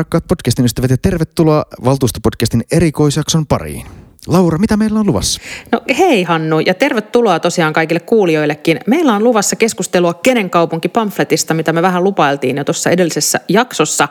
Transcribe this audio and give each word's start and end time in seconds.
Rakkaat 0.00 0.24
podcastin 0.28 0.64
ystävät, 0.64 0.90
ja 0.90 0.96
tervetuloa 0.96 1.64
Valtuustopodcastin 1.84 2.64
erikoisjakson 2.72 3.46
pariin. 3.46 3.86
Laura, 4.26 4.58
mitä 4.58 4.76
meillä 4.76 5.00
on 5.00 5.06
luvassa? 5.06 5.40
No 5.72 5.82
hei 5.98 6.22
Hannu 6.22 6.60
ja 6.60 6.74
tervetuloa 6.74 7.40
tosiaan 7.40 7.72
kaikille 7.72 8.00
kuulijoillekin. 8.00 8.80
Meillä 8.86 9.14
on 9.14 9.24
luvassa 9.24 9.56
keskustelua 9.56 10.14
Kenen 10.14 10.50
kaupunki 10.50 10.88
pamfletista, 10.88 11.54
mitä 11.54 11.72
me 11.72 11.82
vähän 11.82 12.04
lupailtiin 12.04 12.56
jo 12.56 12.64
tuossa 12.64 12.90
edellisessä 12.90 13.40
jaksossa. 13.48 14.08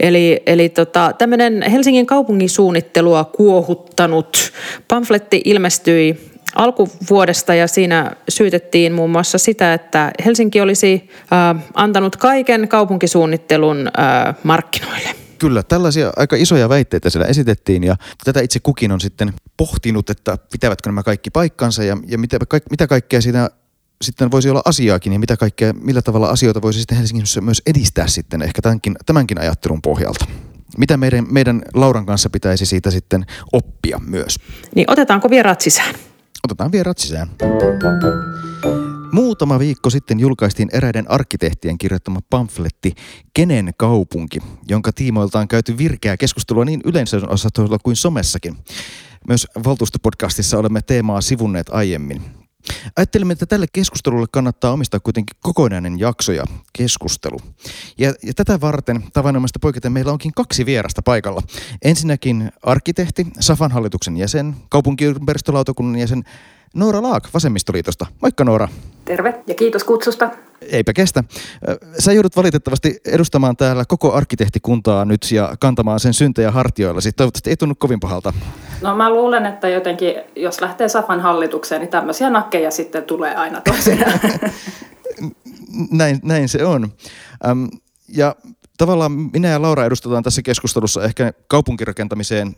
Eli, 0.00 0.42
eli 0.46 0.68
tota, 0.68 1.12
tämmöinen 1.18 1.62
Helsingin 1.62 2.06
kaupungin 2.06 2.50
suunnittelua 2.50 3.24
kuohuttanut 3.24 4.52
pamfletti 4.88 5.42
ilmestyi 5.44 6.30
alkuvuodesta 6.54 7.54
ja 7.54 7.66
siinä 7.66 8.12
syytettiin 8.28 8.92
muun 8.92 9.10
muassa 9.10 9.38
sitä, 9.38 9.74
että 9.74 10.12
Helsinki 10.24 10.60
olisi 10.60 11.10
äh, 11.32 11.64
antanut 11.74 12.16
kaiken 12.16 12.68
kaupunkisuunnittelun 12.68 13.90
äh, 13.98 14.34
markkinoille. 14.42 15.27
Kyllä, 15.38 15.62
tällaisia 15.62 16.12
aika 16.16 16.36
isoja 16.36 16.68
väitteitä 16.68 17.10
siellä 17.10 17.26
esitettiin 17.26 17.84
ja 17.84 17.96
tätä 18.24 18.40
itse 18.40 18.60
kukin 18.60 18.92
on 18.92 19.00
sitten 19.00 19.32
pohtinut, 19.56 20.10
että 20.10 20.38
pitävätkö 20.52 20.88
nämä 20.88 21.02
kaikki 21.02 21.30
paikkansa 21.30 21.84
ja, 21.84 21.96
ja 22.06 22.18
mitä, 22.18 22.38
kaik, 22.48 22.62
mitä 22.70 22.86
kaikkea 22.86 23.20
siinä 23.20 23.50
sitten 24.02 24.30
voisi 24.30 24.50
olla 24.50 24.62
asiaakin 24.64 25.12
ja 25.12 25.18
mitä 25.18 25.36
kaikkea, 25.36 25.72
millä 25.72 26.02
tavalla 26.02 26.28
asioita 26.28 26.62
voisi 26.62 26.78
sitten 26.78 26.98
Helsingissä 26.98 27.40
myös 27.40 27.62
edistää 27.66 28.06
sitten 28.06 28.42
ehkä 28.42 28.62
tämänkin, 28.62 28.96
tämänkin 29.06 29.40
ajattelun 29.40 29.82
pohjalta. 29.82 30.24
Mitä 30.78 30.96
meidän, 30.96 31.26
meidän 31.30 31.62
Lauran 31.74 32.06
kanssa 32.06 32.30
pitäisi 32.30 32.66
siitä 32.66 32.90
sitten 32.90 33.26
oppia 33.52 34.00
myös? 34.06 34.36
Niin 34.74 34.90
otetaanko 34.90 35.30
vieraat 35.30 35.60
sisään? 35.60 35.94
Otetaan 36.44 36.72
vieraat 36.72 36.98
sisään. 36.98 37.28
Muutama 39.12 39.58
viikko 39.58 39.90
sitten 39.90 40.20
julkaistiin 40.20 40.68
eräiden 40.72 41.10
arkkitehtien 41.10 41.78
kirjoittama 41.78 42.20
pamfletti 42.30 42.94
Kenen 43.34 43.70
kaupunki, 43.76 44.38
jonka 44.68 44.92
tiimoilta 44.92 45.38
on 45.38 45.48
käyty 45.48 45.78
virkeää 45.78 46.16
keskustelua 46.16 46.64
niin 46.64 46.80
yleisönosastoilla 46.84 47.78
kuin 47.82 47.96
somessakin. 47.96 48.56
Myös 49.28 49.46
valtuustopodcastissa 49.64 50.58
olemme 50.58 50.82
teemaa 50.82 51.20
sivunneet 51.20 51.68
aiemmin. 51.70 52.22
Ajattelimme, 52.96 53.32
että 53.32 53.46
tälle 53.46 53.66
keskustelulle 53.72 54.26
kannattaa 54.32 54.72
omistaa 54.72 55.00
kuitenkin 55.00 55.36
kokonainen 55.40 55.98
jakso 55.98 56.32
ja 56.32 56.44
keskustelu. 56.72 57.38
Ja, 57.98 58.14
ja 58.22 58.34
tätä 58.34 58.60
varten 58.60 59.04
tavanomaista 59.12 59.58
poiketen 59.58 59.92
meillä 59.92 60.12
onkin 60.12 60.32
kaksi 60.34 60.66
vierasta 60.66 61.02
paikalla. 61.02 61.42
Ensinnäkin 61.82 62.52
arkkitehti, 62.62 63.26
Safan 63.40 63.72
hallituksen 63.72 64.16
jäsen, 64.16 64.56
kaupunkiympäristölautakunnan 64.68 66.00
jäsen 66.00 66.24
Noora 66.74 67.02
Laak 67.02 67.28
Vasemmistoliitosta. 67.34 68.06
Moikka 68.22 68.44
Noora. 68.44 68.68
Terve 69.04 69.34
ja 69.46 69.54
kiitos 69.54 69.84
kutsusta. 69.84 70.30
Eipä 70.60 70.92
kestä. 70.92 71.24
Sä 71.98 72.12
joudut 72.12 72.36
valitettavasti 72.36 72.96
edustamaan 73.04 73.56
täällä 73.56 73.84
koko 73.88 74.12
arkkitehtikuntaa 74.12 75.04
nyt 75.04 75.32
ja 75.32 75.56
kantamaan 75.60 76.00
sen 76.00 76.14
syntejä 76.14 76.50
hartioilla. 76.50 77.00
Sitten 77.00 77.16
toivottavasti 77.16 77.50
ei 77.50 77.56
tunnu 77.56 77.74
kovin 77.74 78.00
pahalta. 78.00 78.32
No 78.82 78.96
mä 78.96 79.10
luulen, 79.10 79.46
että 79.46 79.68
jotenkin 79.68 80.14
jos 80.36 80.60
lähtee 80.60 80.88
Safan 80.88 81.20
hallitukseen, 81.20 81.80
niin 81.80 81.90
tämmöisiä 81.90 82.30
nakkeja 82.30 82.70
sitten 82.70 83.04
tulee 83.04 83.34
aina 83.34 83.60
toisinaan. 83.60 84.20
näin, 85.90 86.20
näin 86.22 86.48
se 86.48 86.64
on. 86.64 86.92
Ja 88.08 88.36
tavallaan 88.78 89.12
minä 89.12 89.48
ja 89.48 89.62
Laura 89.62 89.84
edustetaan 89.84 90.22
tässä 90.22 90.42
keskustelussa 90.42 91.04
ehkä 91.04 91.32
kaupunkirakentamiseen 91.48 92.56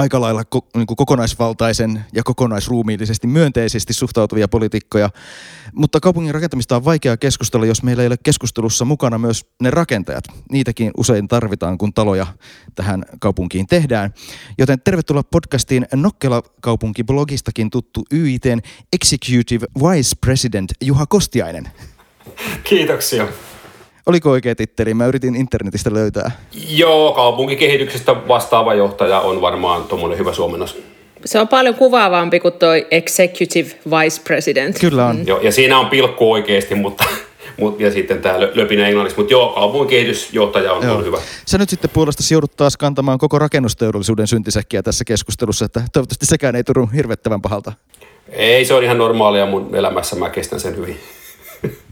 aika 0.00 0.20
lailla 0.20 0.44
ko, 0.44 0.66
niin 0.76 0.86
kuin 0.86 0.96
kokonaisvaltaisen 0.96 2.04
ja 2.12 2.22
kokonaisruumiillisesti 2.22 3.26
myönteisesti 3.26 3.92
suhtautuvia 3.92 4.48
poliitikkoja. 4.48 5.10
Mutta 5.74 6.00
kaupungin 6.00 6.34
rakentamista 6.34 6.76
on 6.76 6.84
vaikea 6.84 7.16
keskustella, 7.16 7.66
jos 7.66 7.82
meillä 7.82 8.02
ei 8.02 8.06
ole 8.06 8.16
keskustelussa 8.22 8.84
mukana 8.84 9.18
myös 9.18 9.46
ne 9.62 9.70
rakentajat. 9.70 10.24
Niitäkin 10.52 10.90
usein 10.96 11.28
tarvitaan, 11.28 11.78
kun 11.78 11.92
taloja 11.92 12.26
tähän 12.74 13.04
kaupunkiin 13.20 13.66
tehdään. 13.66 14.14
Joten 14.58 14.80
tervetuloa 14.80 15.22
podcastiin 15.22 15.86
Nokkela 15.94 16.42
kaupunki-blogistakin 16.60 17.70
tuttu 17.70 18.04
YITn 18.12 18.60
Executive 18.92 19.66
Vice 19.78 20.16
President 20.20 20.70
Juha 20.80 21.06
Kostiainen. 21.06 21.68
Kiitoksia. 22.64 23.28
Oliko 24.10 24.30
oikea 24.30 24.54
titteli? 24.54 24.94
Mä 24.94 25.06
yritin 25.06 25.36
internetistä 25.36 25.94
löytää. 25.94 26.30
Joo, 26.68 27.12
kaupunkikehityksestä 27.12 28.28
vastaava 28.28 28.74
johtaja 28.74 29.20
on 29.20 29.40
varmaan 29.40 29.84
tuommoinen 29.84 30.18
hyvä 30.18 30.32
suomennos. 30.32 30.82
Se 31.24 31.40
on 31.40 31.48
paljon 31.48 31.74
kuvaavampi 31.74 32.40
kuin 32.40 32.54
tuo 32.54 32.68
Executive 32.90 33.70
Vice 33.90 34.22
President. 34.24 34.78
Kyllä 34.78 35.06
on. 35.06 35.16
Mm. 35.16 35.26
Joo, 35.26 35.40
ja 35.40 35.52
siinä 35.52 35.78
on 35.78 35.86
pilkku 35.86 36.32
oikeasti, 36.32 36.74
mutta 36.74 37.04
ja 37.78 37.90
sitten 37.90 38.22
tämä 38.22 38.40
löpinä 38.40 38.88
englanniksi, 38.88 39.18
mutta 39.18 39.32
joo, 39.32 39.48
kaupunkikehitysjohtaja 39.48 40.72
on, 40.72 40.82
joo. 40.82 40.96
on 40.96 41.04
hyvä. 41.04 41.18
Sä 41.46 41.58
nyt 41.58 41.68
sitten 41.70 41.90
puolesta 41.90 42.34
joudut 42.34 42.56
taas 42.56 42.76
kantamaan 42.76 43.18
koko 43.18 43.38
rakennusteollisuuden 43.38 44.26
syntisäkkiä 44.26 44.82
tässä 44.82 45.04
keskustelussa, 45.04 45.64
että 45.64 45.82
toivottavasti 45.92 46.26
sekään 46.26 46.56
ei 46.56 46.64
tunnu 46.64 46.90
hirvettävän 46.94 47.42
pahalta. 47.42 47.72
Ei, 48.28 48.64
se 48.64 48.74
on 48.74 48.84
ihan 48.84 48.98
normaalia 48.98 49.46
mun 49.46 49.74
elämässä, 49.74 50.16
mä 50.16 50.30
kestän 50.30 50.60
sen 50.60 50.76
hyvin. 50.76 51.00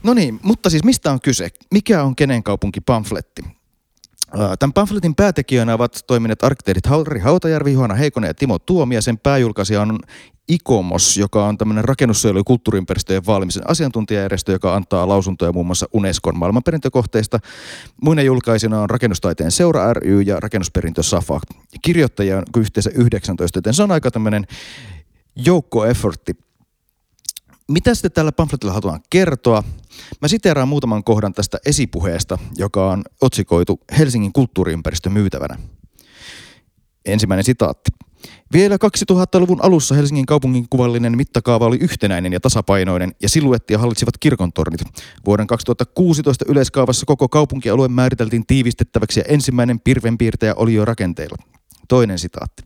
No 0.03 0.13
niin, 0.13 0.39
mutta 0.43 0.69
siis 0.69 0.83
mistä 0.83 1.11
on 1.11 1.21
kyse? 1.21 1.49
Mikä 1.71 2.03
on 2.03 2.15
kenen 2.15 2.43
kaupunki 2.43 2.81
pamfletti? 2.81 3.41
Tämän 4.59 4.73
pamfletin 4.73 5.15
päätekijöinä 5.15 5.73
ovat 5.73 5.99
toimineet 6.07 6.43
arkkitehdit 6.43 6.85
Harri 6.85 7.19
Hautajärvi, 7.19 7.73
Juhana 7.73 7.93
Heikonen 7.93 8.27
ja 8.27 8.33
Timo 8.33 8.59
Tuomi 8.59 8.95
ja 8.95 9.01
sen 9.01 9.17
pääjulkaisija 9.17 9.81
on 9.81 9.99
ICOMOS, 10.47 11.17
joka 11.17 11.45
on 11.45 11.57
tämmöinen 11.57 11.85
rakennussuojelu- 11.85 12.37
ja 12.37 12.43
kulttuuriympäristöjen 12.43 13.25
vaalimisen 13.25 13.69
asiantuntijajärjestö, 13.69 14.51
joka 14.51 14.75
antaa 14.75 15.07
lausuntoja 15.07 15.51
muun 15.51 15.65
muassa 15.65 15.85
Unescon 15.93 16.37
maailmanperintökohteista. 16.37 17.39
Muina 18.03 18.21
julkaisina 18.21 18.81
on 18.81 18.89
Rakennustaiteen 18.89 19.51
seura 19.51 19.93
ry 19.93 20.21
ja 20.21 20.39
Rakennusperintö 20.39 21.03
SAFA. 21.03 21.39
Kirjoittajia 21.81 22.37
on 22.37 22.43
yhteensä 22.57 22.89
19, 22.93 23.57
joten 23.57 23.73
se 23.73 23.83
on 23.83 23.91
aika 23.91 24.11
tämmöinen 24.11 24.47
joukko-effortti 25.35 26.49
mitä 27.69 27.95
sitten 27.95 28.11
tällä 28.11 28.31
pamfletilla 28.31 28.73
halutaan 28.73 28.99
kertoa? 29.09 29.63
Mä 30.21 30.27
siteeraan 30.27 30.67
muutaman 30.67 31.03
kohdan 31.03 31.33
tästä 31.33 31.57
esipuheesta, 31.65 32.37
joka 32.57 32.91
on 32.91 33.03
otsikoitu 33.21 33.79
Helsingin 33.97 34.33
kulttuuriympäristö 34.33 35.09
myytävänä. 35.09 35.57
Ensimmäinen 37.05 37.43
sitaatti. 37.43 37.91
Vielä 38.53 38.75
2000-luvun 38.75 39.63
alussa 39.63 39.95
Helsingin 39.95 40.25
kaupungin 40.25 40.65
kuvallinen 40.69 41.17
mittakaava 41.17 41.65
oli 41.65 41.77
yhtenäinen 41.77 42.33
ja 42.33 42.39
tasapainoinen 42.39 43.15
ja 43.21 43.29
siluettia 43.29 43.79
hallitsivat 43.79 44.17
kirkontornit. 44.19 44.81
Vuoden 45.25 45.47
2016 45.47 46.45
yleiskaavassa 46.47 47.05
koko 47.05 47.29
kaupunkialue 47.29 47.87
määriteltiin 47.87 48.45
tiivistettäväksi 48.47 49.19
ja 49.19 49.23
ensimmäinen 49.27 49.79
pirvenpiirtäjä 49.79 50.55
oli 50.55 50.73
jo 50.73 50.85
rakenteilla. 50.85 51.37
Toinen 51.87 52.19
sitaatti. 52.19 52.63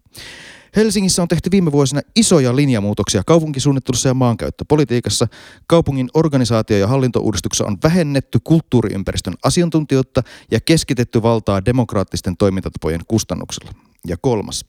Helsingissä 0.76 1.22
on 1.22 1.28
tehty 1.28 1.52
viime 1.52 1.72
vuosina 1.72 2.02
isoja 2.16 2.56
linjamuutoksia 2.56 3.24
kaupunkisuunnittelussa 3.26 4.10
ja 4.10 4.14
maankäyttöpolitiikassa. 4.14 5.28
Kaupungin 5.68 6.10
organisaatio- 6.14 6.78
ja 6.78 6.88
hallintouudistuksessa 6.88 7.66
on 7.66 7.78
vähennetty 7.84 8.40
kulttuuriympäristön 8.44 9.34
asiantuntijoita 9.44 10.24
ja 10.52 10.60
keskitetty 10.66 11.22
valtaa 11.22 11.66
demokraattisten 11.66 12.38
toimintatapojen 12.38 13.02
kustannuksella. 13.08 13.72
Ja 14.08 14.18
kolmas. 14.22 14.66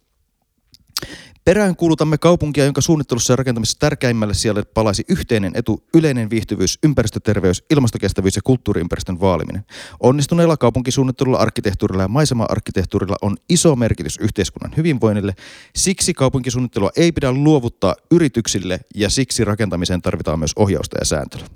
Perään 1.44 1.76
kuulutamme 1.76 2.18
kaupunkia, 2.18 2.64
jonka 2.64 2.80
suunnittelussa 2.80 3.32
ja 3.32 3.36
rakentamisessa 3.36 3.78
tärkeimmälle 3.78 4.34
siellä 4.34 4.62
palaisi 4.74 5.04
yhteinen 5.08 5.52
etu, 5.54 5.84
yleinen 5.94 6.30
viihtyvyys, 6.30 6.78
ympäristöterveys, 6.82 7.64
ilmastokestävyys 7.70 8.36
ja 8.36 8.42
kulttuuriympäristön 8.44 9.20
vaaliminen. 9.20 9.64
Onnistuneella 10.00 10.56
kaupunkisuunnittelulla, 10.56 11.38
arkkitehtuurilla 11.38 12.02
ja 12.02 12.08
maisema-arkkitehtuurilla 12.08 13.16
on 13.22 13.36
iso 13.48 13.76
merkitys 13.76 14.18
yhteiskunnan 14.18 14.72
hyvinvoinnille. 14.76 15.34
Siksi 15.76 16.14
kaupunkisuunnittelua 16.14 16.90
ei 16.96 17.12
pidä 17.12 17.32
luovuttaa 17.32 17.94
yrityksille 18.10 18.80
ja 18.94 19.10
siksi 19.10 19.44
rakentamiseen 19.44 20.02
tarvitaan 20.02 20.38
myös 20.38 20.52
ohjausta 20.56 20.98
ja 20.98 21.04
sääntelyä. 21.04 21.46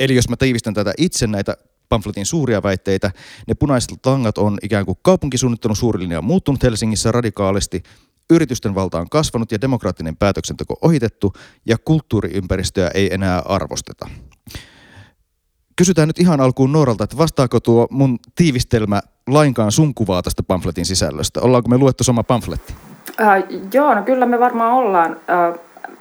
Eli 0.00 0.14
jos 0.14 0.28
mä 0.28 0.36
tiivistän 0.36 0.74
tätä 0.74 0.92
itse 0.98 1.26
näitä 1.26 1.56
pamfletin 1.88 2.26
suuria 2.26 2.62
väitteitä. 2.62 3.10
Ne 3.46 3.54
punaiset 3.54 4.06
langat 4.06 4.38
on 4.38 4.58
ikään 4.62 4.86
kuin 4.86 4.98
kaupunkisuunnittelun 5.02 5.76
suuri 5.76 6.00
linja 6.00 6.22
muuttunut 6.22 6.62
Helsingissä 6.62 7.12
radikaalisti 7.12 7.82
Yritysten 8.30 8.74
valta 8.74 8.98
on 8.98 9.08
kasvanut 9.10 9.52
ja 9.52 9.60
demokraattinen 9.60 10.16
päätöksenteko 10.16 10.74
ohitettu 10.82 11.32
ja 11.66 11.76
kulttuuriympäristöä 11.84 12.90
ei 12.94 13.14
enää 13.14 13.42
arvosteta. 13.44 14.08
Kysytään 15.76 16.08
nyt 16.08 16.18
ihan 16.18 16.40
alkuun 16.40 16.72
Nooralta, 16.72 17.04
että 17.04 17.16
vastaako 17.16 17.60
tuo 17.60 17.86
mun 17.90 18.18
tiivistelmä 18.34 19.02
lainkaan 19.26 19.72
sun 19.72 19.94
kuvaa 19.94 20.22
tästä 20.22 20.42
pamfletin 20.42 20.86
sisällöstä? 20.86 21.40
Ollaanko 21.40 21.68
me 21.68 21.78
luettu 21.78 22.04
sama 22.04 22.22
pamfletti? 22.22 22.74
Äh, 23.20 23.44
joo, 23.72 23.94
no 23.94 24.02
kyllä 24.02 24.26
me 24.26 24.40
varmaan 24.40 24.72
ollaan. 24.72 25.16
Äh, 25.30 25.60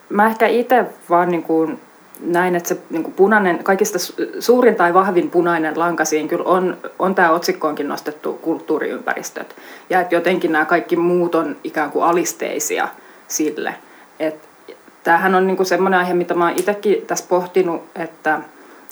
mä 0.10 0.28
ehkä 0.28 0.48
itse 0.48 0.86
vaan 1.10 1.30
niin 1.30 1.44
kuin 1.44 1.80
näin, 2.20 2.56
että 2.56 2.70
se 2.70 2.78
niin 2.90 3.14
punainen, 3.14 3.64
kaikista 3.64 4.00
suurin 4.40 4.76
tai 4.76 4.94
vahvin 4.94 5.30
punainen 5.30 5.80
lanka 5.80 6.06
siinä 6.06 6.30
kyllä 6.30 6.44
on, 6.44 6.78
on 7.00 7.16
tämä 7.16 7.32
otsikkoonkin 7.32 7.88
nostettu 7.88 8.34
kulttuuriympäristöt. 8.34 9.56
Ja 9.90 10.02
että 10.02 10.16
jotenkin 10.16 10.52
nämä 10.52 10.66
kaikki 10.66 10.96
muut 10.96 11.36
on 11.36 11.56
ikään 11.64 11.92
kuin 11.92 12.06
alisteisia 12.06 12.88
sille. 13.28 13.76
Et 14.20 14.50
tämähän 15.04 15.36
on 15.36 15.48
niin 15.48 15.66
semmoinen 15.66 16.00
aihe, 16.00 16.14
mitä 16.14 16.34
mä 16.34 16.48
oon 16.48 16.60
itsekin 16.60 17.02
tässä 17.08 17.26
pohtinut, 17.30 17.84
että 17.96 18.42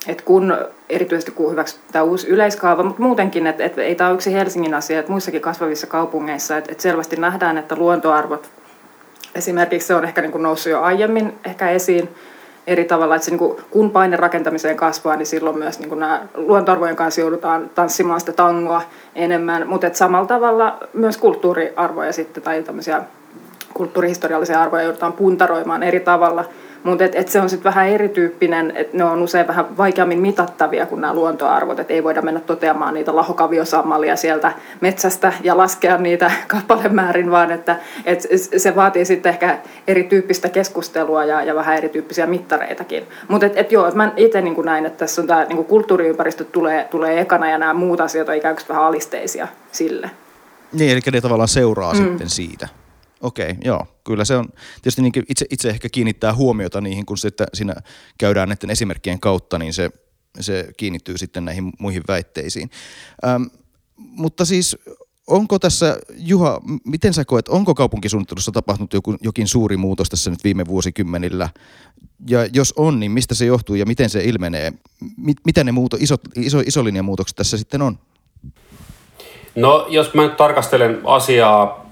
että 0.08 0.24
kun 0.24 0.58
erityisesti 0.90 1.32
kun 1.32 1.52
hyväksytään 1.52 2.06
uusi 2.06 2.28
yleiskaava, 2.28 2.84
mutta 2.84 3.02
muutenkin, 3.02 3.48
että, 3.48 3.64
että 3.64 3.82
ei 3.82 3.96
tämä 3.96 4.08
ole 4.08 4.16
yksi 4.16 4.34
Helsingin 4.34 4.74
asia, 4.74 5.00
että 5.00 5.12
muissakin 5.12 5.42
kasvavissa 5.42 5.88
kaupungeissa, 5.88 6.58
että, 6.58 6.72
että 6.72 6.82
selvästi 6.82 7.16
nähdään, 7.16 7.58
että 7.58 7.76
luontoarvot, 7.76 8.50
esimerkiksi 9.36 9.88
se 9.88 9.96
on 9.96 10.04
ehkä 10.04 10.22
niin 10.22 10.32
kuin 10.32 10.44
noussut 10.44 10.72
jo 10.72 10.82
aiemmin 10.82 11.34
ehkä 11.46 11.70
esiin, 11.70 12.10
eri 12.68 12.86
tavalla, 12.86 13.16
että 13.16 13.26
se, 13.26 13.32
niin 13.32 13.40
kuin, 13.40 13.58
kun 13.72 13.92
paine 13.92 14.18
rakentamiseen 14.18 14.78
kasvaa, 14.78 15.16
niin 15.16 15.26
silloin 15.26 15.58
myös 15.58 15.80
niin 15.80 15.90
kuin 15.90 16.00
nämä 16.00 16.28
luontoarvojen 16.36 16.96
kanssa 16.96 17.22
joudutaan 17.22 17.70
tanssimaan 17.76 18.20
sitä 18.20 18.34
tangoa 18.34 18.82
enemmän, 19.16 19.68
mutta 19.68 19.90
samalla 19.94 20.28
tavalla 20.28 20.78
myös 20.94 21.18
kulttuuriarvoja 21.18 22.14
sitten 22.14 22.44
tai 22.44 22.64
tämmöisiä 22.64 23.04
kulttuurihistoriallisia 23.74 24.62
arvoja 24.62 24.84
joudutaan 24.84 25.14
puntaroimaan 25.14 25.84
eri 25.84 26.00
tavalla– 26.00 26.46
mutta 26.84 27.04
et, 27.04 27.16
et 27.16 27.28
se 27.28 27.42
on 27.42 27.50
sitten 27.50 27.64
vähän 27.64 27.88
erityyppinen, 27.88 28.74
että 28.76 28.98
ne 28.98 29.04
on 29.04 29.22
usein 29.22 29.48
vähän 29.48 29.78
vaikeammin 29.78 30.20
mitattavia 30.20 30.86
kuin 30.86 31.02
nämä 31.02 31.14
luontoarvot, 31.14 31.80
että 31.80 31.94
ei 31.94 32.04
voida 32.04 32.22
mennä 32.22 32.40
toteamaan 32.40 32.94
niitä 32.94 33.16
lahokaviosammalia 33.16 34.16
sieltä 34.16 34.52
metsästä 34.82 35.34
ja 35.44 35.58
laskea 35.58 35.98
niitä 35.98 36.32
kappalemäärin, 36.48 37.32
vaan 37.32 37.52
että 37.52 37.76
et 38.06 38.28
se 38.58 38.76
vaatii 38.76 39.06
sitten 39.06 39.30
ehkä 39.30 39.58
erityyppistä 39.88 40.50
keskustelua 40.50 41.26
ja, 41.26 41.44
ja 41.44 41.56
vähän 41.56 41.78
erityyppisiä 41.78 42.26
mittareitakin. 42.26 43.04
Mutta 43.28 43.46
et, 43.46 43.58
et 43.58 43.72
joo, 43.72 43.88
et 43.88 43.96
mä 43.96 44.12
itse 44.18 44.42
niin 44.42 44.66
näin, 44.66 44.86
että 44.86 44.98
tässä 44.98 45.22
on 45.22 45.28
tämä 45.28 45.46
niin 45.46 45.66
kulttuuriympäristö 45.66 46.44
tulee, 46.44 46.88
tulee 46.92 47.20
ekana 47.20 47.50
ja 47.50 47.58
nämä 47.58 47.74
muut 47.74 48.02
asiat 48.02 48.30
on 48.30 48.36
ikään 48.36 48.56
kuin 48.56 48.66
vähän 48.70 48.84
alisteisia 48.84 49.48
sille. 49.72 50.10
Niin, 50.74 50.92
eli 50.92 51.00
ne 51.12 51.22
tavallaan 51.22 51.48
seuraa 51.48 51.94
mm. 51.94 51.98
sitten 51.98 52.30
siitä. 52.30 52.68
Okei, 53.24 53.52
okay, 53.52 53.62
joo. 53.66 53.88
Kyllä 54.04 54.26
se 54.26 54.38
on, 54.38 54.50
tietysti 54.76 55.02
niin 55.02 55.14
itse, 55.30 55.46
itse 55.50 55.70
ehkä 55.70 55.90
kiinnittää 55.90 56.36
huomiota 56.36 56.82
niihin, 56.82 57.06
kun 57.06 57.18
sitten 57.18 57.48
siinä 57.54 57.76
käydään 58.18 58.50
näiden 58.50 58.70
esimerkkien 58.70 59.20
kautta, 59.20 59.60
niin 59.60 59.74
se, 59.74 59.92
se 60.40 60.68
kiinnittyy 60.78 61.18
sitten 61.18 61.46
näihin 61.46 61.72
muihin 61.80 62.04
väitteisiin. 62.08 62.70
Ähm, 63.26 63.44
mutta 63.98 64.46
siis 64.46 64.78
onko 65.28 65.60
tässä, 65.60 65.98
Juha, 66.18 66.62
miten 66.86 67.14
sä 67.14 67.26
koet, 67.26 67.48
onko 67.48 67.76
kaupunkisuunnittelussa 67.76 68.52
tapahtunut 68.52 68.94
joku, 68.94 69.16
jokin 69.22 69.48
suuri 69.48 69.78
muutos 69.78 70.10
tässä 70.10 70.30
nyt 70.30 70.44
viime 70.44 70.66
vuosikymmenillä? 70.66 71.50
Ja 72.30 72.46
jos 72.54 72.74
on, 72.78 73.00
niin 73.00 73.12
mistä 73.12 73.36
se 73.36 73.46
johtuu 73.46 73.76
ja 73.76 73.86
miten 73.86 74.10
se 74.10 74.24
ilmenee? 74.24 74.74
Mit, 75.18 75.38
mitä 75.46 75.64
ne 75.64 75.72
muuto, 75.72 75.98
isot, 76.00 76.22
iso, 76.36 76.60
isolinjamuutokset 76.60 77.36
tässä 77.36 77.58
sitten 77.58 77.82
on? 77.82 78.00
No 79.56 79.88
jos 79.90 80.14
mä 80.14 80.22
nyt 80.22 80.38
tarkastelen 80.38 81.02
asiaa 81.04 81.83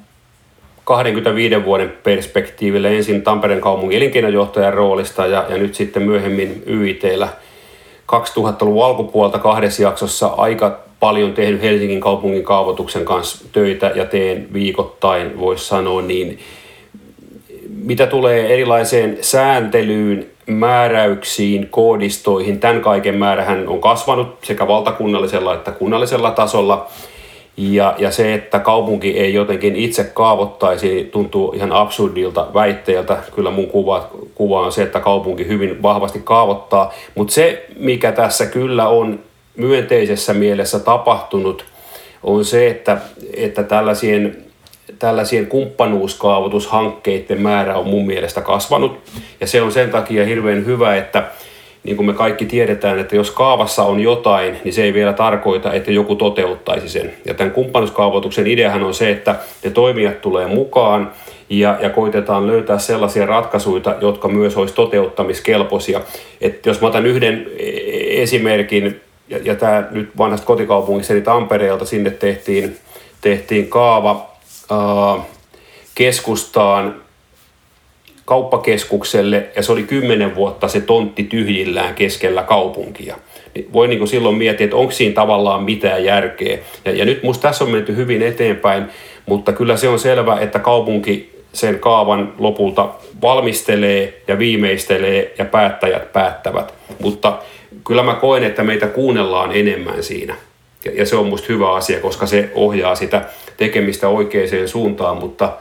25 0.91 1.65
vuoden 1.65 1.93
perspektiiville 2.03 2.95
ensin 2.95 3.21
Tampereen 3.21 3.61
kaupungin 3.61 3.97
elinkeinojohtajan 3.97 4.73
roolista 4.73 5.25
ja, 5.25 5.45
ja 5.49 5.57
nyt 5.57 5.75
sitten 5.75 6.03
myöhemmin 6.03 6.63
YITllä 6.67 7.27
2000-luvun 8.11 8.85
alkupuolta 8.85 9.39
kahdessa 9.39 9.83
jaksossa 9.83 10.27
aika 10.27 10.79
paljon 10.99 11.33
tehnyt 11.33 11.61
Helsingin 11.61 11.99
kaupungin 11.99 12.43
kaavoituksen 12.43 13.05
kanssa 13.05 13.45
töitä 13.51 13.91
ja 13.95 14.05
teen 14.05 14.47
viikoittain, 14.53 15.39
voisi 15.39 15.65
sanoa, 15.65 16.01
niin. 16.01 16.39
Mitä 17.83 18.07
tulee 18.07 18.53
erilaiseen 18.53 19.17
sääntelyyn, 19.21 20.25
määräyksiin, 20.47 21.67
koodistoihin, 21.69 22.59
tämän 22.59 22.81
kaiken 22.81 23.15
määrähän 23.15 23.67
on 23.67 23.81
kasvanut 23.81 24.27
sekä 24.43 24.67
valtakunnallisella 24.67 25.53
että 25.53 25.71
kunnallisella 25.71 26.31
tasolla– 26.31 26.87
ja, 27.57 27.95
ja 27.97 28.11
se, 28.11 28.33
että 28.33 28.59
kaupunki 28.59 29.19
ei 29.19 29.33
jotenkin 29.33 29.75
itse 29.75 30.03
kaavoittaisi, 30.03 31.09
tuntuu 31.11 31.53
ihan 31.53 31.71
absurdilta 31.71 32.47
väitteeltä. 32.53 33.17
Kyllä 33.35 33.51
mun 33.51 33.67
kuva, 33.67 34.09
kuva 34.35 34.61
on 34.61 34.71
se, 34.71 34.83
että 34.83 34.99
kaupunki 34.99 35.47
hyvin 35.47 35.81
vahvasti 35.81 36.21
kaavoittaa. 36.23 36.93
Mutta 37.15 37.33
se, 37.33 37.65
mikä 37.75 38.11
tässä 38.11 38.45
kyllä 38.45 38.87
on 38.87 39.19
myönteisessä 39.57 40.33
mielessä 40.33 40.79
tapahtunut, 40.79 41.65
on 42.23 42.45
se, 42.45 42.67
että, 42.67 42.97
että 43.33 43.63
tällaisien, 43.63 44.37
tällaisien 44.99 45.47
kumppanuuskaavoitushankkeiden 45.47 47.41
määrä 47.41 47.77
on 47.77 47.87
mun 47.87 48.05
mielestä 48.07 48.41
kasvanut. 48.41 48.99
Ja 49.41 49.47
se 49.47 49.61
on 49.61 49.71
sen 49.71 49.89
takia 49.89 50.25
hirveän 50.25 50.65
hyvä, 50.65 50.95
että 50.95 51.23
niin 51.83 51.95
kuin 51.95 52.05
me 52.05 52.13
kaikki 52.13 52.45
tiedetään, 52.45 52.99
että 52.99 53.15
jos 53.15 53.31
kaavassa 53.31 53.83
on 53.83 53.99
jotain, 53.99 54.57
niin 54.63 54.73
se 54.73 54.83
ei 54.83 54.93
vielä 54.93 55.13
tarkoita, 55.13 55.73
että 55.73 55.91
joku 55.91 56.15
toteuttaisi 56.15 56.89
sen. 56.89 57.13
Ja 57.25 57.33
tämän 57.33 57.53
kumppanuuskaavoituksen 57.53 58.47
ideahan 58.47 58.83
on 58.83 58.93
se, 58.93 59.11
että 59.11 59.35
ne 59.63 59.69
toimijat 59.71 60.21
tulee 60.21 60.47
mukaan 60.47 61.11
ja, 61.49 61.77
ja 61.81 61.89
koitetaan 61.89 62.47
löytää 62.47 62.79
sellaisia 62.79 63.25
ratkaisuja, 63.25 63.95
jotka 64.01 64.27
myös 64.27 64.57
olisi 64.57 64.73
toteuttamiskelpoisia. 64.73 66.01
Et 66.41 66.65
jos 66.65 66.81
mä 66.81 66.87
otan 66.87 67.05
yhden 67.05 67.47
esimerkin, 68.07 69.01
ja, 69.29 69.39
ja 69.43 69.55
tämä 69.55 69.83
nyt 69.91 70.09
vanhasta 70.17 70.47
kotikaupungista, 70.47 71.13
eli 71.13 71.21
Tampereelta, 71.21 71.85
sinne 71.85 72.09
tehtiin, 72.09 72.77
tehtiin 73.21 73.67
kaava 73.67 74.29
ää, 74.71 75.23
keskustaan 75.95 77.00
kauppakeskukselle 78.31 79.49
ja 79.55 79.63
se 79.63 79.71
oli 79.71 79.83
kymmenen 79.83 80.35
vuotta 80.35 80.67
se 80.67 80.81
tontti 80.81 81.23
tyhjillään 81.23 81.95
keskellä 81.95 82.43
kaupunkia. 82.43 83.17
Niin 83.55 83.73
voi 83.73 83.87
niin 83.87 83.97
kuin 83.97 84.07
silloin 84.07 84.35
miettiä, 84.35 84.65
että 84.65 84.75
onko 84.75 84.91
siinä 84.91 85.13
tavallaan 85.13 85.63
mitään 85.63 86.03
järkeä. 86.03 86.57
Ja, 86.85 86.91
ja 86.91 87.05
nyt 87.05 87.23
musta 87.23 87.41
tässä 87.41 87.63
on 87.63 87.69
menty 87.69 87.95
hyvin 87.95 88.21
eteenpäin, 88.21 88.85
mutta 89.25 89.53
kyllä 89.53 89.77
se 89.77 89.87
on 89.87 89.99
selvä, 89.99 90.37
että 90.39 90.59
kaupunki 90.59 91.39
sen 91.53 91.79
kaavan 91.79 92.33
lopulta 92.37 92.89
valmistelee 93.21 94.21
ja 94.27 94.39
viimeistelee 94.39 95.33
ja 95.37 95.45
päättäjät 95.45 96.13
päättävät. 96.13 96.73
Mutta 96.99 97.39
kyllä 97.87 98.03
mä 98.03 98.13
koen, 98.13 98.43
että 98.43 98.63
meitä 98.63 98.87
kuunnellaan 98.87 99.51
enemmän 99.53 100.03
siinä. 100.03 100.35
Ja, 100.85 100.91
ja 100.95 101.05
se 101.05 101.15
on 101.15 101.27
musta 101.27 101.47
hyvä 101.49 101.73
asia, 101.73 101.99
koska 101.99 102.25
se 102.25 102.49
ohjaa 102.55 102.95
sitä 102.95 103.21
tekemistä 103.57 104.07
oikeaan 104.07 104.67
suuntaan, 104.67 105.17
mutta, 105.17 105.57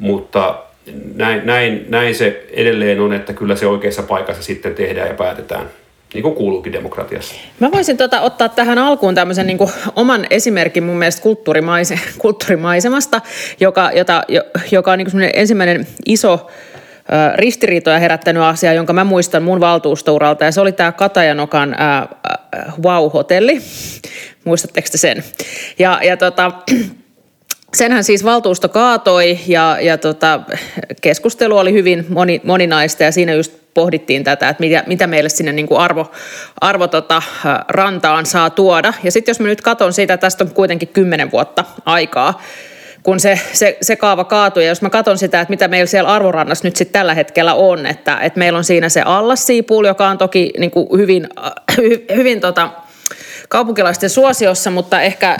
mutta 0.00 0.65
näin, 1.14 1.46
näin, 1.46 1.86
näin 1.88 2.14
se 2.14 2.46
edelleen 2.50 3.00
on, 3.00 3.12
että 3.12 3.32
kyllä 3.32 3.56
se 3.56 3.66
oikeassa 3.66 4.02
paikassa 4.02 4.42
sitten 4.42 4.74
tehdään 4.74 5.08
ja 5.08 5.14
päätetään 5.14 5.70
niin 6.14 6.22
kuin 6.22 6.34
kuuluukin 6.34 6.72
demokratiassa. 6.72 7.34
Mä 7.60 7.72
voisin 7.72 7.96
tota, 7.96 8.20
ottaa 8.20 8.48
tähän 8.48 8.78
alkuun 8.78 9.14
tämmöisen 9.14 9.46
niin 9.46 9.58
oman 9.96 10.26
esimerkin 10.30 10.82
mun 10.84 10.96
mielestä 10.96 11.22
kulttuurimaise, 11.22 11.98
kulttuurimaisemasta, 12.18 13.20
joka, 13.60 13.90
jota, 13.94 14.22
joka 14.70 14.92
on 14.92 14.98
niin 14.98 15.30
ensimmäinen 15.34 15.86
iso 16.06 16.50
ristiriitoja 17.34 17.98
herättänyt 17.98 18.42
asia, 18.42 18.72
jonka 18.72 18.92
mä 18.92 19.04
muistan 19.04 19.42
mun 19.42 19.60
valtuustouralta, 19.60 20.44
ja 20.44 20.52
se 20.52 20.60
oli 20.60 20.72
tämä 20.72 20.92
Katajanokan 20.92 21.76
Wow-hotelli. 22.82 23.60
Muistatteko 24.44 24.88
te 24.92 24.98
sen? 24.98 25.24
Ja, 25.78 26.00
ja 26.02 26.16
tota, 26.16 26.52
senhän 27.74 28.04
siis 28.04 28.24
valtuusto 28.24 28.68
kaatoi 28.68 29.38
ja, 29.46 29.78
ja 29.80 29.98
tota, 29.98 30.40
keskustelu 31.02 31.58
oli 31.58 31.72
hyvin 31.72 32.06
moni, 32.08 32.40
moninaista 32.44 33.04
ja 33.04 33.12
siinä 33.12 33.32
just 33.32 33.52
pohdittiin 33.74 34.24
tätä, 34.24 34.48
että 34.48 34.60
mitä, 34.60 34.84
mitä 34.86 35.06
meille 35.06 35.28
sinne 35.28 35.52
niin 35.52 35.66
kuin 35.66 35.80
arvo, 35.80 36.12
arvo 36.60 36.88
tota, 36.88 37.22
rantaan 37.68 38.26
saa 38.26 38.50
tuoda. 38.50 38.92
Ja 39.02 39.12
sitten 39.12 39.30
jos 39.30 39.40
mä 39.40 39.48
nyt 39.48 39.60
katson 39.60 39.92
siitä, 39.92 40.16
tästä 40.16 40.44
on 40.44 40.50
kuitenkin 40.50 40.88
kymmenen 40.88 41.30
vuotta 41.30 41.64
aikaa, 41.84 42.42
kun 43.02 43.20
se, 43.20 43.40
se, 43.52 43.78
se 43.82 43.96
kaava 43.96 44.24
kaatui. 44.24 44.62
Ja 44.62 44.68
jos 44.68 44.82
mä 44.82 44.90
katson 44.90 45.18
sitä, 45.18 45.40
että 45.40 45.52
mitä 45.52 45.68
meillä 45.68 45.86
siellä 45.86 46.10
arvorannassa 46.10 46.66
nyt 46.66 46.76
sitten 46.76 46.92
tällä 46.92 47.14
hetkellä 47.14 47.54
on, 47.54 47.86
että, 47.86 48.18
että 48.20 48.38
meillä 48.38 48.56
on 48.56 48.64
siinä 48.64 48.88
se 48.88 49.02
Allassiipuul, 49.02 49.84
joka 49.84 50.08
on 50.08 50.18
toki 50.18 50.52
niin 50.58 50.70
kuin 50.70 50.88
hyvin, 50.98 51.28
hy, 51.76 52.04
hyvin 52.14 52.40
tota, 52.40 52.70
kaupunkilaisten 53.48 54.10
suosiossa, 54.10 54.70
mutta 54.70 55.00
ehkä, 55.00 55.38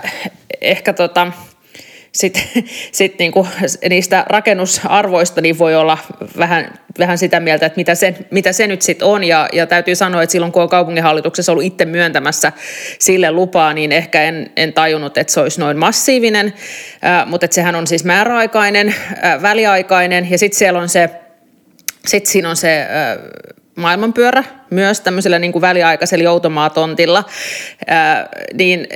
ehkä 0.61 0.93
tota, 0.93 1.33
sitten 2.17 2.43
sit 2.93 3.19
niinku 3.19 3.49
niistä 3.89 4.25
rakennusarvoista 4.29 5.41
niin 5.41 5.59
voi 5.59 5.75
olla 5.75 5.99
vähän, 6.39 6.79
vähän 6.99 7.19
sitä 7.19 7.41
mieltä, 7.41 7.67
että 7.67 7.77
mitä 7.77 7.95
se, 7.95 8.15
mitä 8.31 8.53
se 8.53 8.67
nyt 8.67 8.83
sitten 8.83 9.09
on. 9.09 9.25
Ja, 9.25 9.49
ja 9.53 9.67
täytyy 9.67 9.95
sanoa, 9.95 10.23
että 10.23 10.33
silloin 10.33 10.53
kun 10.53 10.63
on 10.63 10.69
kaupunginhallituksessa 10.69 11.53
ollut 11.53 11.65
itse 11.65 11.85
myöntämässä 11.85 12.53
sille 12.99 13.31
lupaa, 13.31 13.75
niin 13.75 13.93
ehkä 13.93 14.23
en, 14.23 14.51
en 14.57 14.73
tajunnut, 14.73 15.19
että 15.19 15.33
se 15.33 15.41
olisi 15.41 15.61
noin 15.61 15.77
massiivinen. 15.77 16.55
Äh, 17.05 17.27
mutta 17.27 17.45
että 17.45 17.55
sehän 17.55 17.75
on 17.75 17.87
siis 17.87 18.05
määräaikainen, 18.05 18.95
äh, 19.25 19.43
väliaikainen 19.43 20.31
ja 20.31 20.39
sitten 20.39 20.59
siellä 20.59 20.79
on 20.81 20.89
se, 20.89 21.11
sitten 22.07 22.33
siinä 22.33 22.51
on 22.51 22.57
se... 22.57 22.81
Äh, 22.81 23.57
maailmanpyörä 23.77 24.45
myös 24.71 25.01
tämmöisellä 25.01 25.39
niin 25.39 25.53
kuin 25.53 25.61
väliaikaisella 25.61 26.25
joutomaatontilla, 26.25 27.25
ää, 27.87 28.29
niin, 28.55 28.87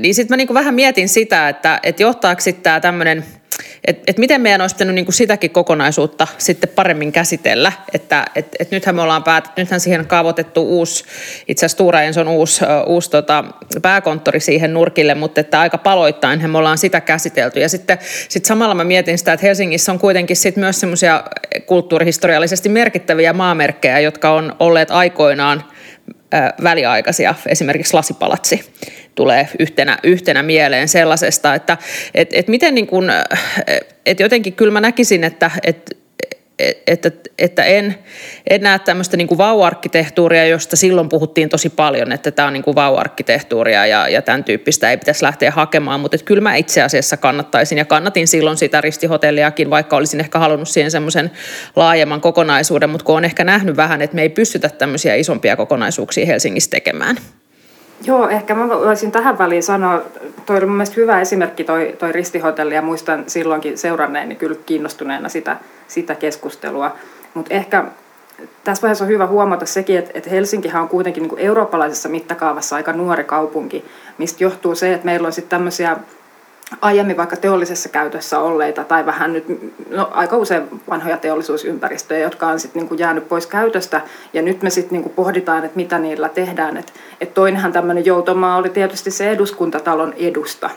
niin 0.00 0.14
sitten 0.14 0.34
mä 0.34 0.36
niin 0.36 0.46
kuin 0.46 0.54
vähän 0.54 0.74
mietin 0.74 1.08
sitä, 1.08 1.48
että, 1.48 1.80
että 1.82 2.02
johtaako 2.02 2.40
sitten 2.40 2.62
tämä 2.62 2.80
tämmöinen– 2.80 3.24
et, 3.84 4.02
et 4.06 4.18
miten 4.18 4.40
meidän 4.40 4.60
olisi 4.60 4.74
pitänyt 4.74 4.94
niinku 4.94 5.12
sitäkin 5.12 5.50
kokonaisuutta 5.50 6.26
sitten 6.38 6.70
paremmin 6.70 7.12
käsitellä. 7.12 7.72
Että 7.94 8.24
et, 8.34 8.56
et 8.58 8.70
nythän 8.70 8.94
me 8.94 9.02
ollaan 9.02 9.22
päätetty, 9.22 9.62
nythän 9.62 9.80
siihen 9.80 10.06
kaavoitettu 10.06 10.62
uusi, 10.62 11.04
itse 11.48 11.66
asiassa 11.66 11.78
Tuura 11.78 11.98
on 12.20 12.28
uusi, 12.28 12.64
uusi 12.86 13.10
tota, 13.10 13.44
pääkonttori 13.82 14.40
siihen 14.40 14.74
nurkille, 14.74 15.14
mutta 15.14 15.40
että 15.40 15.60
aika 15.60 15.78
paloittain 15.78 16.50
me 16.50 16.58
ollaan 16.58 16.78
sitä 16.78 17.00
käsitelty. 17.00 17.60
Ja 17.60 17.68
sitten 17.68 17.98
sit 18.28 18.44
samalla 18.44 18.74
mä 18.74 18.84
mietin 18.84 19.18
sitä, 19.18 19.32
että 19.32 19.46
Helsingissä 19.46 19.92
on 19.92 19.98
kuitenkin 19.98 20.36
sit 20.36 20.56
myös 20.56 20.80
semmoisia 20.80 21.24
kulttuurihistoriallisesti 21.66 22.68
merkittäviä 22.68 23.32
maamerkkejä, 23.32 24.00
jotka 24.00 24.30
on 24.30 24.56
olleet 24.58 24.90
aikoinaan 24.90 25.64
väliaikaisia, 26.62 27.34
esimerkiksi 27.46 27.94
lasipalatsi 27.94 28.64
tulee 29.14 29.48
yhtenä, 29.58 29.98
yhtenä 30.02 30.42
mieleen 30.42 30.88
sellaisesta, 30.88 31.54
että 31.54 31.78
et, 32.14 32.28
et 32.32 32.48
miten 32.48 32.74
niin 32.74 32.86
kuin, 32.86 33.10
et 34.06 34.20
jotenkin 34.20 34.52
kyllä 34.52 34.72
mä 34.72 34.80
näkisin, 34.80 35.24
että 35.24 35.50
et, 35.64 36.02
että, 36.86 37.10
että 37.38 37.64
en, 37.64 37.94
en 38.50 38.60
näe 38.60 38.78
tämmöistä 38.78 39.16
niin 39.16 39.38
vau-arkkitehtuuria, 39.38 40.46
josta 40.46 40.76
silloin 40.76 41.08
puhuttiin 41.08 41.48
tosi 41.48 41.68
paljon, 41.68 42.12
että 42.12 42.30
tämä 42.30 42.48
on 42.48 42.52
niin 42.52 42.64
vau-arkkitehtuuria 42.74 43.86
ja, 43.86 44.08
ja 44.08 44.22
tämän 44.22 44.44
tyyppistä 44.44 44.90
ei 44.90 44.96
pitäisi 44.96 45.24
lähteä 45.24 45.50
hakemaan, 45.50 46.00
mutta 46.00 46.14
että 46.14 46.24
kyllä 46.24 46.40
mä 46.40 46.56
itse 46.56 46.82
asiassa 46.82 47.16
kannattaisin 47.16 47.78
ja 47.78 47.84
kannatin 47.84 48.28
silloin 48.28 48.56
sitä 48.56 48.80
ristihotelliakin, 48.80 49.70
vaikka 49.70 49.96
olisin 49.96 50.20
ehkä 50.20 50.38
halunnut 50.38 50.68
siihen 50.68 50.90
semmoisen 50.90 51.30
laajemman 51.76 52.20
kokonaisuuden, 52.20 52.90
mutta 52.90 53.04
kun 53.04 53.16
on 53.16 53.24
ehkä 53.24 53.44
nähnyt 53.44 53.76
vähän, 53.76 54.02
että 54.02 54.14
me 54.14 54.22
ei 54.22 54.28
pystytä 54.28 54.68
tämmöisiä 54.68 55.14
isompia 55.14 55.56
kokonaisuuksia 55.56 56.26
Helsingissä 56.26 56.70
tekemään. 56.70 57.16
Joo, 58.04 58.28
ehkä 58.28 58.54
mä 58.54 58.68
voisin 58.68 59.12
tähän 59.12 59.38
väliin 59.38 59.62
sanoa, 59.62 60.02
toi 60.46 60.56
oli 60.56 60.66
mun 60.66 60.76
mielestä 60.76 60.96
hyvä 60.96 61.20
esimerkki 61.20 61.64
toi, 61.64 61.96
toi 61.98 62.12
ristihotelli 62.12 62.74
ja 62.74 62.82
muistan 62.82 63.24
silloinkin 63.26 63.78
seuranneeni 63.78 64.34
kyllä 64.34 64.56
kiinnostuneena 64.66 65.28
sitä, 65.28 65.56
sitä 65.88 66.14
keskustelua. 66.14 66.96
Mutta 67.34 67.54
ehkä 67.54 67.84
tässä 68.64 68.82
vaiheessa 68.82 69.04
on 69.04 69.10
hyvä 69.10 69.26
huomata 69.26 69.66
sekin, 69.66 69.98
että, 69.98 70.10
että 70.14 70.30
Helsinkihän 70.30 70.82
on 70.82 70.88
kuitenkin 70.88 71.22
niin 71.22 71.38
eurooppalaisessa 71.38 72.08
mittakaavassa 72.08 72.76
aika 72.76 72.92
nuori 72.92 73.24
kaupunki, 73.24 73.84
mistä 74.18 74.44
johtuu 74.44 74.74
se, 74.74 74.92
että 74.92 75.04
meillä 75.04 75.26
on 75.26 75.32
sitten 75.32 75.50
tämmöisiä 75.50 75.96
aiemmin 76.80 77.16
vaikka 77.16 77.36
teollisessa 77.36 77.88
käytössä 77.88 78.38
olleita 78.38 78.84
tai 78.84 79.06
vähän 79.06 79.32
nyt 79.32 79.44
no, 79.90 80.10
aika 80.12 80.36
usein 80.36 80.80
vanhoja 80.88 81.16
teollisuusympäristöjä, 81.16 82.20
jotka 82.20 82.46
on 82.46 82.60
sitten 82.60 82.80
niinku 82.80 82.94
jäänyt 82.94 83.28
pois 83.28 83.46
käytöstä 83.46 84.00
ja 84.32 84.42
nyt 84.42 84.62
me 84.62 84.70
sitten 84.70 84.92
niinku 84.92 85.08
pohditaan, 85.08 85.64
että 85.64 85.76
mitä 85.76 85.98
niillä 85.98 86.28
tehdään. 86.28 86.76
Et, 86.76 86.92
et 87.20 87.34
toinenhan 87.34 87.72
tämmöinen 87.72 88.06
joutomaa 88.06 88.56
oli 88.56 88.68
tietysti 88.70 89.10
se 89.10 89.30
eduskuntatalon 89.30 90.14
edusta, 90.16 90.70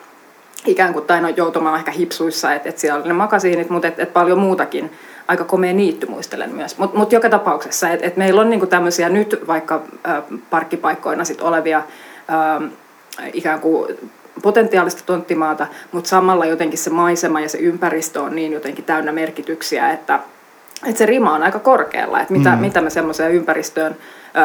ikään 0.65 0.93
kuin, 0.93 1.05
tai 1.05 1.21
no 1.21 1.29
joutomaa 1.29 1.77
ehkä 1.77 1.91
hipsuissa, 1.91 2.53
että 2.53 2.69
et 2.69 2.77
siellä 2.77 2.99
oli 2.99 3.07
ne 3.07 3.13
makasiinit, 3.13 3.69
mutta 3.69 3.87
et, 3.87 3.99
et 3.99 4.13
paljon 4.13 4.39
muutakin. 4.39 4.91
Aika 5.27 5.43
komea 5.43 5.73
niitty 5.73 6.05
muistelen 6.07 6.55
myös. 6.55 6.77
Mutta 6.77 6.97
mut 6.97 7.11
joka 7.11 7.29
tapauksessa, 7.29 7.89
että 7.89 8.05
et 8.05 8.17
meillä 8.17 8.41
on 8.41 8.49
niinku 8.49 8.65
tämmöisiä 8.65 9.09
nyt 9.09 9.43
vaikka 9.47 9.83
äh, 10.07 10.23
parkkipaikkoina 10.49 11.25
sit 11.25 11.41
olevia 11.41 11.77
äh, 11.77 12.69
ikään 13.33 13.59
kuin 13.59 13.97
potentiaalista 14.41 15.03
tonttimaata, 15.05 15.67
mutta 15.91 16.09
samalla 16.09 16.45
jotenkin 16.45 16.79
se 16.79 16.89
maisema 16.89 17.41
ja 17.41 17.49
se 17.49 17.57
ympäristö 17.57 18.21
on 18.21 18.35
niin 18.35 18.53
jotenkin 18.53 18.85
täynnä 18.85 19.11
merkityksiä, 19.11 19.91
että, 19.91 20.19
että 20.85 20.97
se 20.97 21.05
rima 21.05 21.33
on 21.33 21.43
aika 21.43 21.59
korkealla, 21.59 22.21
että 22.21 22.33
mitä, 22.33 22.55
mm. 22.55 22.61
mitä 22.61 22.81
me 22.81 22.89
semmoiseen 22.89 23.31
ympäristöön 23.31 23.95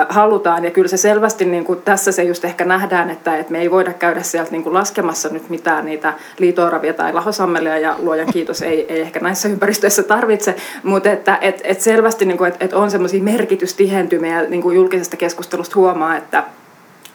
halutaan. 0.09 0.65
Ja 0.65 0.71
kyllä 0.71 0.89
se 0.89 0.97
selvästi 0.97 1.45
niin 1.45 1.65
kuin 1.65 1.83
tässä 1.83 2.13
se 2.13 2.23
just 2.23 2.45
ehkä 2.45 2.65
nähdään, 2.65 3.11
että, 3.11 3.37
että 3.37 3.53
me 3.53 3.61
ei 3.61 3.71
voida 3.71 3.93
käydä 3.93 4.23
sieltä 4.23 4.51
niin 4.51 4.63
kuin 4.63 4.75
laskemassa 4.75 5.29
nyt 5.29 5.51
mitään 5.51 5.85
niitä 5.85 6.15
liitooravia 6.39 6.95
tai 6.95 7.13
lahosammelia 7.13 7.79
ja 7.79 7.97
luojan 7.99 8.33
kiitos 8.33 8.63
ei, 8.63 8.87
ei 8.93 9.01
ehkä 9.01 9.21
näissä 9.21 9.49
ympäristöissä 9.49 10.03
tarvitse, 10.03 10.57
mutta 10.83 11.11
että 11.11 11.39
et, 11.41 11.61
et 11.65 11.81
selvästi 11.81 12.25
niin 12.25 12.39
kuin, 12.39 12.49
että, 12.49 12.65
että 12.65 12.77
on 12.79 12.91
semmoisia 12.91 13.23
merkitystihentymiä 13.23 14.43
niin 14.43 14.63
kuin 14.63 14.77
julkisesta 14.77 15.17
keskustelusta 15.17 15.77
huomaa, 15.77 16.17
että 16.17 16.45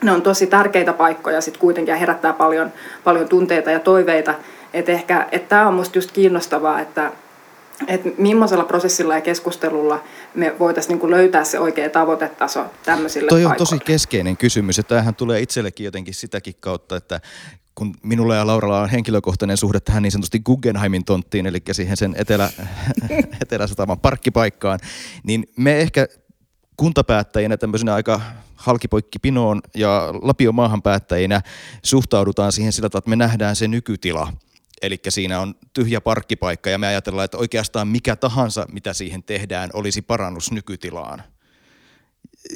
ne 0.04 0.12
on 0.12 0.22
tosi 0.22 0.48
tärkeitä 0.48 0.94
paikkoja 0.94 1.42
sitten 1.42 1.62
kuitenkin 1.62 1.92
ja 1.92 1.98
herättää 1.98 2.34
paljon, 2.34 2.74
paljon 3.04 3.28
tunteita 3.28 3.72
ja 3.72 3.80
toiveita. 3.80 4.34
Että 4.74 4.92
ehkä 4.92 5.28
että 5.32 5.50
tämä 5.50 5.68
on 5.68 5.74
minusta 5.74 5.98
just 5.98 6.12
kiinnostavaa, 6.12 6.80
että, 6.80 7.12
että 7.88 8.10
millaisella 8.18 8.64
prosessilla 8.64 9.16
ja 9.16 9.22
keskustelulla 9.22 10.04
me 10.34 10.56
voitaisiin 10.60 11.00
niin 11.00 11.12
löytää 11.12 11.44
se 11.44 11.60
oikea 11.60 11.90
tavoitetaso 11.90 12.66
tämmöisille 12.86 13.30
Toi 13.30 13.46
on 13.46 13.50
paikoille. 13.50 13.70
tosi 13.70 13.80
keskeinen 13.80 14.38
kysymys 14.38 14.78
ja 14.78 14.84
tämähän 14.84 15.16
tulee 15.16 15.42
itsellekin 15.42 15.86
jotenkin 15.86 16.14
sitäkin 16.14 16.56
kautta, 16.60 16.96
että 16.96 17.22
kun 17.76 17.96
minulla 18.04 18.36
ja 18.36 18.48
Lauralla 18.48 18.82
on 18.82 18.90
henkilökohtainen 18.90 19.58
suhde 19.58 19.80
tähän 19.80 20.04
niin 20.04 20.12
sanotusti 20.12 20.40
Guggenheimin 20.40 21.06
tonttiin, 21.06 21.46
eli 21.46 21.62
siihen 21.72 21.98
sen 21.98 22.16
etelä, 22.18 22.50
eteläsataman 23.42 24.00
parkkipaikkaan, 24.00 24.80
niin 25.24 25.48
me 25.58 25.80
ehkä 25.80 26.08
kuntapäättäjinä 26.78 27.58
tämmöisenä 27.58 27.94
aika 27.94 28.22
halkipoikki 28.56 29.20
pinoon 29.20 29.62
ja 29.76 30.14
Lapio 30.22 30.52
maahan 30.52 30.82
päättäjinä 30.82 31.42
suhtaudutaan 31.84 32.52
siihen 32.52 32.74
sillä 32.74 32.90
tavalla, 32.90 33.02
että 33.02 33.10
me 33.10 33.16
nähdään 33.16 33.56
se 33.56 33.68
nykytila. 33.68 34.34
Eli 34.82 35.00
siinä 35.10 35.40
on 35.40 35.56
tyhjä 35.74 36.02
parkkipaikka 36.02 36.70
ja 36.70 36.78
me 36.78 36.88
ajatellaan, 36.88 37.26
että 37.26 37.38
oikeastaan 37.38 37.88
mikä 37.88 38.16
tahansa, 38.16 38.66
mitä 38.72 38.94
siihen 38.94 39.24
tehdään, 39.24 39.70
olisi 39.74 40.02
parannus 40.02 40.52
nykytilaan. 40.52 41.24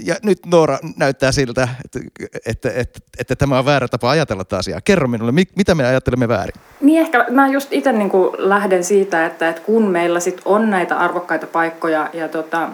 Ja 0.03 0.15
nyt 0.23 0.45
Noora 0.45 0.79
näyttää 0.97 1.31
siltä, 1.31 1.67
että, 1.85 1.99
että, 2.45 2.71
että, 2.75 2.99
että 3.19 3.35
tämä 3.35 3.59
on 3.59 3.65
väärä 3.65 3.87
tapa 3.87 4.09
ajatella 4.09 4.43
tätä 4.43 4.57
asiaa. 4.57 4.81
Kerro 4.81 5.07
minulle, 5.07 5.31
mitä 5.31 5.75
me 5.75 5.85
ajattelemme 5.85 6.27
väärin? 6.27 6.53
Niin 6.81 7.01
ehkä 7.01 7.25
mä 7.29 7.47
just 7.47 7.73
itse 7.73 7.91
niin 7.91 8.11
lähden 8.37 8.83
siitä, 8.83 9.25
että, 9.25 9.49
että 9.49 9.61
kun 9.61 9.83
meillä 9.83 10.19
sit 10.19 10.41
on 10.45 10.69
näitä 10.69 10.97
arvokkaita 10.97 11.47
paikkoja 11.47 12.09
ja 12.13 12.27
tota, 12.27 12.69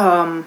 um, 0.00 0.44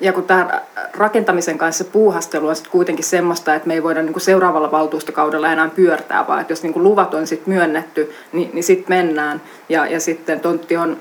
ja 0.00 0.12
kun 0.12 0.24
tämä 0.24 0.62
rakentamisen 0.94 1.58
kanssa 1.58 1.84
puuhastelu 1.84 2.48
on 2.48 2.56
sitten 2.56 2.72
kuitenkin 2.72 3.04
semmoista, 3.04 3.54
että 3.54 3.68
me 3.68 3.74
ei 3.74 3.82
voida 3.82 4.02
niin 4.02 4.12
kuin 4.12 4.22
seuraavalla 4.22 4.70
valtuustokaudella 4.70 5.52
enää 5.52 5.70
pyörtää, 5.76 6.26
vaan 6.26 6.40
että 6.40 6.52
jos 6.52 6.62
niin 6.62 6.72
kuin 6.72 6.82
luvat 6.82 7.14
on 7.14 7.26
sitten 7.26 7.54
myönnetty, 7.54 8.14
niin, 8.32 8.50
niin 8.52 8.64
sitten 8.64 8.96
mennään. 8.96 9.40
Ja, 9.68 9.86
ja 9.86 10.00
sitten 10.00 10.40
tontti 10.40 10.76
on 10.76 10.96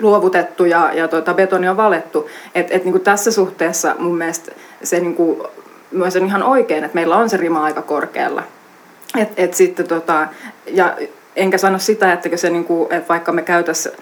luovutettu 0.00 0.64
ja, 0.64 0.92
ja 0.92 1.08
tuota, 1.08 1.34
betoni 1.34 1.68
on 1.68 1.76
valettu. 1.76 2.28
Et, 2.54 2.66
et 2.70 2.84
niin 2.84 2.92
kuin 2.92 3.04
tässä 3.04 3.30
suhteessa 3.30 3.94
mun 3.98 4.18
mielestä 4.18 4.52
se 4.82 5.00
niin 5.00 5.14
kuin, 5.14 5.42
myös 5.90 6.16
on 6.16 6.26
ihan 6.26 6.42
oikein, 6.42 6.84
että 6.84 6.94
meillä 6.94 7.16
on 7.16 7.30
se 7.30 7.36
rima 7.36 7.64
aika 7.64 7.82
korkealla. 7.82 8.42
Et, 9.18 9.28
et 9.36 9.54
sitten, 9.54 9.88
tota, 9.88 10.28
ja 10.66 10.96
enkä 11.36 11.58
sano 11.58 11.78
sitä, 11.78 12.12
että 12.12 12.36
se, 12.36 12.50
niin 12.50 12.64
kuin, 12.64 12.92
että 12.92 13.08
vaikka 13.08 13.32
me 13.32 13.42
käytäisiin 13.42 13.94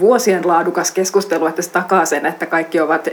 vuosien 0.00 0.48
laadukas 0.48 0.90
keskustelu, 0.90 1.46
että 1.46 1.62
se 1.62 1.70
takaa 1.70 2.04
sen, 2.04 2.26
että 2.26 2.46
kaikki 2.46 2.80
ovat 2.80 3.08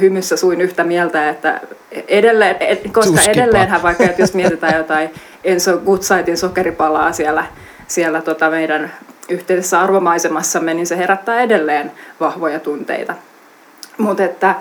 hymyssä 0.00 0.36
suin 0.36 0.60
yhtä 0.60 0.84
mieltä, 0.84 1.28
että 1.28 1.60
edelleen, 2.08 2.56
koska 2.92 3.12
Tuskipa. 3.12 3.32
edelleenhän 3.32 3.82
vaikka, 3.82 4.04
että 4.04 4.22
jos 4.22 4.34
mietitään 4.34 4.76
jotain 4.76 5.10
Enso 5.44 5.78
Gutsaitin 5.78 6.36
sokeripalaa 6.36 7.12
siellä, 7.12 7.46
siellä 7.86 8.22
tota 8.22 8.50
meidän 8.50 8.92
yhteisessä 9.28 9.80
arvomaisemassamme, 9.80 10.74
niin 10.74 10.86
se 10.86 10.98
herättää 10.98 11.40
edelleen 11.40 11.92
vahvoja 12.20 12.60
tunteita. 12.60 13.14
Mutta 13.98 14.24
että 14.24 14.54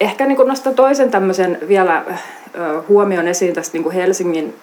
ehkä 0.00 0.26
niin 0.26 0.46
nostan 0.46 0.74
toisen 0.74 1.10
tämmöisen 1.10 1.58
vielä 1.68 2.04
huomion 2.88 3.28
esiin 3.28 3.54
tästä 3.54 3.78
niin 3.78 3.90
Helsingin 3.90 4.56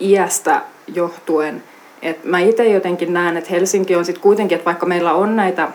iästä 0.00 0.60
johtuen– 0.86 1.62
et 2.02 2.24
mä 2.24 2.38
itse 2.38 2.64
jotenkin 2.64 3.12
näen, 3.12 3.36
että 3.36 3.50
Helsinki 3.50 3.96
on 3.96 4.04
sitten 4.04 4.22
kuitenkin, 4.22 4.56
että 4.56 4.64
vaikka 4.66 4.86
meillä 4.86 5.12
on 5.12 5.36
näitä 5.36 5.68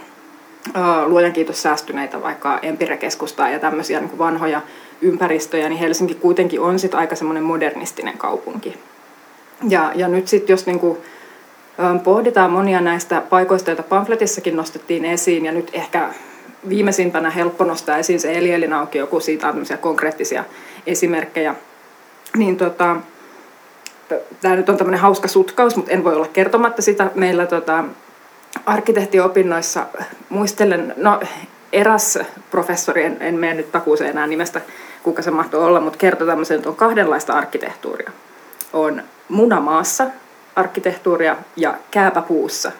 luojan 1.06 1.34
kiitos 1.34 1.62
säästyneitä 1.62 2.22
vaikka 2.22 2.60
Empire-keskustaa 2.62 3.50
ja 3.50 3.60
tämmöisiä 3.60 4.00
niin 4.00 4.18
vanhoja 4.18 4.62
ympäristöjä, 5.02 5.70
niin 5.70 5.80
Helsinki 5.80 6.16
kuitenkin 6.16 6.62
on 6.62 6.80
sitten 6.80 7.00
aika 7.00 7.16
semmoinen 7.16 7.44
modernistinen 7.44 8.18
kaupunki. 8.18 8.78
Ja, 9.70 9.92
ja 9.96 10.08
nyt 10.08 10.28
sitten 10.28 10.54
jos 10.54 10.66
niin 10.66 10.80
kuin, 10.80 10.98
pohditaan 12.04 12.52
monia 12.52 12.82
näistä 12.82 13.22
paikoista, 13.30 13.70
joita 13.70 13.84
pamfletissakin 13.84 14.56
nostettiin 14.56 15.06
esiin, 15.06 15.46
ja 15.46 15.52
nyt 15.52 15.70
ehkä 15.74 16.10
viimeisimpänä 16.70 17.30
helppo 17.30 17.64
nostaa 17.64 17.98
esiin 17.98 18.20
se 18.20 18.38
Eli 18.38 18.74
auki 18.74 18.98
joku 18.98 19.20
siitä 19.20 19.48
on 19.48 19.66
konkreettisia 19.82 20.44
esimerkkejä, 20.88 21.56
niin 22.38 22.58
tota, 22.58 22.96
tämä 24.42 24.56
nyt 24.56 24.70
on 24.70 24.78
tämmöinen 24.78 25.00
hauska 25.00 25.28
sutkaus, 25.28 25.76
mutta 25.76 25.92
en 25.92 26.04
voi 26.04 26.16
olla 26.16 26.28
kertomatta 26.28 26.82
sitä. 26.82 27.12
Meillä 27.16 27.46
tota, 27.46 27.84
arkkitehtiopinnoissa 28.66 29.86
muistelen, 30.30 30.94
no 30.98 31.20
eräs 31.74 32.20
professori, 32.52 33.04
en, 33.04 33.18
en 33.20 33.36
mene 33.36 33.54
nyt 33.54 33.72
takuuseen 33.72 34.10
enää 34.10 34.28
nimestä, 34.28 34.62
kuka 35.04 35.22
se 35.22 35.32
mahtoi 35.32 35.66
olla, 35.66 35.80
mutta 35.80 36.00
kertoi 36.00 36.28
tämmöisen, 36.28 36.58
että 36.58 36.70
on 36.70 36.76
kahdenlaista 36.76 37.34
arkkitehtuuria. 37.34 38.12
On 38.74 39.04
munamaassa 39.30 40.06
arkkitehtuuria 40.56 41.36
ja 41.56 41.78
kääpäpuussa 41.92 42.72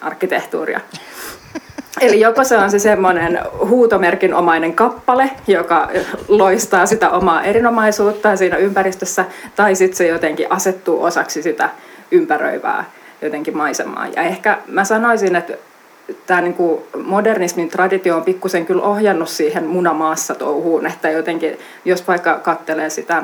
arkkitehtuuria. 0.00 0.80
Eli 2.00 2.20
joko 2.20 2.44
se 2.44 2.58
on 2.58 2.70
se 2.70 2.78
semmoinen 2.78 3.40
huutomerkinomainen 3.68 4.72
kappale, 4.72 5.30
joka 5.46 5.88
loistaa 6.28 6.86
sitä 6.86 7.10
omaa 7.10 7.42
erinomaisuutta 7.42 8.36
siinä 8.36 8.56
ympäristössä, 8.56 9.24
tai 9.56 9.74
sitten 9.74 9.96
se 9.96 10.06
jotenkin 10.06 10.46
asettuu 10.50 11.02
osaksi 11.02 11.42
sitä 11.42 11.70
ympäröivää 12.10 12.84
jotenkin 13.22 13.56
maisemaa. 13.56 14.06
Ja 14.06 14.22
ehkä 14.22 14.58
mä 14.68 14.84
sanoisin, 14.84 15.36
että 15.36 15.52
tämä 16.26 16.40
niinku 16.40 16.86
modernismin 17.04 17.68
traditio 17.68 18.16
on 18.16 18.24
pikkusen 18.24 18.66
kyllä 18.66 18.82
ohjannut 18.82 19.28
siihen 19.28 19.66
munamaassa 19.66 20.34
touhuun, 20.34 20.86
että 20.86 21.10
jotenkin, 21.10 21.58
jos 21.84 22.08
vaikka 22.08 22.38
kattelee 22.38 22.90
sitä 22.90 23.22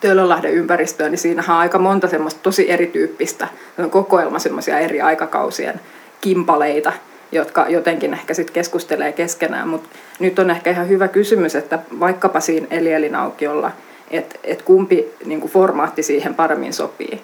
Töölönlahden 0.00 0.52
ympäristöä, 0.52 1.08
niin 1.08 1.18
siinähän 1.18 1.56
on 1.56 1.60
aika 1.60 1.78
monta 1.78 2.08
semmoista 2.08 2.40
tosi 2.42 2.70
erityyppistä 2.70 3.48
kokoelma 3.90 4.38
semmoisia 4.38 4.78
eri 4.78 5.00
aikakausien 5.00 5.80
kimpaleita– 6.20 6.92
jotka 7.32 7.66
jotenkin 7.68 8.14
ehkä 8.14 8.34
sitten 8.34 8.54
keskustelee 8.54 9.12
keskenään. 9.12 9.68
Mutta 9.68 9.88
nyt 10.18 10.38
on 10.38 10.50
ehkä 10.50 10.70
ihan 10.70 10.88
hyvä 10.88 11.08
kysymys, 11.08 11.54
että 11.54 11.78
vaikkapa 12.00 12.40
siinä 12.40 12.66
Elielin 12.70 13.14
aukiolla, 13.14 13.72
että 14.10 14.38
et 14.44 14.62
kumpi 14.62 15.14
niin 15.24 15.40
kuin 15.40 15.50
formaatti 15.50 16.02
siihen 16.02 16.34
paremmin 16.34 16.72
sopii. 16.72 17.22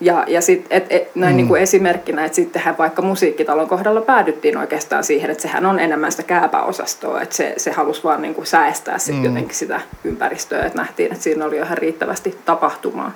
Ja, 0.00 0.24
ja 0.26 0.40
sit, 0.40 0.66
et, 0.70 0.86
et, 0.90 1.14
näin 1.14 1.32
mm. 1.32 1.36
niin 1.36 1.48
kuin 1.48 1.62
esimerkkinä, 1.62 2.24
että 2.24 2.36
sittenhän 2.36 2.78
vaikka 2.78 3.02
musiikkitalon 3.02 3.68
kohdalla 3.68 4.00
päädyttiin 4.00 4.58
oikeastaan 4.58 5.04
siihen, 5.04 5.30
että 5.30 5.42
sehän 5.42 5.66
on 5.66 5.78
enemmän 5.78 6.10
sitä 6.10 6.22
kääpäosastoa, 6.22 7.20
että 7.20 7.36
se, 7.36 7.54
se 7.56 7.70
halusi 7.70 8.04
vaan 8.04 8.22
niin 8.22 8.34
kuin 8.34 8.46
säästää 8.46 8.98
sit 8.98 9.16
mm. 9.16 9.24
jotenkin 9.24 9.54
sitä 9.54 9.80
ympäristöä, 10.04 10.64
että 10.64 10.78
nähtiin, 10.78 11.12
että 11.12 11.24
siinä 11.24 11.44
oli 11.44 11.56
ihan 11.56 11.78
riittävästi 11.78 12.38
tapahtumaa. 12.44 13.12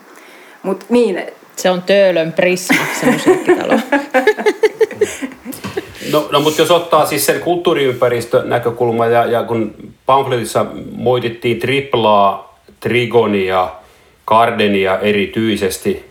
Mut 0.63 0.85
niin, 0.89 1.23
se 1.57 1.71
on 1.71 1.83
Töölön 1.83 2.33
Prisma, 2.33 2.85
se 3.01 3.11
musiikkitalo. 3.11 3.79
No, 6.13 6.29
no 6.33 6.41
mutta 6.41 6.63
jos 6.63 6.71
ottaa 6.71 7.07
siis 7.07 7.27
sen 7.27 7.41
kulttuuriympäristön 7.41 8.49
näkökulma 8.49 9.07
ja, 9.07 9.25
ja 9.25 9.43
kun 9.43 9.75
pamfletissa 10.07 10.67
moitittiin 10.93 11.59
triplaa, 11.59 12.59
trigonia, 12.81 13.69
Gardenia 14.27 14.99
erityisesti, 14.99 16.05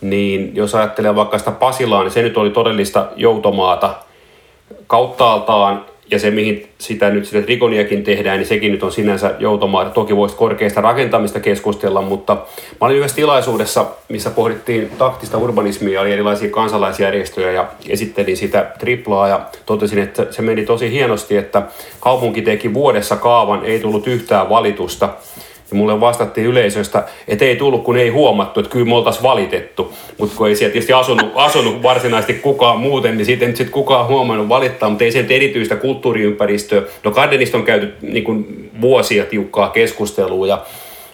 niin 0.00 0.50
jos 0.54 0.74
ajattelee 0.74 1.14
vaikka 1.16 1.38
sitä 1.38 1.50
Pasilaa, 1.50 2.02
niin 2.02 2.10
se 2.10 2.22
nyt 2.22 2.36
oli 2.36 2.50
todellista 2.50 3.08
joutomaata 3.16 3.94
kauttaaltaan 4.86 5.84
ja 6.10 6.18
se, 6.18 6.30
mihin 6.30 6.68
sitä 6.78 7.10
nyt 7.10 7.26
sitä 7.26 7.42
trikoniakin 7.42 8.04
tehdään, 8.04 8.38
niin 8.38 8.46
sekin 8.46 8.72
nyt 8.72 8.82
on 8.82 8.92
sinänsä 8.92 9.34
joutomaa. 9.38 9.90
Toki 9.90 10.16
voisi 10.16 10.36
korkeista 10.36 10.80
rakentamista 10.80 11.40
keskustella, 11.40 12.02
mutta 12.02 12.34
mä 12.80 12.86
olin 12.86 12.96
yhdessä 12.96 13.16
tilaisuudessa, 13.16 13.86
missä 14.08 14.30
pohdittiin 14.30 14.90
taktista 14.98 15.38
urbanismia, 15.38 16.00
oli 16.00 16.12
erilaisia 16.12 16.50
kansalaisjärjestöjä 16.50 17.52
ja 17.52 17.68
esittelin 17.88 18.36
sitä 18.36 18.70
triplaa 18.78 19.28
ja 19.28 19.40
totesin, 19.66 19.98
että 19.98 20.26
se 20.30 20.42
meni 20.42 20.66
tosi 20.66 20.90
hienosti, 20.90 21.36
että 21.36 21.62
kaupunki 22.00 22.42
teki 22.42 22.74
vuodessa 22.74 23.16
kaavan, 23.16 23.64
ei 23.64 23.80
tullut 23.80 24.06
yhtään 24.06 24.48
valitusta 24.48 25.08
ja 25.70 25.76
mulle 25.76 26.00
vastattiin 26.00 26.46
yleisöstä, 26.46 27.04
että 27.28 27.44
ei 27.44 27.56
tullut, 27.56 27.84
kun 27.84 27.96
ei 27.96 28.08
huomattu, 28.08 28.60
että 28.60 28.72
kyllä 28.72 28.86
me 28.86 28.94
oltaisiin 28.94 29.22
valitettu. 29.22 29.92
Mutta 30.18 30.36
kun 30.36 30.48
ei 30.48 30.56
siellä 30.56 30.72
tietysti 30.72 30.92
asunut, 30.92 31.32
asunut 31.34 31.82
varsinaisesti 31.82 32.34
kukaan 32.34 32.80
muuten, 32.80 33.16
niin 33.16 33.26
siitä 33.26 33.44
ei 33.44 33.48
nyt 33.48 33.56
sitten 33.56 33.72
kukaan 33.72 34.06
huomannut 34.06 34.48
valittaa, 34.48 34.88
mutta 34.88 35.04
ei 35.04 35.10
nyt 35.14 35.30
erityistä 35.30 35.76
kulttuuriympäristöä. 35.76 36.82
No 37.04 37.10
Gardenista 37.10 37.58
on 37.58 37.64
käyty 37.64 37.92
niin 38.02 38.24
kuin 38.24 38.70
vuosia 38.80 39.24
tiukkaa 39.24 39.68
keskustelua 39.68 40.46
ja, 40.46 40.62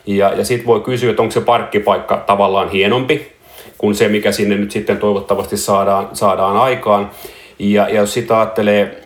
ja, 0.06 0.32
ja 0.36 0.44
sitten 0.44 0.66
voi 0.66 0.80
kysyä, 0.80 1.10
että 1.10 1.22
onko 1.22 1.32
se 1.32 1.40
parkkipaikka 1.40 2.24
tavallaan 2.26 2.70
hienompi 2.70 3.36
kuin 3.78 3.94
se, 3.94 4.08
mikä 4.08 4.32
sinne 4.32 4.56
nyt 4.56 4.70
sitten 4.70 4.96
toivottavasti 4.96 5.56
saadaan, 5.56 6.08
saadaan 6.12 6.56
aikaan. 6.56 7.10
Ja, 7.58 7.88
ja 7.88 7.94
jos 7.94 8.14
sitä 8.14 8.38
ajattelee 8.38 9.02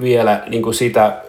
vielä 0.00 0.42
niin 0.48 0.62
kuin 0.62 0.74
sitä 0.74 1.22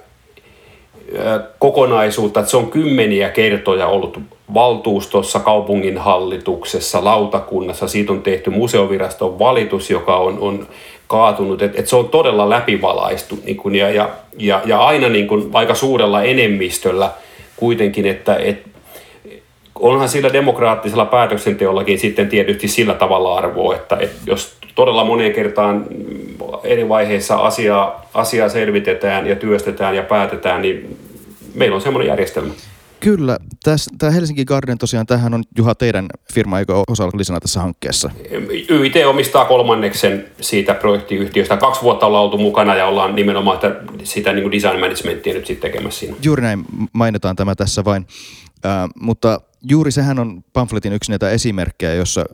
kokonaisuutta, 1.60 2.40
että 2.40 2.50
se 2.50 2.58
on 2.58 2.72
kymmeniä 2.72 3.30
kertoja 3.30 3.88
ollut 3.88 4.20
valtuustossa, 4.54 5.40
kaupunginhallituksessa, 5.40 7.04
lautakunnassa, 7.04 7.88
siitä 7.88 8.12
on 8.12 8.22
tehty 8.22 8.50
museoviraston 8.50 9.40
valitus, 9.40 9.90
joka 9.90 10.18
on, 10.18 10.40
on 10.40 10.68
kaatunut, 11.08 11.62
että 11.62 11.80
et 11.80 11.88
se 11.88 11.96
on 11.96 12.10
todella 12.10 12.50
läpivalaistu 12.50 13.40
niin 13.44 13.58
kun, 13.58 13.76
ja, 13.76 13.90
ja, 13.90 14.10
ja, 14.38 14.62
ja 14.66 14.80
aina 14.80 15.10
niin 15.10 15.28
kun, 15.28 15.50
aika 15.54 15.76
suurella 15.76 16.24
enemmistöllä 16.24 17.12
kuitenkin, 17.58 18.06
että 18.06 18.36
et, 18.36 18.71
onhan 19.82 20.10
sillä 20.10 20.34
demokraattisella 20.34 21.06
päätöksenteollakin 21.06 22.00
sitten 22.00 22.30
tietysti 22.30 22.68
sillä 22.68 22.94
tavalla 22.94 23.38
arvoa, 23.38 23.76
että, 23.76 23.98
että 24.00 24.16
jos 24.26 24.56
todella 24.76 25.04
moneen 25.04 25.34
kertaan 25.34 25.86
eri 26.64 26.90
vaiheissa 26.90 27.36
asiaa, 27.36 28.10
asiaa 28.14 28.50
selvitetään 28.50 29.28
ja 29.28 29.36
työstetään 29.36 29.96
ja 29.96 30.04
päätetään, 30.04 30.62
niin 30.62 30.98
meillä 31.54 31.76
on 31.76 31.82
semmoinen 31.82 32.08
järjestelmä. 32.08 32.54
Kyllä. 33.00 33.38
Tämä 33.98 34.12
Helsinki 34.12 34.46
Garden 34.46 34.78
tosiaan, 34.78 35.06
tähän 35.06 35.34
on 35.34 35.44
Juha 35.58 35.76
teidän 35.76 36.08
firma, 36.34 36.60
eikö 36.60 36.74
osallisena 36.88 37.40
tässä 37.40 37.60
hankkeessa? 37.60 38.10
YIT 38.70 38.96
omistaa 39.06 39.46
kolmanneksen 39.46 40.26
siitä 40.42 40.74
projektiyhtiöstä. 40.74 41.58
Kaksi 41.58 41.82
vuotta 41.82 42.06
ollaan 42.06 42.24
oltu 42.24 42.38
mukana 42.38 42.76
ja 42.76 42.88
ollaan 42.88 43.16
nimenomaan 43.16 43.56
että 43.56 43.76
sitä 44.04 44.34
niin 44.34 44.44
kuin 44.44 44.52
design 44.52 44.80
managementia 44.80 45.34
nyt 45.34 45.46
sitten 45.46 45.72
tekemässä 45.72 46.00
siinä. 46.00 46.16
Juuri 46.24 46.42
näin 46.42 46.66
mainitaan 46.94 47.36
tämä 47.36 47.56
tässä 47.56 47.86
vain. 47.86 48.08
Äh, 48.66 48.90
mutta 49.02 49.42
juuri 49.70 49.92
sehän 49.92 50.20
on 50.20 50.44
pamfletin 50.54 50.94
yksi 50.94 51.12
näitä 51.12 51.30
esimerkkejä, 51.30 51.94
jossa 51.94 52.26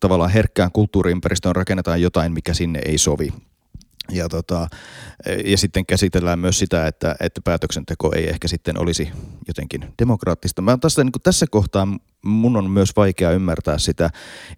tavallaan 0.00 0.30
herkkään 0.30 0.72
kulttuuriympäristöön 0.72 1.56
rakennetaan 1.56 2.02
jotain, 2.02 2.32
mikä 2.32 2.54
sinne 2.54 2.80
ei 2.84 2.98
sovi. 2.98 3.32
Ja, 4.12 4.28
tota, 4.28 4.68
ja 5.44 5.58
sitten 5.58 5.86
käsitellään 5.86 6.38
myös 6.38 6.58
sitä, 6.58 6.86
että, 6.86 7.16
että 7.20 7.40
päätöksenteko 7.44 8.12
ei 8.14 8.28
ehkä 8.28 8.48
sitten 8.48 8.80
olisi 8.80 9.08
jotenkin 9.48 9.84
demokraattista. 9.98 10.62
Mä 10.62 10.78
tässä, 10.80 11.04
niin 11.04 11.12
tässä 11.22 11.46
kohtaa 11.50 11.88
mun 12.22 12.56
on 12.56 12.70
myös 12.70 12.90
vaikea 12.96 13.30
ymmärtää 13.30 13.78
sitä, 13.78 14.10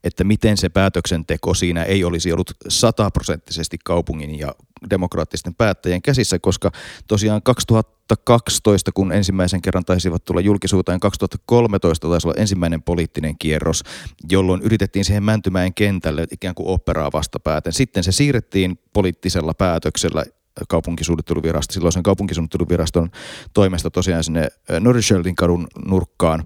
että 0.04 0.24
miten 0.24 0.56
se 0.56 0.68
päätöksenteko 0.68 1.54
siinä 1.54 1.82
ei 1.82 2.04
olisi 2.04 2.32
ollut 2.32 2.50
sataprosenttisesti 2.68 3.78
kaupungin 3.84 4.38
ja 4.38 4.54
demokraattisten 4.90 5.54
päättäjien 5.54 6.02
käsissä, 6.02 6.38
koska 6.38 6.70
tosiaan 7.08 7.42
2012, 7.42 8.92
kun 8.94 9.12
ensimmäisen 9.12 9.62
kerran 9.62 9.84
taisivat 9.84 10.24
tulla 10.24 10.40
julkisuuteen, 10.40 11.00
2013 11.00 12.08
taisi 12.08 12.28
olla 12.28 12.40
ensimmäinen 12.40 12.82
poliittinen 12.82 13.38
kierros, 13.38 13.82
jolloin 14.30 14.62
yritettiin 14.62 15.04
siihen 15.04 15.22
Mäntymäen 15.22 15.74
kentälle 15.74 16.26
ikään 16.32 16.54
kuin 16.54 16.68
operaa 16.68 17.12
vastapääten. 17.12 17.72
Sitten 17.72 18.04
se 18.04 18.12
siirrettiin 18.12 18.78
poliittisella 18.92 19.54
päätöksellä 19.54 20.24
kaupunkisuunnitteluviraston, 20.68 21.74
silloisen 21.74 22.02
kaupunkisuunnitteluviraston 22.02 23.10
toimesta 23.54 23.90
tosiaan 23.90 24.24
sinne 24.24 24.48
Norrischeldin 24.80 25.36
kadun 25.36 25.66
nurkkaan. 25.84 26.44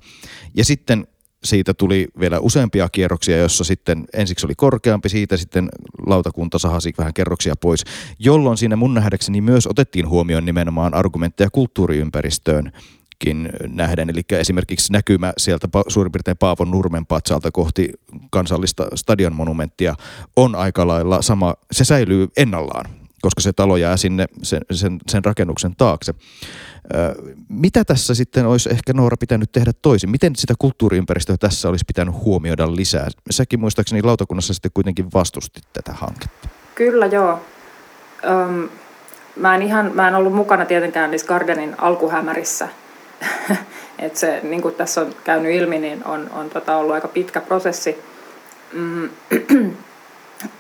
Ja 0.55 0.65
sitten 0.65 1.07
siitä 1.45 1.75
tuli 1.75 2.09
vielä 2.21 2.41
useampia 2.41 2.89
kierroksia, 2.89 3.37
jossa 3.37 3.65
sitten 3.65 4.05
ensiksi 4.15 4.47
oli 4.47 4.55
korkeampi, 4.55 5.09
siitä 5.09 5.37
sitten 5.37 5.69
lautakunta 6.07 6.59
sahasi 6.59 6.95
vähän 6.99 7.15
kerroksia 7.15 7.55
pois, 7.61 7.85
jolloin 8.19 8.59
siinä 8.59 8.77
mun 8.77 8.95
nähdäkseni 8.95 9.41
myös 9.41 9.67
otettiin 9.67 10.09
huomioon 10.09 10.45
nimenomaan 10.45 10.95
argumentteja 10.95 11.51
kulttuuriympäristöön 11.51 12.73
nähden. 13.69 14.11
Eli 14.11 14.23
esimerkiksi 14.31 14.93
näkymä 14.93 15.33
sieltä 15.39 15.69
suurin 15.89 16.13
piirtein 16.13 16.37
Paavon 16.37 16.71
Nurmen 16.71 17.07
patsalta 17.07 17.51
kohti 17.51 17.93
kansallista 18.31 18.87
stadionmonumenttia 18.95 19.95
on 20.37 20.55
aika 20.55 20.87
lailla 20.87 21.23
sama, 21.23 21.55
se 21.73 21.85
säilyy 21.85 22.29
ennallaan, 22.37 23.04
koska 23.25 23.41
se 23.41 23.53
talo 23.53 23.77
jää 23.77 23.97
sinne 23.97 24.27
sen, 24.43 24.61
sen, 24.71 24.99
sen 25.09 25.25
rakennuksen 25.25 25.77
taakse. 25.77 26.15
Mitä 27.49 27.85
tässä 27.85 28.15
sitten 28.15 28.47
olisi 28.47 28.71
ehkä 28.71 28.93
Noora 28.93 29.17
pitänyt 29.21 29.53
tehdä 29.53 29.73
toisin? 29.83 30.11
Miten 30.11 30.37
sitä 30.37 30.55
kulttuuriympäristöä 30.59 31.37
tässä 31.41 31.69
olisi 31.69 31.85
pitänyt 31.85 32.15
huomioida 32.15 32.77
lisää? 32.77 33.09
Säkin 33.31 33.61
muistaakseni 33.61 34.03
lautakunnassa 34.03 34.55
sitten 34.55 34.71
kuitenkin 34.75 35.07
vastustit 35.15 35.65
tätä 35.73 35.93
hanketta. 35.93 36.49
Kyllä 36.75 37.07
joo. 37.07 37.41
Öm, 38.25 38.69
mä, 39.37 39.55
en 39.55 39.63
ihan, 39.63 39.91
mä 39.95 40.09
en 40.09 40.15
ollut 40.15 40.35
mukana 40.35 40.65
tietenkään 40.65 41.11
niissä 41.11 41.27
Gardenin 41.29 41.75
alkuhämärissä. 41.81 42.69
Et 43.99 44.17
se, 44.17 44.41
niin 44.43 44.63
kuin 44.63 44.75
tässä 44.75 45.01
on 45.01 45.15
käynyt 45.25 45.53
ilmi, 45.53 45.79
niin 45.79 46.05
on, 46.05 46.31
on 46.31 46.51
tota 46.51 46.77
ollut 46.77 46.95
aika 46.95 47.09
pitkä 47.09 47.41
prosessi. 47.41 47.99
Mm, 48.73 49.09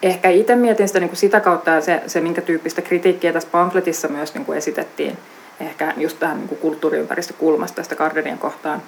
ehkä 0.02 0.30
itse 0.30 0.56
mietin 0.56 0.88
sitä 0.88 1.00
niin 1.00 1.08
kuin 1.08 1.18
sitä 1.18 1.40
kautta 1.40 1.70
ja 1.70 1.80
se, 1.80 2.02
se, 2.06 2.20
minkä 2.20 2.40
tyyppistä 2.40 2.82
kritiikkiä 2.82 3.32
tässä 3.32 3.48
pamfletissa 3.52 4.08
myös 4.08 4.34
niin 4.34 4.44
kuin 4.44 4.58
esitettiin– 4.58 5.18
ehkä 5.60 5.94
just 5.96 6.18
tähän 6.18 6.38
niin 6.38 6.58
kulttuuriympäristökulmasta 6.58 7.76
tästä 7.76 7.94
Gardenien 7.94 8.38
kohtaan, 8.38 8.82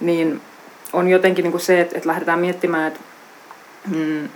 niin 0.00 0.40
on 0.92 1.08
jotenkin 1.08 1.42
niin 1.42 1.52
kuin 1.52 1.60
se, 1.60 1.80
että, 1.80 1.96
että 1.96 2.08
lähdetään 2.08 2.38
miettimään, 2.38 2.88
että, 2.88 3.00
mm, 3.96 4.28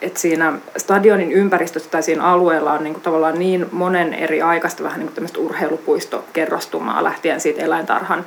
että 0.00 0.20
siinä 0.20 0.52
stadionin 0.76 1.32
ympäristössä 1.32 1.90
tai 1.90 2.02
siinä 2.02 2.24
alueella 2.24 2.72
on 2.72 2.84
niin 2.84 2.94
kuin 2.94 3.02
tavallaan 3.02 3.38
niin 3.38 3.66
monen 3.72 4.14
eri 4.14 4.42
aikaista 4.42 4.82
vähän 4.82 5.00
niin 5.00 5.12
kuin 5.14 5.44
urheilupuistokerrostumaa 5.44 7.04
lähtien 7.04 7.40
siitä 7.40 7.62
eläintarhan 7.62 8.24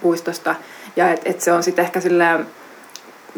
puistosta. 0.00 0.54
Ja 0.96 1.10
että 1.10 1.30
et 1.30 1.40
se 1.40 1.52
on 1.52 1.62
sitten 1.62 1.84
ehkä 1.84 2.00
silleen 2.00 2.46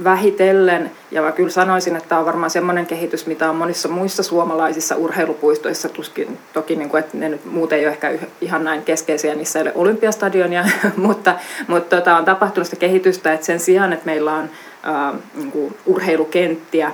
vähitellen, 0.04 0.90
ja 1.10 1.22
mä 1.22 1.32
kyllä 1.32 1.50
sanoisin, 1.50 1.96
että 1.96 2.08
tämä 2.08 2.18
on 2.18 2.26
varmaan 2.26 2.50
semmoinen 2.50 2.86
kehitys, 2.86 3.26
mitä 3.26 3.50
on 3.50 3.56
monissa 3.56 3.88
muissa 3.88 4.22
suomalaisissa 4.22 4.96
urheilupuistoissa, 4.96 5.88
tuskin 5.88 6.38
toki, 6.52 6.76
niin 6.76 6.88
kuin, 6.88 7.04
että 7.04 7.16
ne 7.16 7.28
nyt 7.28 7.44
muuten 7.44 7.78
ei 7.78 7.84
ole 7.84 7.92
ehkä 7.92 8.12
ihan 8.40 8.64
näin 8.64 8.82
keskeisiä, 8.82 9.34
niissä 9.34 9.58
ei 9.58 9.62
ole 9.62 9.72
olympiastadionia, 9.74 10.64
mutta, 10.96 11.34
mutta 11.66 11.96
tota, 11.96 12.16
on 12.16 12.24
tapahtunut 12.24 12.66
sitä 12.66 12.80
kehitystä, 12.80 13.32
että 13.32 13.46
sen 13.46 13.60
sijaan, 13.60 13.92
että 13.92 14.06
meillä 14.06 14.32
on 14.32 14.50
äh, 14.86 15.14
niin 15.34 15.52
kuin 15.52 15.76
urheilukenttiä, 15.86 16.92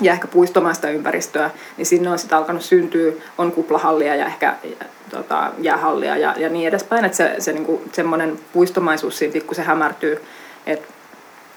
ja 0.00 0.12
ehkä 0.12 0.28
puistomaista 0.28 0.90
ympäristöä, 0.90 1.50
niin 1.76 1.86
sinne 1.86 2.10
on 2.10 2.18
sitten 2.18 2.38
alkanut 2.38 2.62
syntyä, 2.62 3.12
on 3.38 3.52
kuplahallia 3.52 4.16
ja 4.16 4.26
ehkä 4.26 4.54
tota, 5.10 5.52
jäähallia 5.58 6.16
ja, 6.16 6.34
ja 6.36 6.48
niin 6.48 6.68
edespäin, 6.68 7.04
että 7.04 7.16
se, 7.16 7.34
se 7.38 7.52
niinku, 7.52 7.82
semmoinen 7.92 8.38
puistomaisuus 8.52 9.18
siinä 9.18 9.32
pikkusen 9.32 9.64
hämärtyy, 9.64 10.22
että 10.66 10.88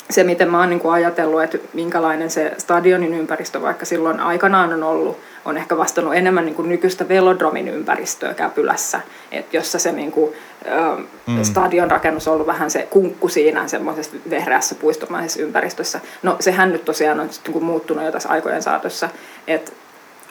se, 0.09 0.23
miten 0.23 0.51
mä 0.51 0.59
oon 0.59 0.69
niin 0.69 0.79
kuin 0.79 0.93
ajatellut, 0.93 1.43
että 1.43 1.57
minkälainen 1.73 2.29
se 2.29 2.53
stadionin 2.57 3.13
ympäristö 3.13 3.61
vaikka 3.61 3.85
silloin 3.85 4.19
aikanaan 4.19 4.73
on 4.73 4.83
ollut, 4.83 5.17
on 5.45 5.57
ehkä 5.57 5.77
vastannut 5.77 6.15
enemmän 6.15 6.45
niin 6.45 6.55
kuin 6.55 6.69
nykyistä 6.69 7.07
velodromin 7.07 7.67
ympäristöä 7.67 8.33
Käpylässä, 8.33 9.01
että 9.31 9.57
jossa 9.57 9.79
se 9.79 9.91
niin 9.91 10.11
kuin, 10.11 10.33
ö, 10.67 11.01
mm. 11.27 11.43
stadion 11.43 11.91
rakennus 11.91 12.27
on 12.27 12.33
ollut 12.33 12.47
vähän 12.47 12.71
se 12.71 12.87
kunkku 12.89 13.27
siinä 13.27 13.67
semmoisessa 13.67 14.17
vehreässä 14.29 14.75
puistomaisessa 14.75 15.41
ympäristössä. 15.41 15.99
No 16.23 16.35
sehän 16.39 16.71
nyt 16.71 16.85
tosiaan 16.85 17.19
on 17.19 17.27
niin 17.27 17.53
kuin 17.53 17.65
muuttunut 17.65 18.05
jo 18.05 18.11
tässä 18.11 18.29
aikojen 18.29 18.63
saatossa, 18.63 19.09
että 19.47 19.71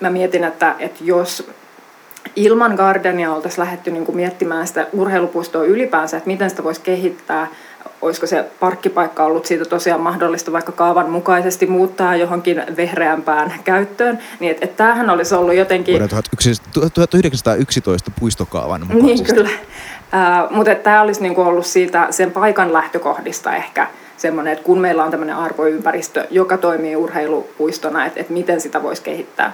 mä 0.01 0.11
mietin, 0.11 0.45
että, 0.45 0.75
että 0.79 1.05
jos 1.05 1.51
ilman 2.37 2.75
Gardenia 2.75 3.33
oltaisiin 3.33 3.65
lähdetty 3.65 3.91
niin 3.91 4.07
kuin 4.07 4.17
miettimään 4.17 4.67
sitä 4.67 4.87
urheilupuistoa 4.93 5.65
ylipäänsä, 5.65 6.17
että 6.17 6.27
miten 6.27 6.51
sitä 6.51 6.65
voisi 6.65 6.81
kehittää, 6.81 7.47
olisiko 8.07 8.27
se 8.27 8.45
parkkipaikka 8.61 9.25
ollut 9.25 9.47
siitä 9.47 9.65
tosiaan 9.65 10.01
mahdollista 10.01 10.53
vaikka 10.53 10.73
kaavan 10.73 11.11
mukaisesti 11.11 11.67
muuttaa 11.67 12.17
johonkin 12.17 12.63
vehreämpään 12.77 13.53
käyttöön, 13.65 14.19
niin 14.41 14.51
että 14.51 14.65
et 14.65 14.77
tämähän 14.77 15.11
olisi 15.11 15.35
ollut 15.35 15.55
jotenkin... 15.55 15.93
Vuoden 15.93 16.09
1911 16.95 18.11
puistokaavan 18.21 18.81
mukaisesti. 18.81 19.33
Niin 19.33 19.35
kyllä, 19.35 19.51
uh, 19.51 20.57
mutta 20.57 20.75
tämä 20.75 21.03
olisi 21.03 21.23
niinku 21.23 21.41
ollut 21.41 21.67
siitä 21.67 22.07
sen 22.11 22.31
paikan 22.31 22.73
lähtökohdista 22.73 23.57
ehkä 23.57 23.89
semmoinen, 24.17 24.53
että 24.53 24.65
kun 24.65 24.79
meillä 24.79 25.05
on 25.05 25.11
tämmöinen 25.11 25.37
arvoympäristö, 25.37 26.27
joka 26.31 26.59
toimii 26.59 26.97
urheilupuistona, 26.97 28.07
että, 28.07 28.21
että 28.21 28.33
miten 28.33 28.61
sitä 28.61 28.83
voisi 28.83 29.03
kehittää 29.03 29.53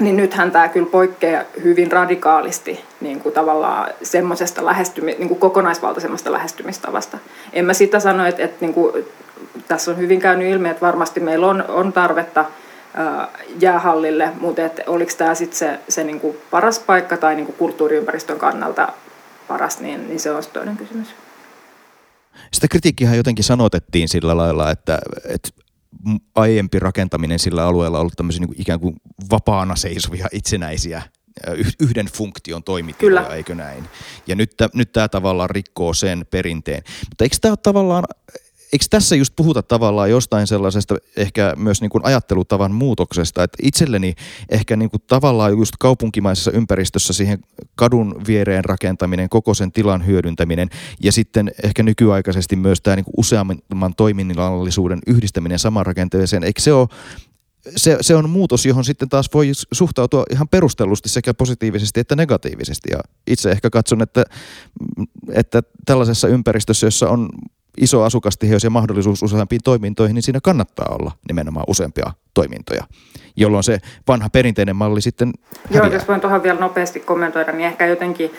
niin 0.00 0.16
nythän 0.16 0.50
tämä 0.50 0.68
kyllä 0.68 0.86
poikkeaa 0.90 1.44
hyvin 1.62 1.92
radikaalisti 1.92 2.84
niin 3.00 3.20
kuin 3.20 3.32
tavallaan 3.32 3.90
semmoisesta 4.02 4.64
lähestymi, 4.64 5.16
niin 5.18 5.28
kuin 5.28 5.40
kokonaisvaltaisemmasta 5.40 6.32
lähestymistavasta. 6.32 7.18
En 7.52 7.64
mä 7.64 7.72
sitä 7.72 8.00
sano, 8.00 8.26
että, 8.26 8.42
että 8.42 8.56
niin 8.60 8.74
kuin, 8.74 9.04
tässä 9.68 9.90
on 9.90 9.98
hyvin 9.98 10.20
käynyt 10.20 10.48
ilmi, 10.48 10.68
että 10.68 10.86
varmasti 10.86 11.20
meillä 11.20 11.46
on, 11.46 11.64
on 11.68 11.92
tarvetta 11.92 12.44
ää, 12.94 13.28
jäähallille, 13.60 14.32
mutta 14.40 14.62
että 14.62 14.82
oliko 14.86 15.12
tämä 15.18 15.34
sitten 15.34 15.58
se, 15.58 15.78
se 15.88 16.04
niin 16.04 16.20
kuin 16.20 16.36
paras 16.50 16.78
paikka 16.78 17.16
tai 17.16 17.34
niin 17.34 17.46
kuin 17.46 17.56
kulttuuriympäristön 17.56 18.38
kannalta 18.38 18.88
paras, 19.48 19.80
niin, 19.80 20.08
niin 20.08 20.20
se 20.20 20.30
on 20.30 20.42
toinen 20.52 20.76
kysymys. 20.76 21.08
Sitä 22.52 22.68
kritiikkiä 22.70 23.14
jotenkin 23.14 23.44
sanotettiin 23.44 24.08
sillä 24.08 24.36
lailla, 24.36 24.70
että, 24.70 24.98
että 25.28 25.48
aiempi 26.34 26.78
rakentaminen 26.78 27.38
sillä 27.38 27.66
alueella 27.66 27.98
ollut 27.98 28.16
tämmöisiä 28.16 28.46
niin 28.46 28.60
ikään 28.60 28.80
kuin 28.80 28.96
vapaana 29.30 29.76
seisovia 29.76 30.26
itsenäisiä 30.32 31.02
yhden 31.80 32.06
funktion 32.06 32.64
toimitiloja, 32.64 33.22
Kyllä. 33.22 33.36
eikö 33.36 33.54
näin? 33.54 33.84
Ja 34.26 34.34
nyt, 34.34 34.52
nyt 34.74 34.92
tämä 34.92 35.08
tavallaan 35.08 35.50
rikkoo 35.50 35.94
sen 35.94 36.26
perinteen. 36.30 36.82
Mutta 37.08 37.24
eikö 37.24 37.36
tämä 37.40 37.56
tavallaan 37.56 38.04
eikö 38.72 38.84
tässä 38.90 39.16
just 39.16 39.32
puhuta 39.36 39.62
tavallaan 39.62 40.10
jostain 40.10 40.46
sellaisesta 40.46 40.96
ehkä 41.16 41.54
myös 41.56 41.80
niin 41.80 41.90
kuin 41.90 42.04
ajattelutavan 42.04 42.72
muutoksesta, 42.72 43.42
että 43.42 43.58
itselleni 43.62 44.14
ehkä 44.48 44.76
niin 44.76 44.90
kuin 44.90 45.02
tavallaan 45.06 45.52
just 45.52 45.74
kaupunkimaisessa 45.78 46.50
ympäristössä 46.50 47.12
siihen 47.12 47.38
kadun 47.74 48.22
viereen 48.26 48.64
rakentaminen, 48.64 49.28
koko 49.28 49.54
sen 49.54 49.72
tilan 49.72 50.06
hyödyntäminen 50.06 50.68
ja 51.02 51.12
sitten 51.12 51.52
ehkä 51.64 51.82
nykyaikaisesti 51.82 52.56
myös 52.56 52.80
tämä 52.80 52.96
niin 52.96 53.04
kuin 53.04 53.14
useamman 53.16 53.94
toiminnallisuuden 53.96 54.98
yhdistäminen 55.06 55.58
saman 55.58 55.86
rakenteeseen, 55.86 56.44
eikö 56.44 56.60
se 56.60 56.72
ole 56.72 56.88
se, 57.76 57.98
se 58.00 58.16
on 58.16 58.30
muutos, 58.30 58.66
johon 58.66 58.84
sitten 58.84 59.08
taas 59.08 59.26
voi 59.34 59.52
suhtautua 59.72 60.24
ihan 60.30 60.48
perustellusti 60.48 61.08
sekä 61.08 61.34
positiivisesti 61.34 62.00
että 62.00 62.16
negatiivisesti. 62.16 62.88
Ja 62.92 63.00
itse 63.26 63.50
ehkä 63.50 63.70
katson, 63.70 64.02
että, 64.02 64.24
että 65.32 65.62
tällaisessa 65.86 66.28
ympäristössä, 66.28 66.86
jossa 66.86 67.08
on 67.08 67.28
iso 67.80 68.02
asukastiheys 68.02 68.64
ja 68.64 68.70
mahdollisuus 68.70 69.22
useampiin 69.22 69.60
toimintoihin, 69.64 70.14
niin 70.14 70.22
siinä 70.22 70.40
kannattaa 70.42 70.96
olla 71.00 71.12
nimenomaan 71.28 71.64
useampia 71.68 72.10
toimintoja, 72.34 72.84
jolloin 73.36 73.64
se 73.64 73.78
vanha 74.08 74.30
perinteinen 74.30 74.76
malli 74.76 75.00
sitten 75.00 75.32
häviää. 75.64 75.84
Joo, 75.84 75.94
jos 75.94 76.08
voin 76.08 76.20
tuohon 76.20 76.42
vielä 76.42 76.60
nopeasti 76.60 77.00
kommentoida, 77.00 77.52
niin 77.52 77.66
ehkä 77.66 77.86
jotenkin 77.86 78.30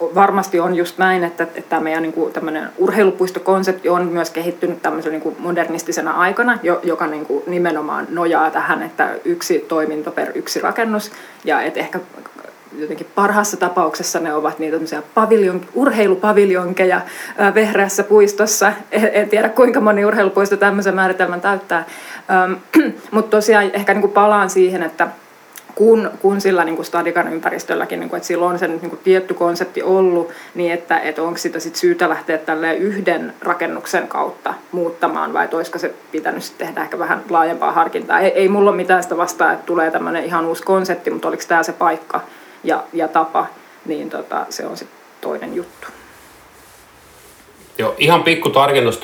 varmasti 0.00 0.60
on 0.60 0.74
just 0.74 0.98
näin, 0.98 1.24
että, 1.24 1.42
että 1.42 1.62
tämä 1.68 1.82
meidän 1.82 2.02
niin 2.02 2.12
kuin, 2.12 2.32
urheilupuistokonsepti 2.78 3.88
on 3.88 4.06
myös 4.06 4.30
kehittynyt 4.30 4.82
tämmöisen 4.82 5.12
niin 5.12 5.22
kuin 5.22 5.36
modernistisena 5.38 6.12
aikana, 6.12 6.58
joka 6.82 7.06
niin 7.06 7.26
kuin, 7.26 7.42
nimenomaan 7.46 8.06
nojaa 8.10 8.50
tähän, 8.50 8.82
että 8.82 9.14
yksi 9.24 9.64
toiminto 9.68 10.10
per 10.10 10.32
yksi 10.34 10.60
rakennus, 10.60 11.12
ja 11.44 11.62
että 11.62 11.80
ehkä 11.80 12.00
jotenkin 12.78 13.06
parhaassa 13.14 13.56
tapauksessa 13.56 14.20
ne 14.20 14.34
ovat 14.34 14.58
niitä 14.58 15.02
paviljon, 15.14 15.60
urheilupaviljonkeja 15.74 17.00
vehreässä 17.54 18.02
puistossa. 18.02 18.72
En, 18.92 19.28
tiedä 19.28 19.48
kuinka 19.48 19.80
moni 19.80 20.04
urheilupuisto 20.04 20.56
tämmöisen 20.56 20.94
määritelmän 20.94 21.40
täyttää. 21.40 21.84
Mutta 23.10 23.30
tosiaan 23.30 23.70
ehkä 23.72 23.94
niin 23.94 24.02
kuin 24.02 24.12
palaan 24.12 24.50
siihen, 24.50 24.82
että 24.82 25.08
kun, 25.74 26.10
kun 26.22 26.40
sillä 26.40 26.64
niin 26.64 26.76
kuin 26.76 26.86
stadikan 26.86 27.32
ympäristölläkin, 27.32 28.00
niin 28.00 28.10
kuin, 28.10 28.16
että 28.16 28.26
sillä 28.26 28.46
on 28.46 28.58
se 28.58 28.68
niin 28.68 28.90
kuin 28.90 29.00
tietty 29.04 29.34
konsepti 29.34 29.82
ollut, 29.82 30.30
niin 30.54 30.72
että, 30.72 30.98
että 30.98 31.22
onko 31.22 31.38
sitä 31.38 31.60
sit 31.60 31.76
syytä 31.76 32.08
lähteä 32.08 32.38
tälle 32.38 32.74
yhden 32.74 33.34
rakennuksen 33.40 34.08
kautta 34.08 34.54
muuttamaan, 34.72 35.32
vai 35.32 35.48
olisiko 35.52 35.78
se 35.78 35.94
pitänyt 36.12 36.54
tehdä 36.58 36.82
ehkä 36.82 36.98
vähän 36.98 37.22
laajempaa 37.30 37.72
harkintaa. 37.72 38.20
Ei, 38.20 38.30
ei 38.30 38.48
mulla 38.48 38.70
ole 38.70 38.76
mitään 38.76 39.02
sitä 39.02 39.16
vastaa, 39.16 39.52
että 39.52 39.66
tulee 39.66 39.90
tämmöinen 39.90 40.24
ihan 40.24 40.46
uusi 40.46 40.62
konsepti, 40.62 41.10
mutta 41.10 41.28
oliko 41.28 41.42
tämä 41.48 41.62
se 41.62 41.72
paikka, 41.72 42.20
ja, 42.64 42.82
ja 42.92 43.08
tapa, 43.08 43.46
niin 43.86 44.10
tota, 44.10 44.46
se 44.50 44.66
on 44.66 44.76
sitten 44.76 44.98
toinen 45.20 45.54
juttu. 45.54 45.86
Joo, 47.78 47.94
ihan 47.98 48.22
pikku 48.22 48.50
tarkennus, 48.50 49.00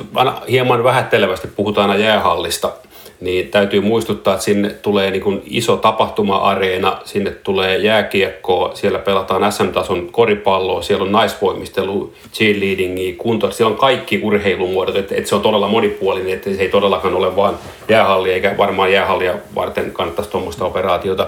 hieman 0.50 0.84
vähättelevästi 0.84 1.48
puhutaan 1.48 1.90
aina 1.90 2.04
jäähallista, 2.04 2.72
niin 3.20 3.48
täytyy 3.48 3.80
muistuttaa, 3.80 4.34
että 4.34 4.44
sinne 4.44 4.70
tulee 4.70 5.10
niin 5.10 5.22
kuin 5.22 5.42
iso 5.46 5.76
tapahtuma-areena, 5.76 7.00
sinne 7.04 7.30
tulee 7.30 7.76
jääkiekkoa, 7.76 8.74
siellä 8.74 8.98
pelataan 8.98 9.52
SM-tason 9.52 10.08
koripalloa, 10.12 10.82
siellä 10.82 11.04
on 11.04 11.12
naisvoimistelu, 11.12 12.12
cheerleadingia, 12.32 13.14
kunto, 13.18 13.50
siellä 13.50 13.72
on 13.72 13.78
kaikki 13.78 14.20
urheilumuodot, 14.22 14.96
että, 14.96 15.14
että 15.14 15.28
se 15.28 15.34
on 15.34 15.42
todella 15.42 15.68
monipuolinen, 15.68 16.32
että 16.32 16.50
se 16.50 16.62
ei 16.62 16.68
todellakaan 16.68 17.14
ole 17.14 17.36
vain 17.36 17.54
jäähalli, 17.88 18.32
eikä 18.32 18.54
varmaan 18.58 18.92
jäähallia 18.92 19.34
varten 19.54 19.92
kannattaisi 19.92 20.30
tuommoista 20.30 20.64
operaatiota 20.64 21.26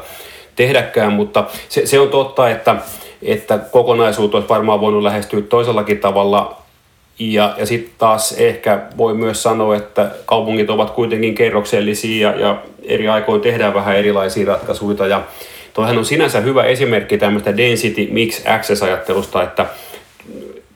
tehdäkään, 0.56 1.12
mutta 1.12 1.44
se, 1.68 1.86
se 1.86 2.00
on 2.00 2.08
totta, 2.08 2.50
että, 2.50 2.76
että 3.22 3.58
kokonaisuutta 3.58 4.36
olisi 4.36 4.48
varmaan 4.48 4.80
voinut 4.80 5.02
lähestyä 5.02 5.40
toisellakin 5.40 5.98
tavalla. 5.98 6.62
Ja, 7.18 7.54
ja 7.58 7.66
sitten 7.66 7.92
taas 7.98 8.32
ehkä 8.32 8.80
voi 8.96 9.14
myös 9.14 9.42
sanoa, 9.42 9.76
että 9.76 10.10
kaupungit 10.26 10.70
ovat 10.70 10.90
kuitenkin 10.90 11.34
kerroksellisia 11.34 12.30
ja, 12.30 12.40
ja 12.40 12.62
eri 12.82 13.08
aikoin 13.08 13.40
tehdään 13.40 13.74
vähän 13.74 13.96
erilaisia 13.96 14.46
ratkaisuja. 14.46 15.06
Ja 15.06 15.22
toihan 15.74 15.98
on 15.98 16.04
sinänsä 16.04 16.40
hyvä 16.40 16.64
esimerkki 16.64 17.18
tämmöistä 17.18 17.56
density 17.56 18.08
mix 18.10 18.46
access-ajattelusta, 18.46 19.42
että 19.42 19.66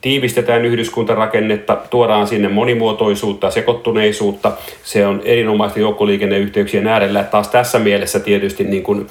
tiivistetään 0.01 0.65
yhdyskuntarakennetta, 0.65 1.77
tuodaan 1.89 2.27
sinne 2.27 2.47
monimuotoisuutta, 2.47 3.51
sekoittuneisuutta. 3.51 4.51
Se 4.83 5.07
on 5.07 5.21
erinomaista 5.25 5.79
joukkoliikenneyhteyksien 5.79 6.87
äärellä. 6.87 7.23
Taas 7.23 7.47
tässä 7.47 7.79
mielessä 7.79 8.19
tietysti 8.19 8.63
niin 8.63 8.83
kuin 8.83 9.07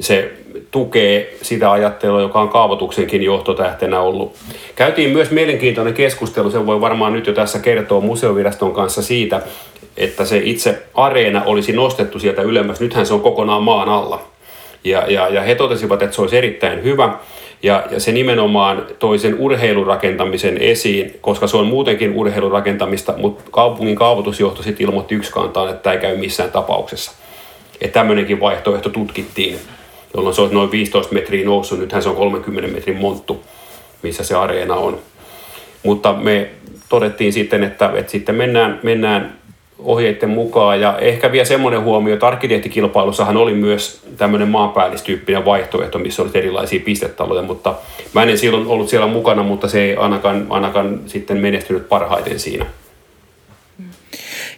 se 0.00 0.32
tukee 0.70 1.36
sitä 1.42 1.72
ajattelua, 1.72 2.20
joka 2.20 2.40
on 2.40 2.48
kaavoituksenkin 2.48 3.22
johtotähtenä 3.22 4.00
ollut. 4.00 4.36
Käytiin 4.76 5.10
myös 5.10 5.30
mielenkiintoinen 5.30 5.94
keskustelu, 5.94 6.50
se 6.50 6.66
voi 6.66 6.80
varmaan 6.80 7.12
nyt 7.12 7.26
jo 7.26 7.32
tässä 7.32 7.58
kertoa 7.58 8.00
museoviraston 8.00 8.72
kanssa 8.72 9.02
siitä, 9.02 9.42
että 9.96 10.24
se 10.24 10.40
itse 10.44 10.82
areena 10.94 11.42
olisi 11.44 11.72
nostettu 11.72 12.18
sieltä 12.18 12.42
ylemmäs. 12.42 12.80
Nythän 12.80 13.06
se 13.06 13.14
on 13.14 13.20
kokonaan 13.20 13.62
maan 13.62 13.88
alla. 13.88 14.22
Ja, 14.84 15.04
ja, 15.08 15.28
ja 15.28 15.42
he 15.42 15.54
totesivat, 15.54 16.02
että 16.02 16.16
se 16.16 16.22
olisi 16.22 16.38
erittäin 16.38 16.82
hyvä. 16.82 17.18
Ja, 17.62 17.84
ja 17.90 18.00
se 18.00 18.12
nimenomaan 18.12 18.86
toi 18.98 19.18
sen 19.18 19.34
urheilurakentamisen 19.38 20.58
esiin, 20.58 21.18
koska 21.20 21.46
se 21.46 21.56
on 21.56 21.66
muutenkin 21.66 22.14
urheilurakentamista, 22.14 23.14
mutta 23.16 23.44
kaupungin 23.50 23.96
kaavoitusjohto 23.96 24.62
sitten 24.62 24.86
ilmoitti 24.86 25.14
yksikantaan, 25.14 25.70
että 25.70 25.82
tämä 25.82 25.94
ei 25.94 26.00
käy 26.00 26.16
missään 26.16 26.52
tapauksessa. 26.52 27.12
Että 27.80 28.00
tämmöinenkin 28.00 28.40
vaihtoehto 28.40 28.88
tutkittiin 28.88 29.58
jolloin 30.14 30.34
se 30.34 30.40
olisi 30.40 30.54
noin 30.54 30.70
15 30.70 31.14
metriä 31.14 31.44
noussut. 31.44 31.78
Nythän 31.78 32.02
se 32.02 32.08
on 32.08 32.16
30 32.16 32.70
metrin 32.70 32.96
monttu, 32.96 33.42
missä 34.02 34.24
se 34.24 34.34
areena 34.34 34.74
on. 34.74 34.98
Mutta 35.82 36.12
me 36.12 36.50
todettiin 36.88 37.32
sitten, 37.32 37.64
että, 37.64 37.92
että 37.94 38.12
sitten 38.12 38.34
mennään, 38.34 38.80
mennään 38.82 39.38
ohjeiden 39.78 40.30
mukaan. 40.30 40.80
Ja 40.80 40.98
ehkä 40.98 41.32
vielä 41.32 41.44
semmoinen 41.44 41.82
huomio, 41.82 42.14
että 42.14 42.26
arkkitehtikilpailussahan 42.26 43.36
oli 43.36 43.54
myös 43.54 44.02
tämmöinen 44.16 44.48
maanpäällistyyppinen 44.48 45.44
vaihtoehto, 45.44 45.98
missä 45.98 46.22
oli 46.22 46.30
erilaisia 46.34 46.80
pistetaloja, 46.84 47.42
mutta 47.42 47.74
mä 48.14 48.22
en 48.22 48.38
silloin 48.38 48.66
ollut 48.66 48.88
siellä 48.88 49.06
mukana, 49.06 49.42
mutta 49.42 49.68
se 49.68 49.82
ei 49.82 49.96
ainakaan, 49.96 50.46
ainakaan 50.50 51.00
sitten 51.06 51.36
menestynyt 51.36 51.88
parhaiten 51.88 52.38
siinä. 52.38 52.66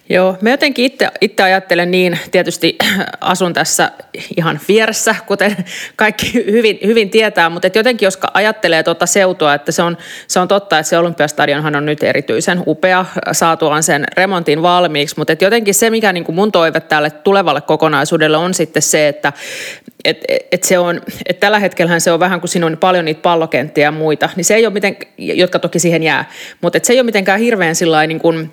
Joo, 0.09 0.37
mä 0.40 0.51
jotenkin 0.51 0.85
itse, 0.85 1.09
itse 1.21 1.42
ajattelen 1.42 1.90
niin, 1.90 2.19
tietysti 2.31 2.77
asun 3.21 3.53
tässä 3.53 3.90
ihan 4.37 4.61
vieressä, 4.69 5.14
kuten 5.27 5.57
kaikki 5.97 6.33
hyvin, 6.35 6.79
hyvin 6.85 7.11
tietää, 7.11 7.51
mutta 7.51 7.66
et 7.66 7.77
jotenkin 7.77 8.07
jos 8.07 8.19
ajattelee 8.35 8.83
tuota 8.83 9.07
seutua, 9.07 9.55
että 9.55 9.73
se 9.73 9.83
on, 9.83 9.97
se 10.29 10.40
on 10.40 10.49
totta, 10.49 10.79
että 10.79 10.90
se 10.90 10.99
Olympiastadionhan 10.99 11.77
on 11.77 11.87
nyt 11.87 12.03
erityisen 12.03 12.62
upea 12.66 13.05
saatuaan 13.33 13.83
sen 13.83 14.05
remontin 14.16 14.62
valmiiksi, 14.62 15.14
mutta 15.19 15.33
et 15.33 15.42
jotenkin 15.42 15.75
se, 15.75 15.90
mikä 15.90 16.12
niin 16.12 16.25
kuin 16.25 16.37
mun 16.37 16.53
toive 16.53 16.81
tälle 16.81 17.11
tulevalle 17.11 17.61
kokonaisuudelle 17.61 18.37
on 18.37 18.55
sitten 18.55 18.83
se, 18.83 19.09
että 19.09 19.33
et, 20.05 20.25
et 20.53 20.62
se 20.62 20.79
on, 20.79 21.01
et 21.27 21.40
tällä 21.40 21.59
hetkellähän 21.59 22.01
se 22.01 22.12
on 22.12 22.21
vähän 22.21 22.40
kuin 22.40 22.49
siinä 22.49 22.66
on 22.66 22.77
paljon 22.77 23.05
niitä 23.05 23.23
pallokenttiä 23.23 23.85
ja 23.85 23.92
muita, 23.92 24.29
niin 24.37 24.45
se 24.45 24.55
ei 24.55 24.66
ole 24.66 24.73
miten, 24.75 24.97
jotka 25.19 25.59
toki 25.59 25.79
siihen 25.79 26.03
jää, 26.03 26.31
mutta 26.61 26.77
et 26.77 26.85
se 26.85 26.92
ei 26.92 26.99
ole 26.99 27.05
mitenkään 27.07 27.40
hirveän 27.40 27.75
sillä 27.75 28.07
niin 28.07 28.21
kuin, 28.21 28.51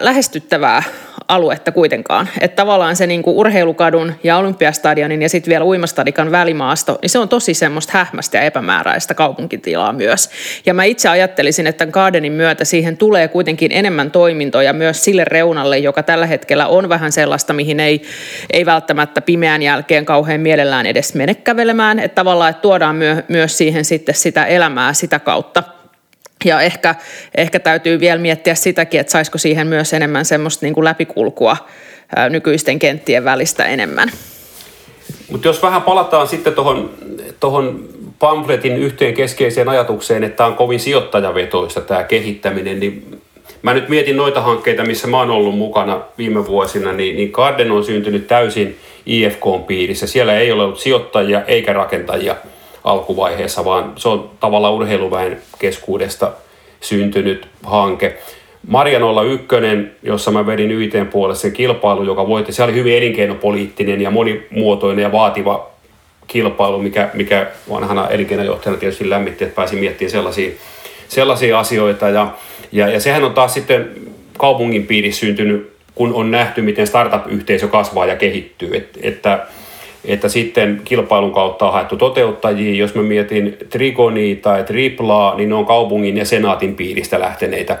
lähestyttävää 0.00 0.82
aluetta 1.28 1.72
kuitenkaan. 1.72 2.28
Että 2.40 2.56
tavallaan 2.56 2.96
se 2.96 3.06
niin 3.06 3.22
kuin 3.22 3.36
urheilukadun 3.36 4.12
ja 4.24 4.36
olympiastadionin 4.36 5.22
ja 5.22 5.28
sitten 5.28 5.50
vielä 5.50 5.64
uimastadikan 5.64 6.30
välimaasto, 6.30 6.98
niin 7.02 7.10
se 7.10 7.18
on 7.18 7.28
tosi 7.28 7.54
semmoista 7.54 7.92
hähmästä 7.98 8.38
ja 8.38 8.42
epämääräistä 8.42 9.14
kaupunkitilaa 9.14 9.92
myös. 9.92 10.30
Ja 10.66 10.74
mä 10.74 10.84
itse 10.84 11.08
ajattelisin, 11.08 11.66
että 11.66 11.86
Gardenin 11.86 12.32
myötä 12.32 12.64
siihen 12.64 12.96
tulee 12.96 13.28
kuitenkin 13.28 13.72
enemmän 13.72 14.10
toimintoja 14.10 14.72
myös 14.72 15.04
sille 15.04 15.24
reunalle, 15.24 15.78
joka 15.78 16.02
tällä 16.02 16.26
hetkellä 16.26 16.66
on 16.66 16.88
vähän 16.88 17.12
sellaista, 17.12 17.52
mihin 17.52 17.80
ei, 17.80 18.02
ei 18.50 18.66
välttämättä 18.66 19.20
pimeän 19.20 19.62
jälkeen 19.62 20.04
kauhean 20.04 20.40
mielellään 20.40 20.86
edes 20.86 21.14
mene 21.14 21.34
kävelemään. 21.34 21.98
Että 21.98 22.14
tavallaan, 22.14 22.50
että 22.50 22.62
tuodaan 22.62 22.96
myö, 22.96 23.22
myös 23.28 23.58
siihen 23.58 23.84
sitten 23.84 24.14
sitä 24.14 24.44
elämää 24.44 24.92
sitä 24.92 25.18
kautta– 25.18 25.62
ja 26.44 26.60
ehkä, 26.60 26.94
ehkä 27.34 27.60
täytyy 27.60 28.00
vielä 28.00 28.20
miettiä 28.20 28.54
sitäkin, 28.54 29.00
että 29.00 29.10
saisiko 29.10 29.38
siihen 29.38 29.66
myös 29.66 29.92
enemmän 29.92 30.24
semmoista 30.24 30.66
niin 30.66 30.74
kuin 30.74 30.84
läpikulkua 30.84 31.56
nykyisten 32.30 32.78
kenttien 32.78 33.24
välistä 33.24 33.64
enemmän. 33.64 34.10
Mutta 35.30 35.48
jos 35.48 35.62
vähän 35.62 35.82
palataan 35.82 36.28
sitten 36.28 36.54
tuohon 36.54 36.90
tohon 37.40 37.88
pamfletin 38.18 38.76
yhteen 38.76 39.14
keskeiseen 39.14 39.68
ajatukseen, 39.68 40.24
että 40.24 40.36
tämä 40.36 40.46
on 40.46 40.56
kovin 40.56 40.80
sijoittajavetoista 40.80 41.80
tämä 41.80 42.02
kehittäminen, 42.02 42.80
niin 42.80 43.20
mä 43.62 43.74
nyt 43.74 43.88
mietin 43.88 44.16
noita 44.16 44.40
hankkeita, 44.40 44.84
missä 44.84 45.06
mä 45.08 45.18
oon 45.18 45.30
ollut 45.30 45.58
mukana 45.58 46.00
viime 46.18 46.46
vuosina, 46.46 46.92
niin, 46.92 47.16
niin 47.16 47.30
Garden 47.30 47.70
on 47.70 47.84
syntynyt 47.84 48.26
täysin 48.26 48.78
IFK-piirissä. 49.06 50.06
Siellä 50.06 50.38
ei 50.38 50.52
ole 50.52 50.62
ollut 50.62 50.80
sijoittajia 50.80 51.44
eikä 51.44 51.72
rakentajia– 51.72 52.36
alkuvaiheessa, 52.86 53.64
vaan 53.64 53.92
se 53.96 54.08
on 54.08 54.30
tavallaan 54.40 54.74
urheiluväen 54.74 55.38
keskuudesta 55.58 56.32
syntynyt 56.80 57.48
hanke. 57.62 58.18
Marjanolla 58.68 59.22
ykkönen, 59.22 59.92
jossa 60.02 60.30
mä 60.30 60.46
vedin 60.46 60.70
YTn 60.70 61.06
puolessa 61.06 61.42
sen 61.42 61.52
kilpailu, 61.52 62.02
joka 62.02 62.28
voitti, 62.28 62.52
se 62.52 62.62
oli 62.62 62.74
hyvin 62.74 62.96
elinkeinopoliittinen 62.96 64.00
ja 64.00 64.10
monimuotoinen 64.10 65.02
ja 65.02 65.12
vaativa 65.12 65.70
kilpailu, 66.26 66.78
mikä, 66.78 67.10
mikä 67.14 67.46
vanhana 67.70 68.08
elinkeinojohtajana 68.08 68.80
tietysti 68.80 69.10
lämmitti, 69.10 69.44
että 69.44 69.56
pääsi 69.56 69.76
miettimään 69.76 70.10
sellaisia, 70.10 70.50
sellaisia 71.08 71.58
asioita. 71.58 72.08
Ja, 72.08 72.34
ja, 72.72 72.88
ja 72.88 73.00
sehän 73.00 73.24
on 73.24 73.34
taas 73.34 73.54
sitten 73.54 73.90
kaupungin 74.38 74.86
piirissä 74.86 75.20
syntynyt, 75.20 75.72
kun 75.94 76.14
on 76.14 76.30
nähty, 76.30 76.62
miten 76.62 76.86
startup-yhteisö 76.86 77.68
kasvaa 77.68 78.06
ja 78.06 78.16
kehittyy. 78.16 78.76
Et, 78.76 78.98
että 79.02 79.46
että 80.06 80.28
sitten 80.28 80.80
kilpailun 80.84 81.32
kautta 81.32 81.66
on 81.66 81.72
haettu 81.72 81.96
toteuttajia. 81.96 82.74
Jos 82.74 82.94
mä 82.94 83.02
mietin 83.02 83.56
Trigonia 83.70 84.36
tai 84.36 84.64
Triplaa, 84.64 85.34
niin 85.34 85.48
ne 85.48 85.54
on 85.54 85.66
kaupungin 85.66 86.16
ja 86.16 86.24
senaatin 86.24 86.74
piiristä 86.74 87.20
lähteneitä 87.20 87.78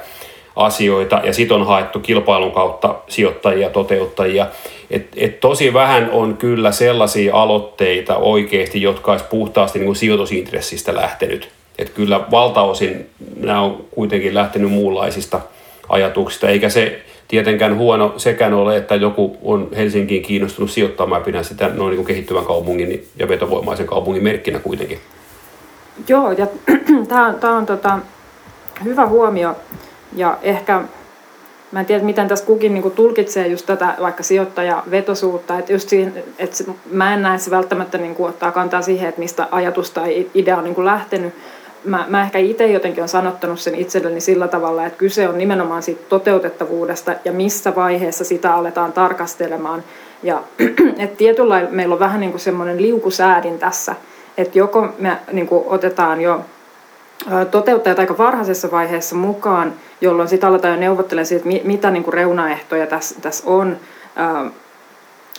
asioita 0.56 1.20
ja 1.24 1.32
sitten 1.32 1.56
on 1.56 1.66
haettu 1.66 2.00
kilpailun 2.00 2.52
kautta 2.52 2.94
sijoittajia, 3.08 3.70
toteuttajia. 3.70 4.46
Et, 4.90 5.06
et 5.16 5.40
tosi 5.40 5.74
vähän 5.74 6.10
on 6.10 6.36
kyllä 6.36 6.72
sellaisia 6.72 7.34
aloitteita 7.34 8.16
oikeasti, 8.16 8.82
jotka 8.82 9.12
olisi 9.12 9.24
puhtaasti 9.30 9.78
niin 9.78 9.86
kuin 9.86 9.96
sijoitusintressistä 9.96 10.94
lähtenyt. 10.94 11.48
Et 11.78 11.90
kyllä 11.90 12.20
valtaosin 12.30 13.06
nämä 13.40 13.60
on 13.60 13.84
kuitenkin 13.90 14.34
lähtenyt 14.34 14.70
muunlaisista 14.70 15.40
ajatuksista, 15.88 16.48
eikä 16.48 16.68
se 16.68 17.00
tietenkään 17.28 17.76
huono 17.76 18.14
sekään 18.16 18.54
ole, 18.54 18.76
että 18.76 18.94
joku 18.94 19.36
on 19.42 19.68
Helsinkiin 19.76 20.22
kiinnostunut 20.22 20.70
sijoittamaan. 20.70 21.22
Pidän 21.22 21.44
sitä 21.44 21.68
noin 21.68 21.90
niin 21.90 21.96
kuin 21.96 22.06
kehittyvän 22.06 22.44
kaupungin 22.44 23.06
ja 23.16 23.28
vetovoimaisen 23.28 23.86
kaupungin 23.86 24.22
merkkinä 24.22 24.58
kuitenkin. 24.58 24.98
Joo, 26.08 26.32
ja 26.32 26.46
tämä 27.08 27.26
on, 27.26 27.34
tää 27.34 27.50
on 27.50 27.66
tota, 27.66 27.98
hyvä 28.84 29.06
huomio. 29.06 29.56
Ja 30.12 30.38
ehkä, 30.42 30.82
mä 31.72 31.80
en 31.80 31.86
tiedä 31.86 32.04
miten 32.04 32.28
tässä 32.28 32.46
kukin 32.46 32.74
niin 32.74 32.90
tulkitsee 32.90 33.46
just 33.46 33.66
tätä 33.66 33.94
vaikka 34.00 34.22
sijoittajavetosuutta. 34.22 35.58
Että 35.58 35.72
just 35.72 35.88
siihen, 35.88 36.24
että 36.38 36.64
mä 36.90 37.14
en 37.14 37.22
näe 37.22 37.38
se 37.38 37.50
välttämättä 37.50 37.98
niin 37.98 38.14
kuin 38.14 38.28
ottaa 38.28 38.52
kantaa 38.52 38.82
siihen, 38.82 39.08
että 39.08 39.20
mistä 39.20 39.48
ajatus 39.50 39.90
tai 39.90 40.26
idea 40.34 40.56
on 40.56 40.64
niin 40.64 40.84
lähtenyt 40.84 41.34
mä, 41.86 42.04
mä 42.08 42.22
ehkä 42.22 42.38
itse 42.38 42.66
jotenkin 42.66 43.00
olen 43.00 43.08
sanottanut 43.08 43.60
sen 43.60 43.74
itselleni 43.74 44.20
sillä 44.20 44.48
tavalla, 44.48 44.86
että 44.86 44.98
kyse 44.98 45.28
on 45.28 45.38
nimenomaan 45.38 45.82
siitä 45.82 46.02
toteutettavuudesta 46.08 47.12
ja 47.24 47.32
missä 47.32 47.74
vaiheessa 47.74 48.24
sitä 48.24 48.54
aletaan 48.54 48.92
tarkastelemaan. 48.92 49.82
Ja 50.22 50.42
että 50.98 51.16
tietyllä 51.16 51.68
meillä 51.70 51.92
on 51.92 51.98
vähän 51.98 52.20
niin 52.20 52.30
kuin 52.30 52.40
semmoinen 52.40 52.82
liukusäädin 52.82 53.58
tässä, 53.58 53.94
että 54.38 54.58
joko 54.58 54.88
me 54.98 55.16
niin 55.32 55.46
kuin 55.46 55.64
otetaan 55.66 56.20
jo 56.20 56.40
toteuttajat 57.50 57.98
aika 57.98 58.18
varhaisessa 58.18 58.70
vaiheessa 58.70 59.16
mukaan, 59.16 59.74
jolloin 60.00 60.28
sitä 60.28 60.48
aletaan 60.48 60.74
jo 60.74 60.80
neuvottelemaan 60.80 61.26
siitä, 61.26 61.48
mitä 61.64 61.90
niin 61.90 62.04
kuin 62.04 62.14
reunaehtoja 62.14 62.86
tässä, 62.86 63.20
tässä 63.20 63.44
on 63.46 63.76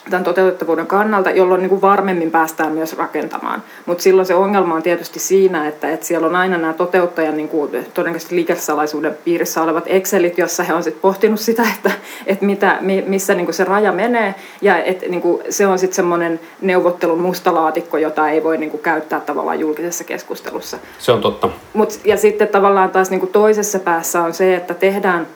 tämän 0.09 0.23
toteutettavuuden 0.23 0.87
kannalta, 0.87 1.29
jolloin 1.29 1.61
niin 1.61 1.69
kuin 1.69 1.81
varmemmin 1.81 2.31
päästään 2.31 2.71
myös 2.71 2.97
rakentamaan. 2.97 3.63
Mutta 3.85 4.03
silloin 4.03 4.25
se 4.25 4.35
ongelma 4.35 4.75
on 4.75 4.83
tietysti 4.83 5.19
siinä, 5.19 5.67
että, 5.67 5.89
että 5.89 6.05
siellä 6.05 6.27
on 6.27 6.35
aina 6.35 6.57
nämä 6.57 6.73
toteuttajan 6.73 7.37
niin 7.37 7.49
kuin, 7.49 7.85
todennäköisesti 7.93 8.35
liikesalaisuuden 8.35 9.17
piirissä 9.25 9.61
olevat 9.61 9.83
Excelit, 9.87 10.37
jossa 10.37 10.63
he 10.63 10.73
on 10.73 10.83
sitten 10.83 11.01
pohtinut 11.01 11.39
sitä, 11.39 11.63
että, 11.75 11.91
että 12.25 12.45
mitä, 12.45 12.79
missä 13.05 13.33
niin 13.33 13.45
kuin 13.45 13.55
se 13.55 13.63
raja 13.63 13.91
menee. 13.91 14.35
Ja 14.61 14.83
että 14.83 15.05
niin 15.05 15.21
kuin, 15.21 15.43
se 15.49 15.67
on 15.67 15.79
sitten 15.79 15.95
semmoinen 15.95 16.39
neuvottelun 16.61 17.21
mustalaatikko, 17.21 17.97
jota 17.97 18.29
ei 18.29 18.43
voi 18.43 18.57
niin 18.57 18.71
kuin, 18.71 18.83
käyttää 18.83 19.19
tavallaan 19.19 19.59
julkisessa 19.59 20.03
keskustelussa. 20.03 20.77
Se 20.99 21.11
on 21.11 21.21
totta. 21.21 21.49
Mut, 21.73 21.99
ja 22.05 22.17
sitten 22.17 22.47
tavallaan 22.47 22.89
taas 22.89 23.09
niin 23.09 23.19
kuin 23.19 23.31
toisessa 23.31 23.79
päässä 23.79 24.21
on 24.21 24.33
se, 24.33 24.55
että 24.55 24.73
tehdään 24.73 25.27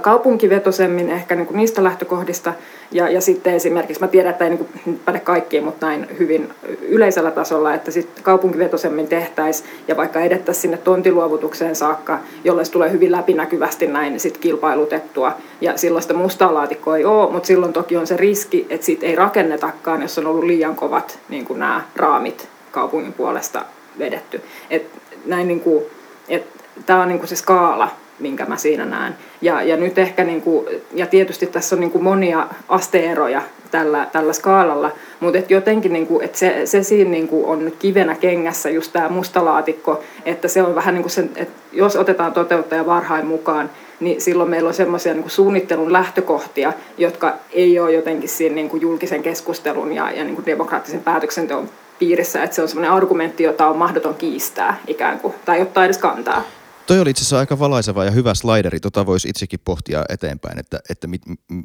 kaupunkivetosemmin 0.00 1.10
ehkä 1.10 1.34
niin 1.34 1.46
kuin 1.46 1.56
niistä 1.56 1.84
lähtökohdista. 1.84 2.52
Ja, 2.92 3.08
ja 3.08 3.20
sitten 3.20 3.54
esimerkiksi, 3.54 4.00
mä 4.00 4.08
tiedän, 4.08 4.30
että 4.30 4.44
ei 4.44 4.50
niin 4.50 4.66
kuin 4.66 5.00
päde 5.04 5.20
kaikkiin, 5.20 5.64
mutta 5.64 5.86
näin 5.86 6.06
hyvin 6.18 6.50
yleisellä 6.82 7.30
tasolla, 7.30 7.74
että 7.74 7.90
sitten 7.90 8.24
kaupunkivetosemmin 8.24 9.08
tehtäisiin 9.08 9.68
ja 9.88 9.96
vaikka 9.96 10.20
edettäisiin 10.20 10.62
sinne 10.62 10.76
tontiluovutukseen 10.76 11.76
saakka, 11.76 12.18
jolloin 12.44 12.66
se 12.66 12.72
tulee 12.72 12.90
hyvin 12.92 13.12
läpinäkyvästi 13.12 13.86
näin 13.86 14.20
sit 14.20 14.38
kilpailutettua. 14.38 15.32
Ja 15.60 15.76
silloin 15.76 16.02
sitä 16.02 16.14
mustaa 16.14 16.54
laatikkoa 16.54 16.96
ei 16.96 17.04
ole, 17.04 17.32
mutta 17.32 17.46
silloin 17.46 17.72
toki 17.72 17.96
on 17.96 18.06
se 18.06 18.16
riski, 18.16 18.66
että 18.70 18.86
siitä 18.86 19.06
ei 19.06 19.16
rakennetakaan, 19.16 20.02
jos 20.02 20.18
on 20.18 20.26
ollut 20.26 20.44
liian 20.44 20.76
kovat 20.76 21.18
niin 21.28 21.44
kuin 21.44 21.58
nämä 21.58 21.82
raamit 21.96 22.48
kaupungin 22.70 23.12
puolesta 23.12 23.64
vedetty. 23.98 24.42
Et 24.70 24.86
näin 25.26 25.48
niin 25.48 25.60
kuin, 25.60 25.84
et, 26.28 26.46
tämä 26.86 27.02
on 27.02 27.08
niin 27.08 27.18
kuin 27.18 27.28
se 27.28 27.36
skaala, 27.36 27.88
minkä 28.22 28.44
mä 28.44 28.56
siinä 28.56 28.84
näen. 28.84 29.14
Ja, 29.42 29.62
ja 29.62 29.76
nyt 29.76 29.98
ehkä, 29.98 30.24
niin 30.24 30.42
kuin, 30.42 30.66
ja 30.94 31.06
tietysti 31.06 31.46
tässä 31.46 31.76
on 31.76 31.80
niin 31.80 31.90
kuin 31.90 32.04
monia 32.04 32.46
asteeroja 32.68 33.42
tällä, 33.70 34.08
tällä 34.12 34.32
skaalalla, 34.32 34.90
mutta 35.20 35.38
et 35.38 35.50
jotenkin 35.50 35.92
niin 35.92 36.06
kuin, 36.06 36.24
et 36.24 36.34
se, 36.34 36.66
se 36.66 36.82
siinä 36.82 37.10
niin 37.10 37.28
kuin 37.28 37.46
on 37.46 37.72
kivenä 37.78 38.14
kengässä 38.14 38.70
just 38.70 38.92
tämä 38.92 39.08
mustalaatikko, 39.08 40.02
että 40.24 40.48
se 40.48 40.62
on 40.62 40.74
vähän 40.74 40.94
niin 40.94 41.02
kuin 41.02 41.10
sen, 41.10 41.30
että 41.36 41.54
jos 41.72 41.96
otetaan 41.96 42.32
toteuttaja 42.32 42.86
varhain 42.86 43.26
mukaan, 43.26 43.70
niin 44.00 44.20
silloin 44.20 44.50
meillä 44.50 44.68
on 44.68 44.74
semmoisia 44.74 45.14
niin 45.14 45.30
suunnittelun 45.30 45.92
lähtökohtia, 45.92 46.72
jotka 46.98 47.34
ei 47.52 47.78
ole 47.78 47.92
jotenkin 47.92 48.28
siinä 48.28 48.54
niin 48.54 48.68
kuin 48.68 48.80
julkisen 48.80 49.22
keskustelun 49.22 49.92
ja, 49.92 50.10
ja 50.10 50.24
niin 50.24 50.34
kuin 50.34 50.46
demokraattisen 50.46 51.00
päätöksenteon 51.00 51.68
piirissä, 51.98 52.42
että 52.42 52.56
se 52.56 52.62
on 52.62 52.68
semmoinen 52.68 52.92
argumentti, 52.92 53.42
jota 53.42 53.68
on 53.68 53.76
mahdoton 53.76 54.14
kiistää 54.14 54.78
ikään 54.86 55.20
kuin, 55.20 55.34
tai 55.44 55.62
ottaa 55.62 55.84
edes 55.84 55.98
kantaa. 55.98 56.44
Toi 56.86 57.00
oli 57.00 57.10
itse 57.10 57.20
asiassa 57.20 57.38
aika 57.38 57.58
valaiseva 57.58 58.04
ja 58.04 58.10
hyvä 58.10 58.34
slideri, 58.34 58.80
tota 58.80 59.06
voisi 59.06 59.28
itsekin 59.28 59.60
pohtia 59.64 60.04
eteenpäin, 60.08 60.58
että, 60.58 60.80
että 60.88 61.06
mi, 61.06 61.18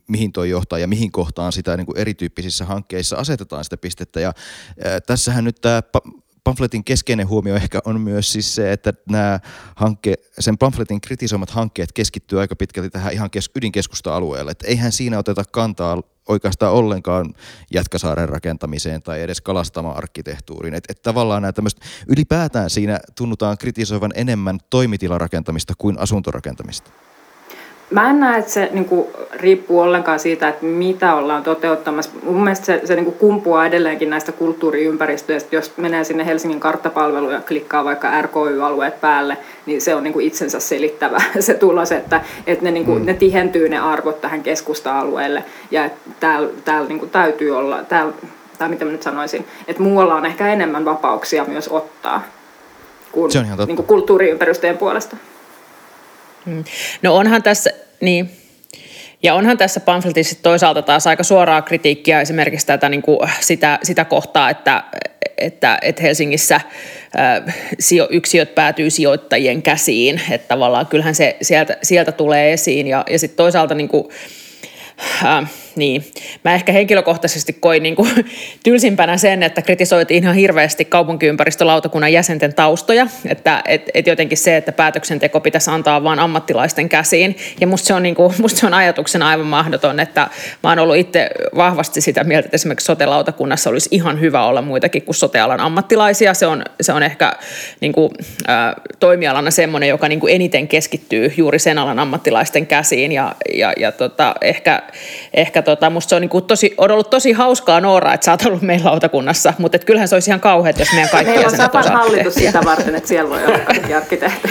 mihin 0.08 0.32
toi 0.32 0.49
johtaa 0.49 0.80
ja 0.80 0.88
mihin 0.88 1.12
kohtaan 1.12 1.51
sitä 1.51 1.77
niin 1.77 1.86
kuin 1.86 1.97
erityyppisissä 1.97 2.65
hankkeissa 2.65 3.17
asetetaan 3.17 3.63
sitä 3.63 3.77
pistettä. 3.77 4.19
Ja 4.19 4.34
ää, 4.84 5.01
tässähän 5.01 5.43
nyt 5.43 5.62
tämä 5.62 5.82
pamfletin 6.43 6.84
keskeinen 6.84 7.27
huomio 7.27 7.56
ehkä 7.56 7.80
on 7.86 8.01
myös 8.01 8.32
siis 8.32 8.56
se, 8.56 8.71
että 8.71 8.93
nämä 9.10 9.39
hankke, 9.75 10.13
sen 10.39 10.58
pamfletin 10.58 11.01
kritisoimat 11.01 11.49
hankkeet 11.49 11.91
keskittyy 11.93 12.39
aika 12.39 12.56
pitkälti 12.56 12.89
tähän 12.89 13.13
ihan 13.13 13.30
kes, 13.30 13.51
ydinkeskusta-alueelle. 13.56 14.51
Että 14.51 14.67
eihän 14.67 14.91
siinä 14.91 15.17
oteta 15.17 15.43
kantaa 15.51 16.01
oikeastaan 16.28 16.74
ollenkaan 16.74 17.34
Jätkäsaaren 17.74 18.30
rakentamiseen 18.30 19.02
tai 19.02 19.22
edes 19.22 19.42
kalastama-arkkitehtuuriin. 19.42 20.74
Että 20.74 20.92
et 20.92 21.02
tavallaan 21.02 21.42
nämä 21.42 21.54
tämmöistä, 21.54 21.86
ylipäätään 22.08 22.70
siinä 22.70 23.00
tunnutaan 23.16 23.58
kritisoivan 23.58 24.12
enemmän 24.16 24.60
toimitilarakentamista 24.70 25.74
kuin 25.78 26.00
asuntorakentamista. 26.00 26.92
Mä 27.89 28.10
en 28.10 28.19
näe, 28.19 28.39
että 28.39 28.52
se 28.52 28.69
niin 28.73 28.86
kuin, 28.86 29.08
riippuu 29.34 29.80
ollenkaan 29.80 30.19
siitä, 30.19 30.47
että 30.47 30.65
mitä 30.65 31.15
ollaan 31.15 31.43
toteuttamassa. 31.43 32.12
Mun 32.23 32.43
mielestä 32.43 32.65
se, 32.65 32.82
se 32.86 32.95
niin 32.95 33.06
kuin, 33.06 33.17
kumpuaa 33.17 33.65
edelleenkin 33.65 34.10
näistä 34.10 34.32
kulttuuriympäristöistä. 34.32 35.56
Jos 35.56 35.78
menee 35.78 36.04
sinne 36.04 36.26
Helsingin 36.26 36.60
karttapalveluun 36.60 37.34
ja 37.34 37.41
klikkaa 37.47 37.86
vaikka 37.86 38.21
RKY-alueet 38.21 39.02
päälle, 39.02 39.38
niin 39.65 39.82
se 39.82 39.95
on 39.95 40.04
niin 40.04 40.13
kuin, 40.13 40.26
itsensä 40.26 40.60
selittävä 40.60 41.21
se 41.39 41.54
tulos, 41.54 41.91
että, 41.91 42.21
että 42.47 42.65
ne, 42.65 42.71
niin 42.71 42.86
kuin, 42.86 43.00
mm. 43.00 43.06
ne 43.06 43.13
tihentyy 43.13 43.69
ne 43.69 43.80
arvot 43.80 44.21
tähän 44.21 44.43
keskusta-alueelle. 44.43 45.43
Ja 45.71 45.89
täällä, 46.19 46.50
täällä 46.65 46.88
niin 46.88 47.00
kuin, 47.00 47.12
täytyy 47.12 47.58
olla, 47.58 47.84
täällä, 47.84 48.13
tai 48.58 48.69
mitä 48.69 48.86
mä 48.86 48.91
nyt 48.91 49.04
sanoisin, 49.04 49.45
että 49.67 49.84
muualla 49.84 50.15
on 50.15 50.26
ehkä 50.26 50.47
enemmän 50.47 50.86
vapauksia 50.86 51.45
myös 51.45 51.67
ottaa 51.67 52.23
kuin, 53.12 53.32
niin 53.67 53.76
kuin 53.76 53.88
kulttuuriympäristöjen 53.88 54.78
puolesta. 54.78 55.17
Mm. 56.47 56.63
No 57.01 57.15
onhan 57.15 57.43
tässä, 57.43 57.69
niin, 58.01 58.31
ja 59.23 59.33
onhan 59.33 59.57
tässä 59.57 59.79
pamfletissa 59.79 60.36
toisaalta 60.43 60.81
taas 60.81 61.07
aika 61.07 61.23
suoraa 61.23 61.62
kritiikkiä 61.62 62.21
esimerkiksi 62.21 62.67
tätä, 62.67 62.89
niin 62.89 63.01
kuin 63.01 63.29
sitä, 63.39 63.79
sitä 63.83 64.05
kohtaa, 64.05 64.49
että, 64.49 64.83
että, 65.38 65.77
että 65.81 66.01
Helsingissä 66.01 66.55
äh, 66.55 67.55
yksiöt 68.10 68.55
päätyy 68.55 68.89
sijoittajien 68.89 69.62
käsiin, 69.62 70.21
että 70.31 70.47
tavallaan 70.47 70.88
kyllähän 70.88 71.15
se 71.15 71.38
sieltä, 71.41 71.77
sieltä 71.83 72.12
tulee 72.12 72.53
esiin 72.53 72.88
ja, 72.88 73.03
ja 73.10 73.19
sitten 73.19 73.38
toisaalta 73.38 73.75
niin 73.75 73.89
kuin, 73.89 74.07
äh, 75.25 75.51
niin. 75.78 76.06
Mä 76.44 76.54
ehkä 76.54 76.72
henkilökohtaisesti 76.72 77.54
koin 77.54 77.84
niin 77.84 77.96
kuin, 77.96 78.10
tylsimpänä 78.63 79.18
sen, 79.18 79.44
että 79.44 79.62
kritisoitiin 79.62 80.24
ihan 80.24 80.36
hirveästi 80.36 80.86
kaupunkiympäristölautakunnan 80.86 82.13
jäsenten 82.13 82.54
taustoja, 82.54 83.08
että 83.26 83.63
et, 83.68 83.90
et 83.94 84.08
jotenkin 84.08 84.38
se, 84.38 84.58
että 84.58 84.72
päätöksenteko 84.72 85.40
pitäisi 85.40 85.70
antaa 85.70 86.04
vain 86.04 86.20
ammattilaisten 86.20 86.90
käsiin. 86.90 87.38
Ja 87.62 87.68
musta 87.68 87.88
se 87.88 87.94
on, 87.94 88.04
niin 88.04 88.16
kuin, 88.16 88.34
musta 88.42 88.60
se 88.60 88.66
on 88.66 88.74
ajatuksena 88.74 89.30
aivan 89.30 89.46
mahdoton, 89.46 90.00
että 90.00 90.28
mä 90.63 90.70
oon 90.70 90.80
ollut 90.80 90.96
itse 90.96 91.30
vahvasti 91.56 92.02
sitä 92.02 92.24
mieltä, 92.24 92.46
että 92.46 92.56
esimerkiksi 92.56 92.86
sote-lautakunnassa 92.86 93.70
olisi 93.70 93.90
ihan 93.92 94.20
hyvä 94.20 94.46
olla 94.46 94.62
muitakin 94.62 95.02
kuin 95.02 95.16
sotealan 95.16 95.60
ammattilaisia. 95.60 96.34
Se 96.34 96.48
on, 96.48 96.63
se 96.82 96.94
on 96.94 97.04
ehkä 97.04 97.34
niin 97.80 97.94
kuin, 97.94 98.12
äh, 98.50 98.76
toimialana 99.00 99.52
semmoinen, 99.52 99.90
joka 99.90 100.08
niin 100.08 100.20
kuin 100.20 100.36
eniten 100.36 100.68
keskittyy 100.68 101.34
juuri 101.38 101.60
sen 101.60 101.78
alan 101.78 102.00
ammattilaisten 102.00 102.68
käsiin 102.68 103.12
ja, 103.12 103.36
ja, 103.54 103.74
ja 103.78 103.92
tota, 103.92 104.36
ehkä, 104.42 104.82
ehkä 105.34 105.62
tota, 105.67 105.89
musta 105.89 106.10
se 106.10 106.15
on, 106.15 106.21
niin 106.21 106.30
kuin 106.30 106.45
tosi, 106.45 106.73
on 106.77 106.91
ollut 106.91 107.10
tosi 107.10 107.32
hauskaa 107.32 107.82
Noora, 107.82 108.13
että 108.13 108.25
sä 108.25 108.32
oot 108.32 108.45
ollut 108.45 108.62
meillä 108.62 108.89
lautakunnassa, 108.89 109.53
mutta 109.58 109.75
et 109.75 109.86
kyllähän 109.86 110.08
se 110.08 110.15
olisi 110.15 110.30
ihan 110.30 110.39
kauheat, 110.39 110.80
jos 110.80 110.93
meidän 110.93 111.10
kaikki 111.10 111.32
Meillä 111.32 111.47
on 111.47 111.58
Sapan 111.58 111.91
hallitus 111.91 112.34
sitä 112.34 112.62
varten, 112.65 112.95
että 112.95 113.10
siellä 113.10 113.30
voi 113.30 113.45
olla 113.45 113.60
kaikki 113.60 113.93
arkkitehti. 113.93 114.49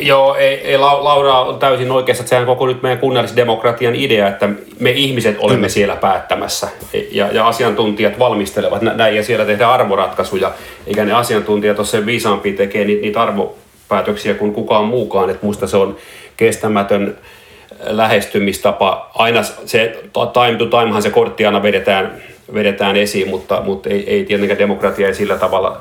Joo, 0.00 0.34
ei, 0.34 0.54
ei, 0.54 0.78
Laura 0.78 1.40
on 1.40 1.58
täysin 1.58 1.90
oikeassa, 1.90 2.22
että 2.22 2.28
sehän 2.28 2.42
on 2.42 2.46
koko 2.46 2.66
nyt 2.66 2.82
meidän 2.82 2.98
kunnallisdemokratian 2.98 3.94
idea, 3.94 4.28
että 4.28 4.48
me 4.80 4.90
ihmiset 4.90 5.36
olemme 5.38 5.68
siellä 5.68 5.96
päättämässä. 5.96 6.68
Ja, 7.10 7.28
ja 7.32 7.48
asiantuntijat 7.48 8.18
valmistelevat 8.18 8.82
näin 8.82 9.16
ja 9.16 9.22
siellä 9.22 9.44
tehdään 9.44 9.72
arvoratkaisuja, 9.72 10.52
eikä 10.86 11.04
ne 11.04 11.12
asiantuntijat 11.12 11.78
ole 11.78 11.86
sen 11.86 12.06
viisaampi 12.06 12.52
tekee 12.52 12.84
niitä, 12.84 13.02
niitä 13.02 13.22
arvopäätöksiä 13.22 14.34
kuin 14.34 14.52
kukaan 14.52 14.84
muukaan, 14.84 15.30
että 15.30 15.46
musta 15.46 15.66
se 15.66 15.76
on 15.76 15.96
kestämätön 16.36 17.18
lähestymistapa. 17.84 19.10
Aina 19.14 19.42
se 19.42 19.98
time 20.12 20.58
to 20.58 20.66
timehan 20.66 21.02
se 21.02 21.10
kortti 21.10 21.46
aina 21.46 21.62
vedetään, 21.62 22.22
vedetään 22.54 22.96
esiin, 22.96 23.28
mutta, 23.28 23.60
mutta 23.60 23.88
ei, 23.88 24.10
ei 24.10 24.24
tietenkään 24.24 24.58
demokratia 24.58 25.06
ei 25.06 25.14
sillä 25.14 25.38
tavalla 25.38 25.80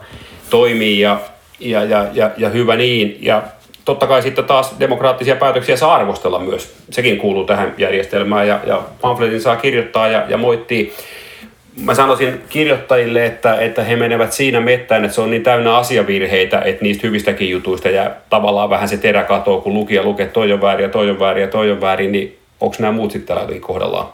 toimi 0.50 1.00
ja, 1.00 1.20
ja, 1.60 1.84
ja, 1.84 2.06
ja, 2.14 2.32
ja 2.38 2.50
hyvä 2.50 2.76
niin. 2.76 3.18
Ja 3.22 3.44
totta 3.86 4.08
kai 4.08 4.22
sitten 4.22 4.46
taas 4.46 4.76
demokraattisia 4.80 5.36
päätöksiä 5.36 5.78
saa 5.78 5.96
arvostella 5.96 6.40
myös. 6.40 6.76
Sekin 6.90 7.18
kuuluu 7.18 7.44
tähän 7.44 7.74
järjestelmään 7.78 8.48
ja, 8.48 8.60
ja 8.68 8.82
pamfletin 9.02 9.42
saa 9.42 9.56
kirjoittaa 9.56 10.08
ja, 10.08 10.26
ja 10.28 10.38
moittii 10.38 10.94
mä 11.84 11.96
sanoisin 11.96 12.42
kirjoittajille, 12.50 13.26
että, 13.26 13.56
että 13.56 13.84
he 13.84 13.96
menevät 13.96 14.34
siinä 14.34 14.60
mettään, 14.60 15.06
että 15.06 15.16
se 15.16 15.22
on 15.22 15.30
niin 15.30 15.44
täynnä 15.44 15.78
asiavirheitä, 15.78 16.62
että 16.62 16.84
niistä 16.84 17.08
hyvistäkin 17.08 17.50
jutuista 17.50 17.90
ja 17.90 18.12
tavallaan 18.30 18.70
vähän 18.70 18.90
se 18.90 18.98
terä 18.98 19.24
katoo, 19.24 19.62
kun 19.62 19.74
lukija 19.74 20.04
lukee, 20.04 20.28
toi 20.28 20.54
on 20.54 20.62
väärin 20.62 20.84
ja 20.84 20.90
toi 20.90 21.10
on 21.10 21.20
väärin 21.20 21.42
ja 21.42 21.48
toi 21.48 21.72
on 21.72 21.82
väärin, 21.82 22.12
niin 22.12 22.38
onko 22.60 22.76
nämä 22.80 22.92
muut 22.92 23.12
sitten 23.12 23.38
tällä 23.38 23.60
kohdallaan? 23.60 24.08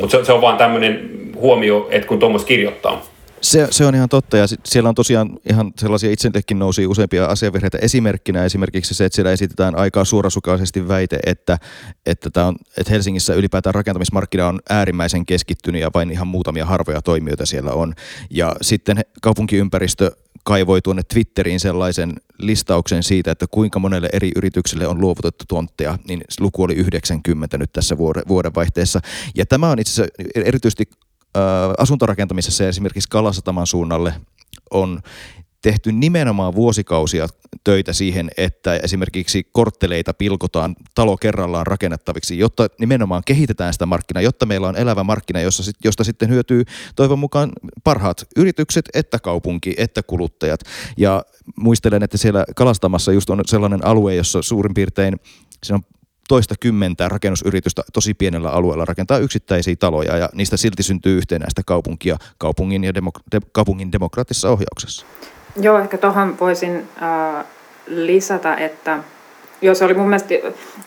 Mutta 0.00 0.18
se, 0.18 0.24
se 0.24 0.32
on 0.32 0.40
vaan 0.40 0.56
tämmöinen 0.56 1.10
huomio, 1.34 1.88
että 1.90 2.08
kun 2.08 2.18
tuommoista 2.18 2.48
kirjoittaa. 2.48 3.02
Se, 3.46 3.68
se 3.70 3.86
on 3.86 3.94
ihan 3.94 4.08
totta 4.08 4.36
ja 4.36 4.46
siellä 4.64 4.88
on 4.88 4.94
tosiaan 4.94 5.38
ihan 5.50 5.72
sellaisia 5.78 6.10
itsellekin 6.10 6.58
nousi 6.58 6.86
useampia 6.86 7.26
asiavirheitä. 7.26 7.78
Esimerkkinä 7.78 8.44
esimerkiksi 8.44 8.94
se, 8.94 9.04
että 9.04 9.16
siellä 9.16 9.32
esitetään 9.32 9.78
aika 9.78 10.04
suorasukaisesti 10.04 10.88
väite, 10.88 11.18
että, 11.26 11.58
että, 12.06 12.30
tämä 12.30 12.46
on, 12.46 12.56
että 12.78 12.92
Helsingissä 12.92 13.34
ylipäätään 13.34 13.74
rakentamismarkkina 13.74 14.48
on 14.48 14.60
äärimmäisen 14.68 15.26
keskittynyt 15.26 15.80
ja 15.80 15.90
vain 15.94 16.10
ihan 16.10 16.26
muutamia 16.26 16.66
harvoja 16.66 17.02
toimijoita 17.02 17.46
siellä 17.46 17.72
on. 17.72 17.94
Ja 18.30 18.56
sitten 18.62 19.00
kaupunkiympäristö 19.22 20.10
kaivoi 20.44 20.82
tuonne 20.82 21.02
Twitteriin 21.02 21.60
sellaisen 21.60 22.12
listauksen 22.38 23.02
siitä, 23.02 23.30
että 23.30 23.46
kuinka 23.50 23.78
monelle 23.78 24.08
eri 24.12 24.32
yritykselle 24.36 24.86
on 24.86 25.00
luovutettu 25.00 25.44
tontteja, 25.48 25.98
niin 26.08 26.20
luku 26.40 26.62
oli 26.62 26.74
90 26.74 27.58
nyt 27.58 27.72
tässä 27.72 27.98
vuodenvaihteessa. 28.28 29.00
Ja 29.34 29.46
tämä 29.46 29.70
on 29.70 29.78
itse 29.78 29.92
asiassa 29.92 30.14
erityisesti 30.34 30.88
asuntorakentamisessa 31.78 32.68
esimerkiksi 32.68 33.08
Kalasataman 33.08 33.66
suunnalle 33.66 34.14
on 34.70 35.00
tehty 35.62 35.92
nimenomaan 35.92 36.54
vuosikausia 36.54 37.26
töitä 37.64 37.92
siihen, 37.92 38.30
että 38.36 38.76
esimerkiksi 38.76 39.48
kortteleita 39.52 40.14
pilkotaan 40.14 40.76
talo 40.94 41.16
kerrallaan 41.16 41.66
rakennettaviksi, 41.66 42.38
jotta 42.38 42.68
nimenomaan 42.80 43.22
kehitetään 43.26 43.72
sitä 43.72 43.86
markkinaa, 43.86 44.22
jotta 44.22 44.46
meillä 44.46 44.68
on 44.68 44.76
elävä 44.76 45.04
markkina, 45.04 45.40
jossa, 45.40 45.72
josta 45.84 46.04
sitten 46.04 46.28
hyötyy 46.28 46.64
toivon 46.96 47.18
mukaan 47.18 47.52
parhaat 47.84 48.26
yritykset, 48.36 48.88
että 48.94 49.18
kaupunki, 49.18 49.74
että 49.76 50.02
kuluttajat. 50.02 50.60
Ja 50.96 51.24
muistelen, 51.56 52.02
että 52.02 52.16
siellä 52.16 52.44
Kalastamassa 52.56 53.12
just 53.12 53.30
on 53.30 53.40
sellainen 53.46 53.84
alue, 53.84 54.14
jossa 54.14 54.42
suurin 54.42 54.74
piirtein 54.74 55.16
siinä 55.64 55.76
on 55.76 55.95
toista 56.28 56.54
kymmentä 56.60 57.08
rakennusyritystä 57.08 57.82
tosi 57.92 58.14
pienellä 58.14 58.50
alueella 58.50 58.84
rakentaa 58.84 59.18
yksittäisiä 59.18 59.76
taloja 59.78 60.16
ja 60.16 60.28
niistä 60.32 60.56
silti 60.56 60.82
syntyy 60.82 61.16
yhtenäistä 61.16 61.62
kaupunkia 61.66 62.16
kaupungin 62.38 62.84
ja 62.84 62.92
demok- 62.92 63.22
de- 63.32 63.46
kaupungin 63.52 63.92
demokraattisessa 63.92 64.50
ohjauksessa. 64.50 65.06
Joo, 65.60 65.78
ehkä 65.78 65.98
tuohon 65.98 66.36
voisin 66.40 66.88
äh, 67.02 67.44
lisätä, 67.86 68.56
että 68.56 69.02
Joo, 69.62 69.74
se 69.74 69.84
oli 69.84 69.94
mun 69.94 70.08
mielestä, 70.08 70.34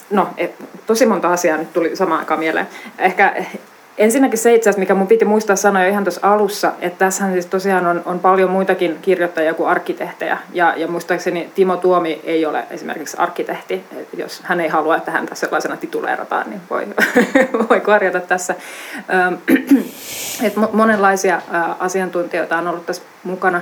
no 0.10 0.30
et, 0.38 0.56
tosi 0.86 1.06
monta 1.06 1.34
asiaa 1.34 1.58
nyt 1.58 1.73
tuli 1.73 1.95
samaan 1.95 2.19
aikaan 2.19 2.39
mieleen. 2.39 2.67
Ehkä 2.97 3.45
Ensinnäkin 3.99 4.39
se 4.39 4.55
itse 4.55 4.73
mikä 4.77 4.93
mun 4.93 5.07
piti 5.07 5.25
muistaa 5.25 5.55
sanoa 5.55 5.83
jo 5.83 5.89
ihan 5.89 6.03
tuossa 6.03 6.31
alussa, 6.31 6.71
että 6.81 7.05
tässähän 7.05 7.33
siis 7.33 7.45
tosiaan 7.45 7.85
on, 7.85 8.01
on 8.05 8.19
paljon 8.19 8.49
muitakin 8.49 8.97
kirjoittajia 9.01 9.53
kuin 9.53 9.69
arkkitehtejä. 9.69 10.38
Ja, 10.53 10.73
ja 10.77 10.88
muistaakseni 10.88 11.51
Timo 11.55 11.77
Tuomi 11.77 12.21
ei 12.23 12.45
ole 12.45 12.63
esimerkiksi 12.71 13.17
arkkitehti. 13.19 13.83
Jos 14.17 14.41
hän 14.43 14.62
ei 14.62 14.67
halua, 14.67 14.95
että 14.95 15.12
häntä 15.12 15.35
sellaisena 15.35 15.77
tituleerataan, 15.77 16.49
niin 16.49 16.62
voi, 16.69 16.88
voi 17.69 17.79
korjata 17.79 18.19
tässä. 18.19 18.55
Et 20.43 20.53
monenlaisia 20.73 21.41
asiantuntijoita 21.79 22.57
on 22.57 22.67
ollut 22.67 22.85
tässä 22.85 23.03
mukana. 23.23 23.62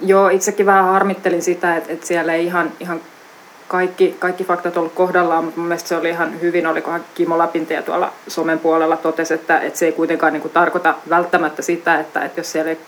Joo, 0.00 0.28
itsekin 0.28 0.66
vähän 0.66 0.84
harmittelin 0.84 1.42
sitä, 1.42 1.76
että, 1.76 1.92
että 1.92 2.06
siellä 2.06 2.32
ei 2.32 2.46
ihan, 2.46 2.72
ihan 2.80 3.00
kaikki, 3.72 4.16
kaikki 4.18 4.44
faktat 4.44 4.76
ollut 4.76 4.92
kohdallaan, 4.92 5.44
mutta 5.44 5.60
mun 5.60 5.68
mielestä 5.68 5.88
se 5.88 5.96
oli 5.96 6.08
ihan 6.08 6.40
hyvin, 6.40 6.66
olikohan 6.66 7.04
Kimo 7.14 7.38
Lapintia 7.38 7.82
tuolla 7.82 8.12
somen 8.28 8.58
puolella 8.58 8.96
totesi, 8.96 9.34
että, 9.34 9.60
että 9.60 9.78
se 9.78 9.86
ei 9.86 9.92
kuitenkaan 9.92 10.32
niin 10.32 10.40
kuin 10.40 10.52
tarkoita 10.52 10.94
välttämättä 11.08 11.62
sitä, 11.62 12.00
että, 12.00 12.24
että 12.24 12.40
jos 12.40 12.52
siellä 12.52 12.70
ei 12.70 12.78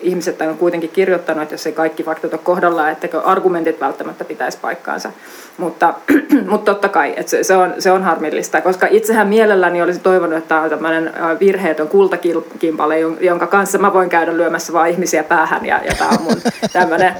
ihmiset 0.00 0.40
on 0.40 0.58
kuitenkin 0.58 0.90
kirjoittanut, 0.90 1.42
että 1.42 1.54
jos 1.54 1.66
ei 1.66 1.72
kaikki 1.72 2.02
faktat 2.02 2.32
ole 2.32 2.40
kohdallaan, 2.44 2.92
että 2.92 3.20
argumentit 3.24 3.80
välttämättä 3.80 4.24
pitäisi 4.24 4.58
paikkaansa. 4.58 5.10
Mutta, 5.58 5.94
mutta 6.50 6.72
totta 6.72 6.88
kai, 6.88 7.14
että 7.16 7.30
se, 7.30 7.44
se, 7.44 7.56
on, 7.56 7.74
se 7.78 7.90
on 7.90 8.02
harmillista, 8.02 8.60
koska 8.60 8.86
itsehän 8.90 9.28
mielelläni 9.28 9.82
olisi 9.82 10.00
toivonut, 10.00 10.38
että 10.38 10.48
tämä 10.48 10.62
on 10.62 10.70
tämmöinen 10.70 11.12
virheetön 11.40 11.88
kultakimpale, 11.88 13.00
jonka 13.20 13.46
kanssa 13.46 13.78
mä 13.78 13.92
voin 13.92 14.08
käydä 14.08 14.36
lyömässä 14.36 14.72
vaan 14.72 14.88
ihmisiä 14.88 15.24
päähän, 15.24 15.66
ja, 15.66 15.80
ja 15.84 15.94
tämä 15.98 16.10
on 16.10 16.22
mun 16.22 16.36
tämmöinen 16.72 17.14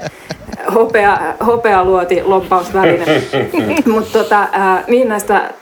hopea, 0.73 1.19
hopea 1.45 1.85
luoti 1.85 2.23
lomppausväline. 2.23 3.05
Mutta 3.93 4.19
tota, 4.19 4.47
niin 4.87 5.09
näistä 5.09 5.53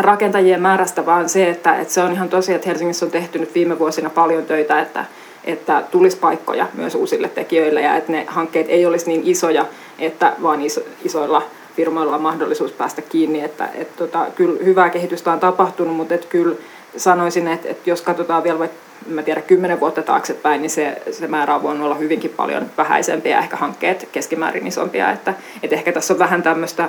rakentajien 0.00 0.62
määrästä 0.62 1.06
vaan 1.06 1.28
se, 1.28 1.50
että, 1.50 1.74
että 1.74 1.94
se 1.94 2.02
on 2.02 2.12
ihan 2.12 2.28
tosi, 2.28 2.54
että 2.54 2.68
Helsingissä 2.68 3.04
on 3.04 3.10
tehty 3.10 3.38
nyt 3.38 3.54
viime 3.54 3.78
vuosina 3.78 4.10
paljon 4.10 4.44
töitä, 4.44 4.80
että, 4.80 5.04
että 5.44 5.82
tulisi 5.90 6.16
paikkoja 6.16 6.66
myös 6.74 6.94
uusille 6.94 7.28
tekijöille 7.28 7.80
ja 7.80 7.96
että 7.96 8.12
ne 8.12 8.24
hankkeet 8.28 8.66
ei 8.68 8.86
olisi 8.86 9.08
niin 9.08 9.22
isoja, 9.24 9.66
että 9.98 10.32
vaan 10.42 10.62
iso, 10.62 10.80
isoilla 11.04 11.42
firmoilla 11.76 12.14
on 12.14 12.22
mahdollisuus 12.22 12.72
päästä 12.72 13.02
kiinni. 13.02 13.40
Että, 13.40 13.68
että 13.74 13.96
tota, 13.96 14.26
kyllä 14.34 14.64
hyvää 14.64 14.90
kehitystä 14.90 15.32
on 15.32 15.40
tapahtunut, 15.40 15.96
mutta 15.96 16.14
että 16.14 16.26
kyllä 16.26 16.56
sanoisin, 16.96 17.48
että, 17.48 17.68
että 17.68 17.90
jos 17.90 18.02
katsotaan 18.02 18.42
vielä 18.42 18.58
vaikka 18.58 18.76
mä 19.06 19.22
tiedä, 19.22 19.40
kymmenen 19.40 19.80
vuotta 19.80 20.02
taaksepäin, 20.02 20.62
niin 20.62 20.70
se, 20.70 21.02
se 21.10 21.26
määrä 21.26 21.56
on 21.56 21.80
olla 21.80 21.94
hyvinkin 21.94 22.30
paljon 22.30 22.66
vähäisempiä 22.76 23.38
ehkä 23.38 23.56
hankkeet 23.56 24.08
keskimäärin 24.12 24.66
isompia. 24.66 25.12
Että, 25.12 25.34
että 25.62 25.76
ehkä 25.76 25.92
tässä 25.92 26.14
on 26.14 26.18
vähän 26.18 26.42
tämmöistä 26.42 26.88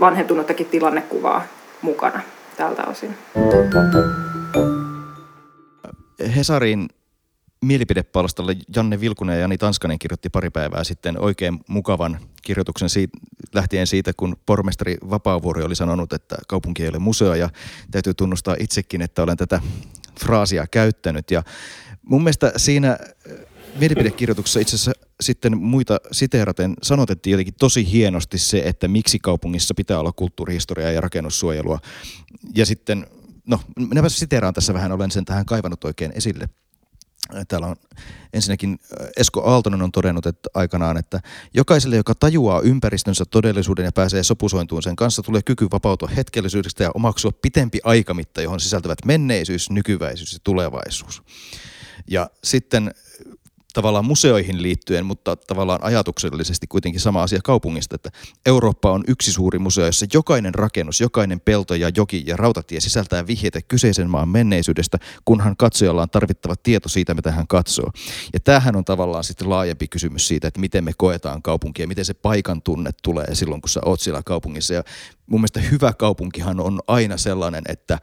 vanhentunuttakin 0.00 0.66
tilannekuvaa 0.66 1.42
mukana 1.82 2.20
tältä 2.56 2.82
osin. 2.84 3.14
Hesarin 6.36 6.88
mielipidepalstalla 7.60 8.52
Janne 8.76 9.00
Vilkunen 9.00 9.34
ja 9.34 9.40
Jani 9.40 9.58
Tanskanen 9.58 9.98
kirjoitti 9.98 10.28
pari 10.30 10.50
päivää 10.50 10.84
sitten 10.84 11.20
oikein 11.20 11.60
mukavan 11.68 12.20
kirjoituksen 12.42 12.88
siitä, 12.88 13.18
lähtien 13.54 13.86
siitä, 13.86 14.12
kun 14.16 14.36
pormestari 14.46 14.96
Vapaavuori 15.10 15.62
oli 15.62 15.76
sanonut, 15.76 16.12
että 16.12 16.36
kaupunki 16.48 16.82
ei 16.82 16.88
ole 16.88 16.98
museo 16.98 17.34
ja 17.34 17.50
täytyy 17.90 18.14
tunnustaa 18.14 18.56
itsekin, 18.60 19.02
että 19.02 19.22
olen 19.22 19.36
tätä 19.36 19.60
fraasia 20.20 20.66
käyttänyt. 20.66 21.30
Ja 21.30 21.42
mun 22.02 22.22
mielestä 22.22 22.52
siinä 22.56 22.90
äh, 22.90 23.36
mielipidekirjoituksessa 23.80 24.60
itse 24.60 24.76
asiassa 24.76 24.92
sitten 25.20 25.58
muita 25.58 25.98
siteeraten 26.12 26.74
sanotettiin 26.82 27.32
jotenkin 27.32 27.54
tosi 27.58 27.92
hienosti 27.92 28.38
se, 28.38 28.62
että 28.64 28.88
miksi 28.88 29.18
kaupungissa 29.18 29.74
pitää 29.74 30.00
olla 30.00 30.12
kulttuurihistoriaa 30.12 30.90
ja 30.90 31.00
rakennussuojelua. 31.00 31.78
Ja 32.54 32.66
sitten, 32.66 33.06
no 33.46 33.60
minäpä 33.76 34.08
siteeraan 34.08 34.54
tässä 34.54 34.74
vähän, 34.74 34.92
olen 34.92 35.10
sen 35.10 35.24
tähän 35.24 35.46
kaivannut 35.46 35.84
oikein 35.84 36.12
esille– 36.14 36.48
Täällä 37.48 37.66
on 37.66 37.76
ensinnäkin 38.32 38.78
äh, 39.00 39.08
Esko 39.16 39.42
Aaltonen 39.44 39.82
on 39.82 39.92
todennut 39.92 40.26
että 40.26 40.50
aikanaan, 40.54 40.96
että 40.96 41.20
jokaiselle, 41.54 41.96
joka 41.96 42.14
tajuaa 42.14 42.60
ympäristönsä 42.60 43.24
todellisuuden 43.30 43.84
ja 43.84 43.92
pääsee 43.92 44.22
sopusointuun 44.22 44.82
sen 44.82 44.96
kanssa, 44.96 45.22
tulee 45.22 45.42
kyky 45.42 45.66
vapautua 45.72 46.08
hetkellisyydestä 46.08 46.84
ja 46.84 46.90
omaksua 46.94 47.32
pitempi 47.42 47.80
aikamitta, 47.84 48.42
johon 48.42 48.60
sisältävät 48.60 48.98
menneisyys, 49.04 49.70
nykyväisyys 49.70 50.32
ja 50.32 50.38
tulevaisuus. 50.44 51.22
Ja 52.06 52.30
sitten 52.44 52.94
tavallaan 53.72 54.04
museoihin 54.04 54.62
liittyen, 54.62 55.06
mutta 55.06 55.36
tavallaan 55.36 55.84
ajatuksellisesti 55.84 56.66
kuitenkin 56.66 57.00
sama 57.00 57.22
asia 57.22 57.40
kaupungista, 57.44 57.94
että 57.94 58.10
Eurooppa 58.46 58.92
on 58.92 59.04
yksi 59.08 59.32
suuri 59.32 59.58
museo, 59.58 59.86
jossa 59.86 60.06
jokainen 60.14 60.54
rakennus, 60.54 61.00
jokainen 61.00 61.40
pelto 61.40 61.74
ja 61.74 61.90
joki 61.96 62.22
ja 62.26 62.36
rautatie 62.36 62.80
sisältää 62.80 63.26
vihjeitä 63.26 63.60
kyseisen 63.62 64.10
maan 64.10 64.28
menneisyydestä, 64.28 64.98
kunhan 65.24 65.56
katsojalla 65.56 66.02
on 66.02 66.10
tarvittava 66.10 66.54
tieto 66.62 66.88
siitä, 66.88 67.14
mitä 67.14 67.32
hän 67.32 67.46
katsoo. 67.46 67.90
Ja 68.32 68.40
tämähän 68.40 68.76
on 68.76 68.84
tavallaan 68.84 69.24
sitten 69.24 69.50
laajempi 69.50 69.88
kysymys 69.88 70.28
siitä, 70.28 70.48
että 70.48 70.60
miten 70.60 70.84
me 70.84 70.92
koetaan 70.96 71.42
kaupunkia, 71.42 71.86
miten 71.88 72.04
se 72.04 72.14
paikan 72.14 72.62
tunne 72.62 72.90
tulee 73.02 73.34
silloin, 73.34 73.60
kun 73.60 73.68
sä 73.68 73.80
oot 73.84 74.00
siellä 74.00 74.22
kaupungissa. 74.22 74.74
Ja 74.74 74.82
mun 75.26 75.40
mielestä 75.40 75.60
hyvä 75.60 75.92
kaupunkihan 75.92 76.60
on 76.60 76.80
aina 76.86 77.16
sellainen, 77.16 77.62
että 77.68 77.98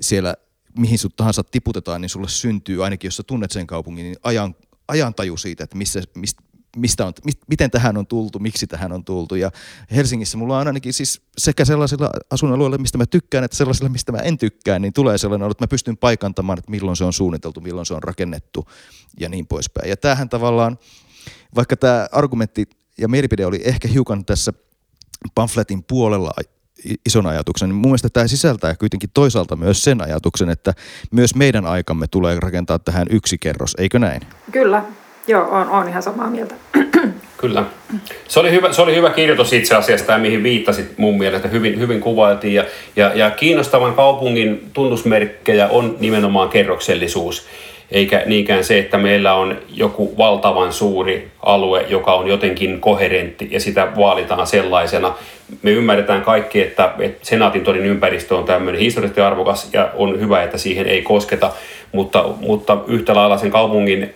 siellä 0.00 0.34
mihin 0.78 0.98
sut 0.98 1.16
tahansa 1.16 1.44
tiputetaan, 1.44 2.00
niin 2.00 2.08
sulle 2.08 2.28
syntyy, 2.28 2.84
ainakin 2.84 3.08
jos 3.08 3.16
sä 3.16 3.22
tunnet 3.22 3.50
sen 3.50 3.66
kaupungin, 3.66 4.04
niin 4.04 4.16
ajan 4.22 4.54
ajantaju 4.88 5.36
siitä, 5.36 5.64
että 5.64 5.76
missä, 5.76 6.02
mistä, 6.16 6.42
mistä 6.76 7.06
on, 7.06 7.12
mist, 7.24 7.38
miten 7.48 7.70
tähän 7.70 7.96
on 7.96 8.06
tultu, 8.06 8.38
miksi 8.38 8.66
tähän 8.66 8.92
on 8.92 9.04
tultu. 9.04 9.34
Ja 9.34 9.50
Helsingissä 9.90 10.38
mulla 10.38 10.58
on 10.58 10.66
ainakin 10.66 10.92
siis 10.92 11.22
sekä 11.38 11.64
sellaisilla 11.64 12.10
asuinalueilla, 12.30 12.78
mistä 12.78 12.98
mä 12.98 13.06
tykkään, 13.06 13.44
että 13.44 13.56
sellaisilla, 13.56 13.88
mistä 13.88 14.12
mä 14.12 14.18
en 14.18 14.38
tykkää, 14.38 14.78
niin 14.78 14.92
tulee 14.92 15.18
sellainen 15.18 15.50
että 15.50 15.62
mä 15.62 15.68
pystyn 15.68 15.96
paikantamaan, 15.96 16.58
että 16.58 16.70
milloin 16.70 16.96
se 16.96 17.04
on 17.04 17.12
suunniteltu, 17.12 17.60
milloin 17.60 17.86
se 17.86 17.94
on 17.94 18.02
rakennettu 18.02 18.68
ja 19.20 19.28
niin 19.28 19.46
poispäin. 19.46 19.90
Ja 19.90 19.96
tämähän 19.96 20.28
tavallaan, 20.28 20.78
vaikka 21.54 21.76
tämä 21.76 22.08
argumentti 22.12 22.68
ja 22.98 23.08
mielipide 23.08 23.46
oli 23.46 23.60
ehkä 23.64 23.88
hiukan 23.88 24.24
tässä 24.24 24.52
pamfletin 25.34 25.84
puolella 25.84 26.30
ison 27.06 27.26
ajatuksen, 27.26 27.68
niin 27.68 27.76
mun 27.76 27.86
mielestä 27.86 28.08
tämä 28.08 28.26
sisältää 28.26 28.74
kuitenkin 28.74 29.10
toisaalta 29.14 29.56
myös 29.56 29.84
sen 29.84 30.02
ajatuksen, 30.02 30.50
että 30.50 30.74
myös 31.10 31.34
meidän 31.34 31.66
aikamme 31.66 32.06
tulee 32.10 32.40
rakentaa 32.40 32.78
tähän 32.78 33.06
yksi 33.10 33.38
kerros, 33.38 33.74
eikö 33.78 33.98
näin? 33.98 34.20
Kyllä, 34.52 34.84
joo, 35.26 35.48
on, 35.50 35.70
on 35.70 35.88
ihan 35.88 36.02
samaa 36.02 36.30
mieltä. 36.30 36.54
Kyllä. 37.42 37.64
Se 38.28 38.40
oli 38.40 38.50
hyvä, 38.50 38.72
se 38.72 38.82
oli 38.82 38.96
hyvä 38.96 39.10
kirjoitus 39.10 39.52
itse 39.52 39.74
asiassa, 39.74 40.06
tämä 40.06 40.18
mihin 40.18 40.42
viittasit 40.42 40.98
mun 40.98 41.18
mielestä, 41.18 41.48
hyvin, 41.48 41.80
hyvin 41.80 42.00
kuvailtiin. 42.00 42.54
Ja, 42.54 42.64
ja, 42.96 43.12
ja 43.14 43.30
kiinnostavan 43.30 43.94
kaupungin 43.94 44.70
tunnusmerkkejä 44.72 45.68
on 45.68 45.96
nimenomaan 46.00 46.48
kerroksellisuus 46.48 47.46
eikä 47.92 48.22
niinkään 48.26 48.64
se, 48.64 48.78
että 48.78 48.98
meillä 48.98 49.34
on 49.34 49.58
joku 49.74 50.14
valtavan 50.18 50.72
suuri 50.72 51.28
alue, 51.42 51.84
joka 51.88 52.14
on 52.14 52.28
jotenkin 52.28 52.80
koherentti 52.80 53.48
ja 53.50 53.60
sitä 53.60 53.88
vaalitaan 53.96 54.46
sellaisena. 54.46 55.14
Me 55.62 55.70
ymmärretään 55.70 56.22
kaikki, 56.22 56.60
että, 56.60 56.92
Senaatin 57.22 57.64
torin 57.64 57.86
ympäristö 57.86 58.36
on 58.36 58.44
tämmöinen 58.44 58.80
historiallisesti 58.80 59.20
arvokas 59.20 59.68
ja 59.72 59.90
on 59.94 60.20
hyvä, 60.20 60.42
että 60.42 60.58
siihen 60.58 60.86
ei 60.86 61.02
kosketa, 61.02 61.52
mutta, 61.92 62.24
mutta 62.40 62.78
yhtä 62.86 63.14
lailla 63.14 63.38
sen 63.38 63.50
kaupungin 63.50 64.14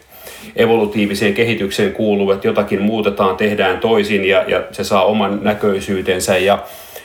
evolutiiviseen 0.57 1.35
kehitykseen 1.35 1.93
kuuluu, 1.93 2.31
että 2.31 2.49
jotakin 2.49 2.83
muutetaan, 2.83 3.37
tehdään 3.37 3.79
toisin 3.79 4.25
ja, 4.25 4.45
ja 4.49 4.63
se 4.73 4.85
saa 4.85 5.05
oman 5.05 5.39
näköisyytensä 5.43 6.39
ja, 6.39 6.59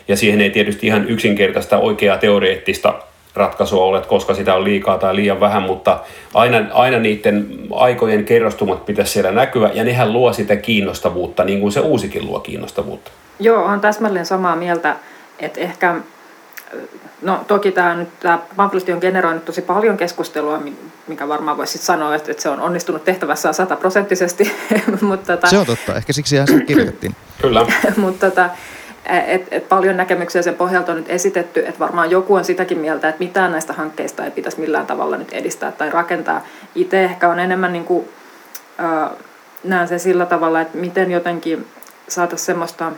ja 0.08 0.16
siihen 0.16 0.42
ei 0.42 0.50
tietysti 0.50 0.88
ihan 0.88 1.10
yksinkertaista 1.10 1.78
oikeaa 1.78 2.18
teoreettista 2.18 2.94
ratkaisua 3.36 3.84
olet, 3.84 4.06
koska 4.06 4.34
sitä 4.34 4.56
on 4.56 4.64
liikaa 4.64 4.98
tai 4.98 5.16
liian 5.16 5.40
vähän, 5.40 5.64
mutta 5.64 6.00
aina, 6.34 6.58
aina 6.74 7.00
niiden 7.00 7.48
aikojen 7.74 8.26
kerrostumat 8.26 8.86
pitäisi 8.86 9.12
siellä 9.12 9.32
näkyä, 9.32 9.70
ja 9.74 9.84
nehän 9.84 10.14
luo 10.14 10.34
sitä 10.34 10.56
kiinnostavuutta, 10.56 11.44
niin 11.44 11.60
kuin 11.60 11.72
se 11.72 11.80
uusikin 11.80 12.26
luo 12.26 12.40
kiinnostavuutta. 12.40 13.12
Joo, 13.40 13.64
on 13.64 13.82
täsmälleen 13.82 14.26
samaa 14.26 14.56
mieltä, 14.56 14.96
että 15.40 15.60
ehkä, 15.60 15.96
no 17.22 17.40
toki 17.48 17.72
tämä, 17.72 17.96
nyt, 17.96 18.10
tämä 18.20 18.40
pamfletti 18.56 18.94
on 18.94 19.00
generoinut 19.02 19.46
tosi 19.46 19.62
paljon 19.62 19.98
keskustelua, 19.98 20.62
mikä 21.08 21.28
varmaan 21.28 21.58
voisi 21.58 21.78
sanoa, 21.78 22.16
että, 22.16 22.32
että 22.32 22.44
se 22.44 22.50
on 22.50 22.62
onnistunut 22.62 23.04
tehtävässään 23.04 23.54
sataprosenttisesti. 23.54 24.52
mutta, 25.02 25.38
tota, 25.38 25.48
se 25.48 25.58
on 25.58 25.66
totta, 25.66 25.96
ehkä 25.96 26.14
siksi 26.14 26.36
se 26.46 26.60
kirjoitettiin. 26.68 27.16
Kyllä. 27.42 27.66
mutta 27.98 28.30
tota, 28.30 28.50
et, 29.06 29.48
et 29.52 29.70
paljon 29.70 29.98
näkemyksiä 29.98 30.42
sen 30.42 30.56
pohjalta 30.56 30.92
on 30.92 30.98
nyt 30.98 31.10
esitetty, 31.10 31.60
että 31.60 31.80
varmaan 31.80 32.12
joku 32.12 32.36
on 32.36 32.46
sitäkin 32.46 32.78
mieltä, 32.78 33.10
että 33.10 33.24
mitään 33.24 33.52
näistä 33.52 33.74
hankkeista 33.74 34.26
ei 34.26 34.32
pitäisi 34.32 34.60
millään 34.60 34.88
tavalla 34.88 35.18
nyt 35.18 35.34
edistää 35.34 35.72
tai 35.72 35.90
rakentaa. 35.90 36.46
Itse 36.76 37.04
ehkä 37.04 37.30
on 37.30 37.40
enemmän, 37.40 37.74
niin 37.74 37.86
kuin, 37.86 38.10
äh, 38.80 39.10
näen 39.64 39.88
sen 39.88 40.00
sillä 40.00 40.26
tavalla, 40.26 40.62
että 40.62 40.78
miten 40.78 41.12
jotenkin 41.12 41.68
saataisiin 42.08 42.46
semmoista 42.46 42.92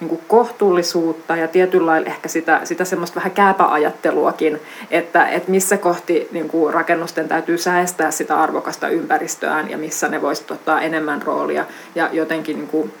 niin 0.00 0.08
kuin 0.08 0.20
kohtuullisuutta 0.28 1.36
ja 1.36 1.48
tietyllä 1.48 1.86
lailla 1.86 2.06
ehkä 2.06 2.28
sitä, 2.28 2.60
sitä 2.64 2.84
semmoista 2.84 3.16
vähän 3.16 3.30
kääpäajatteluakin, 3.30 4.60
että, 4.90 5.28
että 5.28 5.50
missä 5.50 5.76
kohti 5.76 6.28
niin 6.32 6.48
kuin 6.48 6.74
rakennusten 6.74 7.28
täytyy 7.28 7.58
säästää 7.58 8.10
sitä 8.10 8.40
arvokasta 8.40 8.88
ympäristöään 8.88 9.70
ja 9.70 9.78
missä 9.78 10.08
ne 10.08 10.22
voisivat 10.22 10.50
ottaa 10.50 10.80
enemmän 10.80 11.22
roolia 11.22 11.64
ja 11.94 12.08
jotenkin 12.12 12.56
niin 12.56 12.68
kuin, 12.68 12.92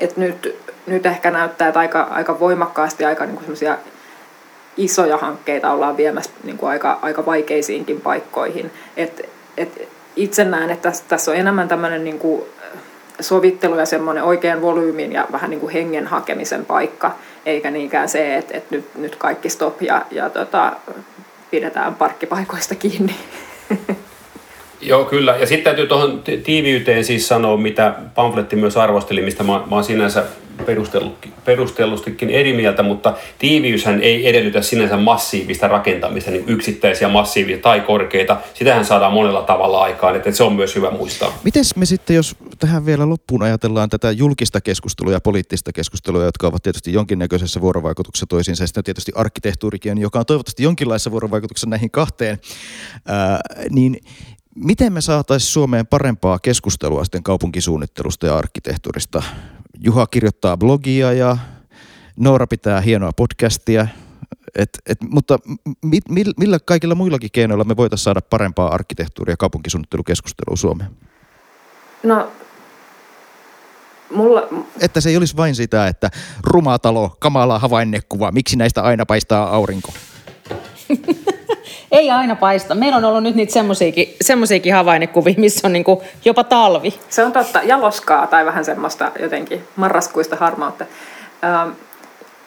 että 0.00 0.20
nyt, 0.20 0.58
nyt 0.86 1.06
ehkä 1.06 1.30
näyttää, 1.30 1.68
että 1.68 1.80
aika, 1.80 2.02
aika 2.02 2.40
voimakkaasti 2.40 3.04
aika 3.04 3.26
niin 3.26 3.36
kuin 3.36 3.56
isoja 4.76 5.16
hankkeita 5.16 5.72
ollaan 5.72 5.96
viemässä 5.96 6.30
niin 6.44 6.58
kuin 6.58 6.70
aika, 6.70 6.98
aika 7.02 7.26
vaikeisiinkin 7.26 8.00
paikkoihin. 8.00 8.70
Et, 8.96 9.28
et 9.56 9.88
itse 10.16 10.44
näen, 10.44 10.70
että 10.70 10.90
tässä, 10.90 11.04
tässä 11.08 11.30
on 11.30 11.36
enemmän 11.36 11.68
tämmöinen 11.68 12.04
niin 12.04 12.18
kuin 12.18 12.42
sovittelu 13.20 13.78
ja 13.78 13.86
semmoinen 13.86 14.24
oikean 14.24 14.62
volyymin 14.62 15.12
ja 15.12 15.26
vähän 15.32 15.50
niin 15.50 15.60
kuin 15.60 15.72
hengen 15.72 16.06
hakemisen 16.06 16.66
paikka, 16.66 17.14
eikä 17.46 17.70
niinkään 17.70 18.08
se, 18.08 18.36
että, 18.36 18.56
että 18.56 18.74
nyt, 18.76 18.94
nyt 18.94 19.16
kaikki 19.16 19.48
stop 19.48 19.82
ja, 19.82 20.06
ja 20.10 20.30
tota, 20.30 20.72
pidetään 21.50 21.94
parkkipaikoista 21.94 22.74
kiinni. 22.74 23.16
Joo, 24.80 25.04
kyllä. 25.04 25.36
Ja 25.36 25.46
sitten 25.46 25.64
täytyy 25.64 25.86
tuohon 25.86 26.22
tiiviyteen 26.44 27.04
siis 27.04 27.28
sanoa, 27.28 27.56
mitä 27.56 27.94
pamfletti 28.14 28.56
myös 28.56 28.76
arvosteli, 28.76 29.22
mistä 29.22 29.42
mä, 29.42 29.52
mä 29.52 29.74
oon 29.74 29.84
sinänsä 29.84 30.24
perustellustikin 31.44 32.30
eri 32.30 32.52
mieltä, 32.52 32.82
mutta 32.82 33.14
tiiviyshän 33.38 34.02
ei 34.02 34.28
edellytä 34.28 34.62
sinänsä 34.62 34.96
massiivista 34.96 35.68
rakentamista, 35.68 36.30
niin 36.30 36.44
yksittäisiä 36.46 37.08
massiivisia 37.08 37.62
tai 37.62 37.80
korkeita. 37.80 38.36
Sitähän 38.54 38.84
saadaan 38.84 39.12
monella 39.12 39.42
tavalla 39.42 39.82
aikaan, 39.82 40.16
että 40.16 40.30
se 40.30 40.44
on 40.44 40.52
myös 40.52 40.74
hyvä 40.74 40.90
muistaa. 40.90 41.38
Miten 41.44 41.64
me 41.76 41.86
sitten, 41.86 42.16
jos 42.16 42.36
tähän 42.58 42.86
vielä 42.86 43.08
loppuun 43.08 43.42
ajatellaan 43.42 43.88
tätä 43.88 44.10
julkista 44.10 44.60
keskustelua 44.60 45.12
ja 45.12 45.20
poliittista 45.20 45.72
keskustelua, 45.72 46.24
jotka 46.24 46.46
ovat 46.46 46.62
tietysti 46.62 46.92
jonkinnäköisessä 46.92 47.60
vuorovaikutuksessa 47.60 48.26
toisiinsa, 48.28 48.62
ja 48.62 48.66
sitten 48.66 48.84
tietysti 48.84 49.12
arkkitehtuurikin, 49.14 49.98
joka 49.98 50.18
on 50.18 50.26
toivottavasti 50.26 50.62
jonkinlaisessa 50.62 51.10
vuorovaikutuksessa 51.10 51.70
näihin 51.70 51.90
kahteen, 51.90 52.38
ää, 53.06 53.40
niin 53.70 54.00
Miten 54.54 54.92
me 54.92 55.00
saataisiin 55.00 55.52
Suomeen 55.52 55.86
parempaa 55.86 56.38
keskustelua 56.38 57.04
sitten 57.04 57.22
kaupunkisuunnittelusta 57.22 58.26
ja 58.26 58.38
arkkitehtuurista? 58.38 59.22
Juha 59.80 60.06
kirjoittaa 60.06 60.56
blogia 60.56 61.12
ja 61.12 61.36
Noora 62.16 62.46
pitää 62.46 62.80
hienoa 62.80 63.12
podcastia. 63.12 63.86
Et, 64.54 64.70
et, 64.86 64.98
mutta 65.10 65.38
mi, 65.84 66.00
millä 66.36 66.58
kaikilla 66.58 66.94
muillakin 66.94 67.30
keinoilla 67.32 67.64
me 67.64 67.76
voitaisiin 67.76 68.04
saada 68.04 68.20
parempaa 68.20 68.74
arkkitehtuuria 68.74 69.32
ja 69.32 69.36
kaupunkisuunnittelukeskustelua 69.36 70.56
Suomeen? 70.56 70.90
No, 72.02 72.32
mulla... 74.10 74.42
Että 74.80 75.00
se 75.00 75.10
ei 75.10 75.16
olisi 75.16 75.36
vain 75.36 75.54
sitä, 75.54 75.88
että 75.88 76.10
rumatalo, 76.42 77.16
kamala 77.18 77.58
havainnekuva, 77.58 78.32
miksi 78.32 78.56
näistä 78.56 78.82
aina 78.82 79.06
paistaa 79.06 79.50
aurinko? 79.54 79.92
ei 81.94 82.10
aina 82.10 82.36
paista. 82.36 82.74
Meillä 82.74 82.96
on 82.96 83.04
ollut 83.04 83.22
nyt 83.22 83.34
niitä 83.34 83.52
semmoisiakin, 84.20 84.74
havainnekuvia, 84.74 85.34
missä 85.36 85.66
on 85.68 85.72
niin 85.72 85.84
kuin 85.84 86.00
jopa 86.24 86.44
talvi. 86.44 86.94
Se 87.08 87.24
on 87.24 87.32
totta, 87.32 87.60
jaloskaa 87.62 88.26
tai 88.26 88.46
vähän 88.46 88.64
semmoista 88.64 89.12
jotenkin 89.20 89.64
marraskuista 89.76 90.36
harmautta. 90.36 90.84
Ähm, 91.44 91.70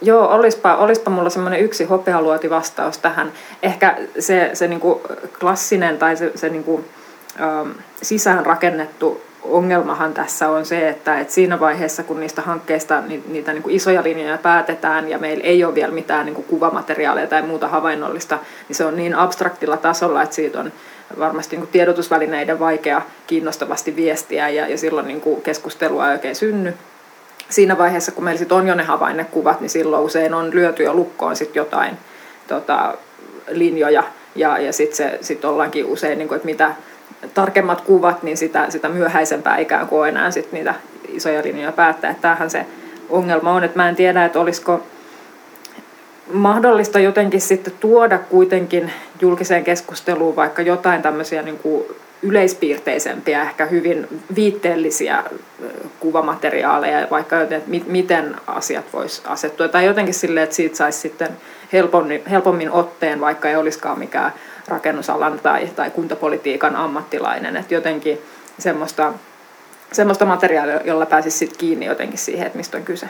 joo, 0.01 0.27
olispa, 0.27 0.75
olispa 0.75 1.11
mulla 1.11 1.29
semmoinen 1.29 1.59
yksi 1.59 1.83
hopealuoti 1.83 2.49
vastaus 2.49 2.97
tähän. 2.97 3.31
Ehkä 3.63 3.97
se, 4.19 4.49
se 4.53 4.67
niinku 4.67 5.01
klassinen 5.39 5.97
tai 5.97 6.17
se, 6.17 6.31
se 6.35 6.49
niinku, 6.49 6.85
ähm, 7.41 7.69
sisään 8.01 8.45
rakennettu 8.45 9.26
ongelmahan 9.47 10.13
tässä 10.13 10.49
on 10.49 10.65
se, 10.65 10.89
että, 10.89 11.19
että 11.19 11.33
siinä 11.33 11.59
vaiheessa, 11.59 12.03
kun 12.03 12.19
niistä 12.19 12.41
hankkeista 12.41 13.03
niitä 13.27 13.53
niin 13.53 13.63
kuin 13.63 13.75
isoja 13.75 14.03
linjoja 14.03 14.37
päätetään 14.37 15.09
ja 15.09 15.19
meillä 15.19 15.43
ei 15.43 15.63
ole 15.63 15.75
vielä 15.75 15.93
mitään 15.93 16.25
niin 16.25 16.35
kuin 16.35 16.45
kuvamateriaalia 16.45 17.27
tai 17.27 17.41
muuta 17.41 17.67
havainnollista, 17.67 18.39
niin 18.67 18.75
se 18.75 18.85
on 18.85 18.95
niin 18.95 19.15
abstraktilla 19.15 19.77
tasolla, 19.77 20.23
että 20.23 20.35
siitä 20.35 20.59
on 20.59 20.71
varmasti 21.19 21.55
niin 21.55 21.61
kuin 21.61 21.71
tiedotusvälineiden 21.71 22.59
vaikea 22.59 23.01
kiinnostavasti 23.27 23.95
viestiä 23.95 24.49
ja, 24.49 24.67
ja 24.67 24.77
silloin 24.77 25.07
niin 25.07 25.21
kuin 25.21 25.41
keskustelua 25.41 26.07
ei 26.07 26.13
oikein 26.13 26.35
synny. 26.35 26.73
Siinä 27.49 27.77
vaiheessa, 27.77 28.11
kun 28.11 28.23
meillä 28.23 28.39
sit 28.39 28.51
on 28.51 28.67
jo 28.67 28.75
ne 28.75 28.83
havainnekuvat, 28.83 29.61
niin 29.61 29.69
silloin 29.69 30.03
usein 30.03 30.33
on 30.33 30.55
lyöty 30.55 30.83
jo 30.83 30.93
lukkoon 30.93 31.35
sit 31.35 31.55
jotain 31.55 31.97
tota, 32.47 32.93
linjoja 33.49 34.03
ja, 34.35 34.57
ja 34.57 34.73
sitten 34.73 35.17
sit 35.21 35.45
ollaankin 35.45 35.85
usein, 35.85 36.17
niin 36.17 36.27
kuin, 36.27 36.35
että 36.35 36.45
mitä, 36.45 36.75
tarkemmat 37.33 37.81
kuvat, 37.81 38.23
niin 38.23 38.37
sitä, 38.37 38.65
sitä 38.69 38.89
myöhäisempää 38.89 39.57
ikään 39.57 39.87
kuin 39.87 40.09
enää 40.09 40.31
sit 40.31 40.51
niitä 40.51 40.75
isoja 41.07 41.43
linjoja 41.43 41.71
päättää. 41.71 42.11
Että 42.11 42.21
tämähän 42.21 42.49
se 42.49 42.65
ongelma 43.09 43.51
on, 43.51 43.63
että 43.63 43.79
mä 43.79 43.89
en 43.89 43.95
tiedä, 43.95 44.25
että 44.25 44.39
olisiko 44.39 44.83
mahdollista 46.33 46.99
jotenkin 46.99 47.41
sitten 47.41 47.73
tuoda 47.79 48.17
kuitenkin 48.17 48.91
julkiseen 49.21 49.63
keskusteluun 49.63 50.35
vaikka 50.35 50.61
jotain 50.61 51.01
tämmöisiä 51.01 51.41
niin 51.41 51.59
kuin 51.59 51.83
yleispiirteisempiä, 52.21 53.41
ehkä 53.41 53.65
hyvin 53.65 54.07
viitteellisiä 54.35 55.23
kuvamateriaaleja, 55.99 57.07
vaikka 57.11 57.35
joten, 57.35 57.57
että 57.57 57.71
miten 57.87 58.35
asiat 58.47 58.85
voisi 58.93 59.21
asettua. 59.25 59.67
Tai 59.67 59.85
jotenkin 59.85 60.13
silleen, 60.13 60.43
että 60.43 60.55
siitä 60.55 60.75
saisi 60.75 60.99
sitten 60.99 61.29
helpommin, 61.73 62.21
helpommin 62.29 62.71
otteen, 62.71 63.21
vaikka 63.21 63.49
ei 63.49 63.55
olisikaan 63.55 63.99
mikään 63.99 64.33
rakennusalan 64.67 65.39
tai, 65.39 65.69
tai 65.75 65.91
kuntapolitiikan 65.91 66.75
ammattilainen. 66.75 67.57
Että 67.57 67.73
jotenkin 67.73 68.21
semmoista, 68.59 69.13
semmoista 69.91 70.25
materiaalia, 70.25 70.81
jolla 70.83 71.05
pääsisi 71.05 71.37
sitten 71.37 71.59
kiinni 71.59 71.85
jotenkin 71.85 72.19
siihen, 72.19 72.47
että 72.47 72.57
mistä 72.57 72.77
on 72.77 72.83
kyse. 72.83 73.09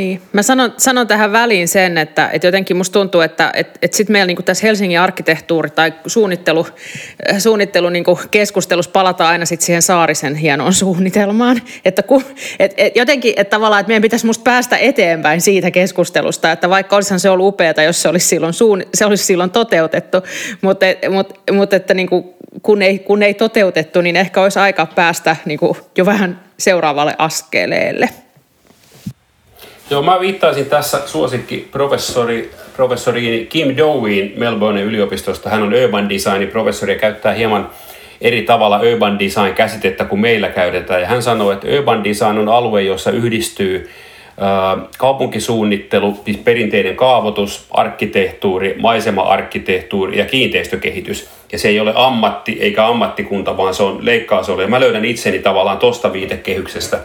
Niin, 0.00 0.22
mä 0.32 0.42
sanon, 0.42 0.74
sanon 0.76 1.06
tähän 1.06 1.32
väliin 1.32 1.68
sen, 1.68 1.98
että, 1.98 2.30
että 2.32 2.46
jotenkin 2.46 2.76
musta 2.76 2.92
tuntuu, 2.92 3.20
että 3.20 3.50
että, 3.54 3.78
että 3.82 3.96
sitten 3.96 4.12
meillä 4.12 4.26
niin 4.26 4.44
tässä 4.44 4.66
Helsingin 4.66 5.00
arkkitehtuuri 5.00 5.70
tai 5.70 5.92
suunnittelu, 6.06 6.66
äh, 7.30 7.38
suunnittelu 7.38 7.88
niin 7.88 8.04
keskustelussa 8.30 8.90
palataan 8.90 9.30
aina 9.30 9.46
sitten 9.46 9.66
siihen 9.66 9.82
Saarisen 9.82 10.34
hienoon 10.34 10.72
suunnitelmaan. 10.72 11.62
Että 11.84 12.02
kun, 12.02 12.24
et, 12.58 12.74
et 12.76 12.96
jotenkin, 12.96 13.34
että 13.36 13.50
tavallaan, 13.50 13.80
että 13.80 13.88
meidän 13.88 14.02
pitäisi 14.02 14.26
musta 14.26 14.42
päästä 14.42 14.76
eteenpäin 14.76 15.40
siitä 15.40 15.70
keskustelusta, 15.70 16.52
että 16.52 16.70
vaikka 16.70 16.96
olisihan 16.96 17.20
se 17.20 17.30
ollut 17.30 17.48
upeata, 17.48 17.82
jos 17.82 18.02
se 18.02 18.08
olisi 18.08 18.28
silloin, 18.28 18.52
suun, 18.52 18.82
se 18.94 19.04
olisi 19.04 19.24
silloin 19.24 19.50
toteutettu, 19.50 20.18
mutta, 20.60 20.86
mutta, 21.10 21.34
mutta 21.52 21.76
että 21.76 21.94
niin 21.94 22.08
kuin, 22.08 22.24
kun, 22.62 22.82
ei, 22.82 22.98
kun 22.98 23.22
ei 23.22 23.34
toteutettu, 23.34 24.00
niin 24.00 24.16
ehkä 24.16 24.42
olisi 24.42 24.58
aika 24.58 24.86
päästä 24.86 25.36
niin 25.44 25.60
jo 25.96 26.06
vähän 26.06 26.40
seuraavalle 26.58 27.14
askeleelle. 27.18 28.08
Joo, 29.90 30.02
mä 30.02 30.20
viittaisin 30.20 30.66
tässä 30.66 31.00
suosikki 31.06 31.68
professori, 31.72 32.50
professori 32.76 33.46
Kim 33.50 33.76
Doween 33.76 34.32
Melbourne 34.36 34.82
yliopistosta. 34.82 35.50
Hän 35.50 35.62
on 35.62 35.74
urban 35.84 36.08
designin 36.08 36.48
professori 36.48 36.92
ja 36.92 36.98
käyttää 36.98 37.32
hieman 37.32 37.70
eri 38.20 38.42
tavalla 38.42 38.80
urban 38.80 39.18
design 39.18 39.54
käsitettä 39.54 40.04
kuin 40.04 40.20
meillä 40.20 40.48
käytetään. 40.48 41.00
Ja 41.00 41.06
hän 41.06 41.22
sanoo, 41.22 41.52
että 41.52 41.68
urban 41.78 42.04
design 42.04 42.38
on 42.38 42.48
alue, 42.48 42.82
jossa 42.82 43.10
yhdistyy 43.10 43.90
kaupunkisuunnittelu, 44.98 46.20
siis 46.24 46.36
perinteinen 46.36 46.96
kaavoitus, 46.96 47.66
arkkitehtuuri, 47.70 48.76
maisema-arkkitehtuuri 48.78 50.18
ja 50.18 50.24
kiinteistökehitys. 50.24 51.28
Ja 51.52 51.58
se 51.58 51.68
ei 51.68 51.80
ole 51.80 51.92
ammatti 51.94 52.58
eikä 52.60 52.86
ammattikunta, 52.86 53.56
vaan 53.56 53.74
se 53.74 53.82
on 53.82 53.98
leikkausolo. 54.06 54.62
Ja 54.62 54.68
mä 54.68 54.80
löydän 54.80 55.04
itseni 55.04 55.38
tavallaan 55.38 55.78
tosta 55.78 56.12
viitekehyksestä 56.12 56.98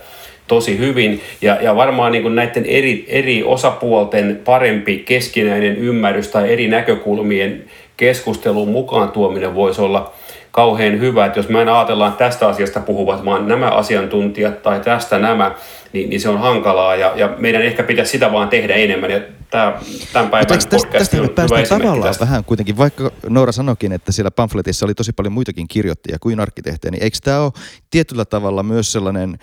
tosi 0.48 0.78
hyvin. 0.78 1.22
Ja, 1.41 1.58
ja 1.62 1.76
varmaan 1.76 2.12
niin 2.12 2.22
kuin 2.22 2.36
näiden 2.36 2.66
eri, 2.66 3.06
eri 3.08 3.43
osapuolten 3.43 4.41
parempi 4.46 4.98
keskinäinen 4.98 5.78
ymmärrys 5.78 6.28
tai 6.28 6.54
eri 6.54 6.68
näkökulmien 6.68 7.66
keskusteluun 7.98 8.70
mukaan 8.70 9.12
tuominen 9.12 9.56
voisi 9.56 9.82
olla 9.82 10.14
kauhean 10.52 11.00
hyvä, 11.00 11.26
että 11.26 11.39
jos 11.39 11.50
me 11.50 11.60
aina 11.60 11.80
ajatellaan 11.80 12.14
tästä 12.14 12.48
asiasta 12.48 12.80
puhuvat 12.80 13.26
vaan 13.26 13.48
nämä 13.48 13.70
asiantuntijat 13.70 14.62
tai 14.62 14.80
tästä 14.80 15.20
nämä, 15.20 15.56
niin, 15.93 16.10
niin 16.10 16.22
se 16.22 16.30
on 16.30 16.39
hankalaa 16.39 16.96
ja, 16.96 17.14
ja 17.16 17.36
meidän 17.38 17.62
ehkä 17.62 17.84
pitäisi 17.84 18.12
sitä 18.12 18.32
vaan 18.32 18.50
tehdä 18.50 18.76
enemmän 18.76 19.12
ja 19.12 19.22
tämä, 19.50 19.74
tämän 20.14 20.30
päivän 20.30 20.48
podcast 20.48 20.70
tästä, 20.70 20.89
tästä 20.89 21.18
on 21.18 21.60
hyvä 21.60 21.64
tavallaan 21.68 22.02
tästä. 22.02 22.26
vähän 22.26 22.46
kuitenkin, 22.46 22.78
vaikka 22.78 23.12
Noora 23.30 23.52
sanokin, 23.52 23.91
että 23.91 24.12
siellä 24.12 24.32
pamfletissa 24.32 24.86
oli 24.86 24.93
tosi 24.93 25.14
paljon 25.14 25.34
muitakin 25.34 25.68
kirjoittajia 25.68 26.20
kuin 26.20 26.39
arkkitehtejä, 26.39 26.91
niin 26.91 27.04
eikö 27.04 27.18
tämä 27.24 27.39
ole 27.39 27.52
tietyllä 27.89 28.26
tavalla 28.26 28.64
myös 28.64 28.91
sellainen 28.91 29.38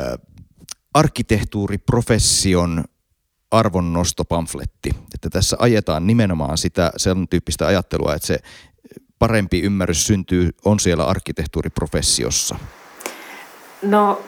äh, 0.00 0.18
arkkitehtuuriprofession 0.94 2.84
arvonnostopamfletti. 3.50 4.90
Että 5.14 5.30
tässä 5.30 5.56
ajetaan 5.60 6.06
nimenomaan 6.06 6.58
sitä 6.58 6.92
sen 6.96 7.28
tyyppistä 7.28 7.66
ajattelua, 7.66 8.14
että 8.14 8.26
se 8.26 8.38
parempi 9.18 9.60
ymmärrys 9.60 10.06
syntyy, 10.06 10.50
on 10.64 10.80
siellä 10.80 11.04
arkkitehtuuriprofessiossa. 11.04 12.58
No, 13.82 14.20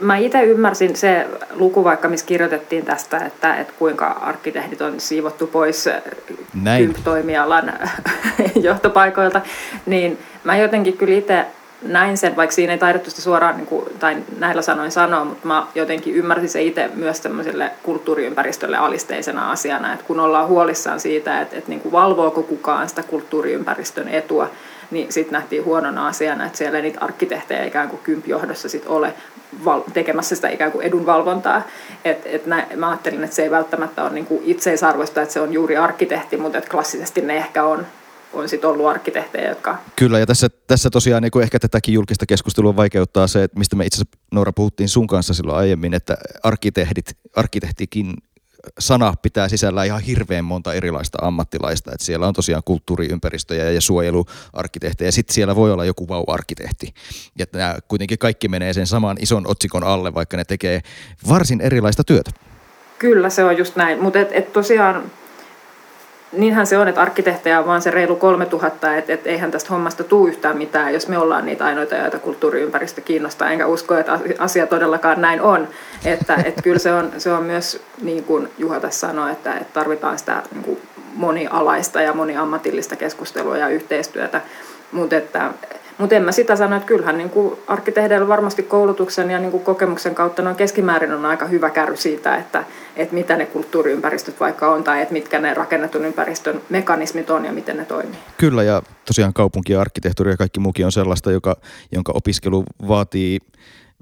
mä 0.00 0.16
itse 0.16 0.42
ymmärsin 0.42 0.96
se 0.96 1.26
luku 1.50 1.84
vaikka, 1.84 2.08
missä 2.08 2.26
kirjoitettiin 2.26 2.84
tästä, 2.84 3.18
että, 3.18 3.56
että 3.56 3.72
kuinka 3.78 4.06
arkkitehdit 4.06 4.80
on 4.80 5.00
siivottu 5.00 5.46
pois 5.46 5.84
Näin. 6.62 6.94
toimialan 7.04 7.72
johtopaikoilta, 8.62 9.40
niin 9.86 10.18
mä 10.44 10.56
jotenkin 10.56 10.96
kyllä 10.96 11.14
itse 11.14 11.46
näin 11.84 12.16
sen, 12.16 12.36
vaikka 12.36 12.54
siinä 12.54 12.72
ei 12.72 12.78
taidettu 12.78 13.10
sitä 13.10 13.22
suoraan 13.22 13.56
niin 13.56 13.66
kuin, 13.66 13.84
tai 13.98 14.16
näillä 14.38 14.62
sanoin 14.62 14.90
sanoa, 14.90 15.24
mutta 15.24 15.48
mä 15.48 15.66
jotenkin 15.74 16.14
ymmärsin 16.14 16.48
se 16.48 16.62
itse 16.62 16.90
myös 16.94 17.20
tämmöiselle 17.20 17.70
kulttuuriympäristölle 17.82 18.76
alisteisena 18.76 19.50
asiana, 19.50 19.92
että 19.92 20.06
kun 20.06 20.20
ollaan 20.20 20.48
huolissaan 20.48 21.00
siitä, 21.00 21.40
että, 21.40 21.56
että 21.56 21.70
niin 21.70 21.80
kuin 21.80 21.92
valvooko 21.92 22.42
kukaan 22.42 22.88
sitä 22.88 23.02
kulttuuriympäristön 23.02 24.08
etua, 24.08 24.50
niin 24.90 25.12
sitten 25.12 25.32
nähtiin 25.32 25.64
huonona 25.64 26.06
asiana, 26.06 26.46
että 26.46 26.58
siellä 26.58 26.78
ei 26.78 26.82
niitä 26.82 27.00
arkkitehtejä 27.00 27.64
ikään 27.64 27.88
kuin 27.88 28.00
kympjohdossa 28.02 28.68
sit 28.68 28.86
ole 28.86 29.14
val- 29.64 29.82
tekemässä 29.94 30.34
sitä 30.34 30.48
ikään 30.48 30.72
kuin 30.72 30.86
edunvalvontaa. 30.86 31.62
Et, 32.04 32.22
et 32.24 32.46
nä, 32.46 32.66
mä 32.76 32.88
ajattelin, 32.88 33.24
että 33.24 33.36
se 33.36 33.42
ei 33.42 33.50
välttämättä 33.50 34.02
ole 34.02 34.10
niin 34.10 34.26
kuin 34.26 34.40
itseisarvoista, 34.44 35.22
että 35.22 35.32
se 35.32 35.40
on 35.40 35.52
juuri 35.52 35.76
arkkitehti, 35.76 36.36
mutta 36.36 36.58
että 36.58 36.70
klassisesti 36.70 37.20
ne 37.20 37.36
ehkä 37.36 37.64
on 37.64 37.86
on 38.34 38.48
sitten 38.48 38.70
ollut 38.70 38.86
arkkitehtejä, 38.86 39.48
jotka... 39.48 39.78
Kyllä, 39.96 40.18
ja 40.18 40.26
tässä, 40.26 40.48
tässä 40.66 40.90
tosiaan 40.90 41.22
niin 41.22 41.42
ehkä 41.42 41.58
tätäkin 41.58 41.94
julkista 41.94 42.26
keskustelua 42.26 42.76
vaikeuttaa 42.76 43.26
se, 43.26 43.42
että 43.42 43.58
mistä 43.58 43.76
me 43.76 43.86
itse 43.86 43.96
asiassa 43.96 44.18
Noora 44.32 44.52
puhuttiin 44.52 44.88
sun 44.88 45.06
kanssa 45.06 45.34
silloin 45.34 45.58
aiemmin, 45.58 45.94
että 45.94 46.16
arkkitehdit, 46.42 47.16
arkkitehtikin 47.36 48.14
sana 48.78 49.14
pitää 49.22 49.48
sisällä 49.48 49.84
ihan 49.84 50.00
hirveän 50.00 50.44
monta 50.44 50.74
erilaista 50.74 51.18
ammattilaista. 51.22 51.92
Että 51.92 52.04
siellä 52.04 52.26
on 52.26 52.34
tosiaan 52.34 52.62
kulttuuriympäristöjä 52.64 53.70
ja 53.70 53.80
suojeluarkkitehtejä 53.80 55.08
ja 55.08 55.12
sitten 55.12 55.34
siellä 55.34 55.56
voi 55.56 55.72
olla 55.72 55.84
joku 55.84 56.08
vau-arkkitehti. 56.08 56.94
Ja 57.38 57.46
nämä 57.52 57.76
kuitenkin 57.88 58.18
kaikki 58.18 58.48
menee 58.48 58.72
sen 58.72 58.86
saman 58.86 59.16
ison 59.20 59.46
otsikon 59.46 59.84
alle, 59.84 60.14
vaikka 60.14 60.36
ne 60.36 60.44
tekee 60.44 60.80
varsin 61.28 61.60
erilaista 61.60 62.04
työtä. 62.04 62.30
Kyllä, 62.98 63.30
se 63.30 63.44
on 63.44 63.58
just 63.58 63.76
näin. 63.76 64.02
Mutta 64.02 64.18
et, 64.18 64.28
et 64.32 64.52
tosiaan 64.52 65.02
niinhän 66.36 66.66
se 66.66 66.78
on, 66.78 66.88
että 66.88 67.02
arkkitehtejä 67.02 67.58
on 67.58 67.66
vaan 67.66 67.82
se 67.82 67.90
reilu 67.90 68.16
3000, 68.16 68.96
että, 68.96 69.12
että 69.12 69.28
eihän 69.28 69.50
tästä 69.50 69.68
hommasta 69.70 70.04
tule 70.04 70.28
yhtään 70.28 70.58
mitään, 70.58 70.94
jos 70.94 71.08
me 71.08 71.18
ollaan 71.18 71.46
niitä 71.46 71.64
ainoita, 71.64 71.94
joita 71.94 72.18
kulttuuriympäristö 72.18 73.00
kiinnostaa, 73.00 73.50
enkä 73.50 73.66
usko, 73.66 73.94
että 73.94 74.18
asia 74.38 74.66
todellakaan 74.66 75.20
näin 75.20 75.40
on. 75.40 75.68
Että, 76.04 76.34
että 76.44 76.62
kyllä 76.62 76.78
se 76.78 76.92
on, 76.92 77.12
se 77.18 77.32
on 77.32 77.42
myös, 77.42 77.82
niin 78.02 78.24
kuin 78.24 78.48
Juha 78.58 78.80
tässä 78.80 79.06
sanoi, 79.06 79.32
että, 79.32 79.54
että 79.54 79.74
tarvitaan 79.74 80.18
sitä 80.18 80.42
niin 80.52 80.64
kuin 80.64 80.78
monialaista 81.14 82.00
ja 82.00 82.12
moniammatillista 82.12 82.96
keskustelua 82.96 83.58
ja 83.58 83.68
yhteistyötä, 83.68 84.40
mutta 84.92 85.16
että 85.16 85.50
mutta 85.98 86.14
en 86.14 86.22
mä 86.22 86.32
sitä 86.32 86.56
sano, 86.56 86.76
että 86.76 86.86
kyllähän 86.86 87.18
niin 87.18 87.30
arkkitehdeillä 87.66 88.28
varmasti 88.28 88.62
koulutuksen 88.62 89.30
ja 89.30 89.38
niin 89.38 89.60
kokemuksen 89.60 90.14
kautta 90.14 90.42
noin 90.42 90.56
keskimäärin 90.56 91.12
on 91.12 91.26
aika 91.26 91.46
hyvä 91.46 91.70
kärry 91.70 91.96
siitä, 91.96 92.36
että, 92.36 92.64
että 92.96 93.14
mitä 93.14 93.36
ne 93.36 93.46
kulttuuriympäristöt 93.46 94.40
vaikka 94.40 94.72
on 94.72 94.84
tai 94.84 95.02
että 95.02 95.12
mitkä 95.12 95.40
ne 95.40 95.54
rakennetun 95.54 96.04
ympäristön 96.04 96.60
mekanismit 96.70 97.30
on 97.30 97.44
ja 97.44 97.52
miten 97.52 97.76
ne 97.76 97.84
toimii. 97.84 98.18
Kyllä 98.36 98.62
ja 98.62 98.82
tosiaan 99.04 99.32
kaupunki 99.32 99.72
ja 99.72 99.80
arkkitehtuuri 99.80 100.30
ja 100.30 100.36
kaikki 100.36 100.60
muukin 100.60 100.86
on 100.86 100.92
sellaista, 100.92 101.32
joka, 101.32 101.56
jonka 101.92 102.12
opiskelu 102.14 102.64
vaatii 102.88 103.38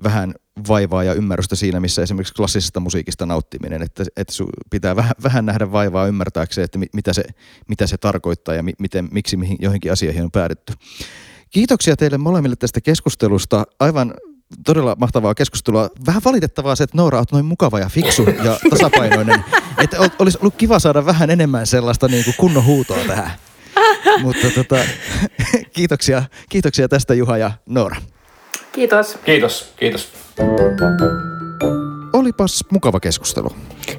vähän 0.02 0.34
vaivaa 0.68 1.04
ja 1.04 1.14
ymmärrystä 1.14 1.56
siinä, 1.56 1.80
missä 1.80 2.02
esimerkiksi 2.02 2.34
klassisesta 2.34 2.80
musiikista 2.80 3.26
nauttiminen, 3.26 3.82
että, 3.82 4.04
että 4.16 4.32
pitää 4.70 4.96
vähän, 4.96 5.12
vähän 5.22 5.46
nähdä 5.46 5.72
vaivaa 5.72 6.06
ymmärtääkseen, 6.06 6.64
että 6.64 6.78
mitä 6.92 7.12
se, 7.12 7.22
mitä 7.68 7.86
se 7.86 7.96
tarkoittaa 7.96 8.54
ja 8.54 8.62
miten, 8.78 9.08
miksi 9.12 9.36
mihin, 9.36 9.56
joihinkin 9.60 9.92
asioihin 9.92 10.24
on 10.24 10.30
päädytty. 10.30 10.72
Kiitoksia 11.50 11.96
teille 11.96 12.18
molemmille 12.18 12.56
tästä 12.56 12.80
keskustelusta. 12.80 13.64
Aivan 13.80 14.14
todella 14.66 14.96
mahtavaa 14.98 15.34
keskustelua. 15.34 15.88
Vähän 16.06 16.22
valitettavaa 16.24 16.76
se, 16.76 16.84
että 16.84 16.96
Noora 16.96 17.18
on 17.18 17.24
noin 17.32 17.44
mukava 17.44 17.78
ja 17.78 17.88
fiksu 17.88 18.22
ja 18.44 18.58
tasapainoinen. 18.70 19.44
Että 19.78 19.96
olisi 20.18 20.38
ollut 20.40 20.54
kiva 20.58 20.78
saada 20.78 21.06
vähän 21.06 21.30
enemmän 21.30 21.66
sellaista 21.66 22.08
niin 22.08 22.24
kuin 22.24 22.34
kunnon 22.38 22.64
huutoa 22.64 22.98
tähän. 23.06 23.30
Mutta 24.22 24.50
tota, 24.54 24.76
kiitoksia, 25.76 26.22
kiitoksia 26.48 26.88
tästä 26.88 27.14
Juha 27.14 27.38
ja 27.38 27.50
Noora. 27.66 27.96
Kiitos. 28.72 29.18
Kiitos, 29.24 29.72
kiitos. 29.76 30.08
Olipas 32.12 32.64
mukava 32.70 33.00
keskustelu. 33.00 33.52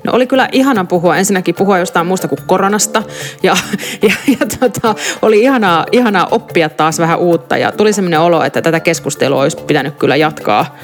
No 0.04 0.14
oli 0.14 0.28
kyllä 0.28 0.50
ihana 0.52 0.86
puhua, 0.86 1.18
ensinnäkin 1.18 1.56
puhua 1.56 1.80
jostain 1.80 2.08
muusta 2.08 2.28
kuin 2.28 2.40
koronasta 2.48 3.04
ja, 3.44 3.58
ja, 4.02 4.14
ja 4.28 4.46
tota, 4.60 4.96
oli 5.22 5.42
ihanaa, 5.42 5.86
ihanaa 5.92 6.28
oppia 6.32 6.70
taas 6.70 7.00
vähän 7.00 7.20
uutta 7.20 7.58
ja 7.58 7.72
tuli 7.72 7.94
sellainen 7.94 8.20
olo, 8.20 8.44
että 8.44 8.62
tätä 8.62 8.80
keskustelua 8.80 9.42
olisi 9.42 9.58
pitänyt 9.58 9.96
kyllä 9.96 10.16
jatkaa 10.16 10.76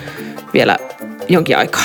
vielä 0.53 0.77
jonkin 1.29 1.57
aikaa. 1.57 1.83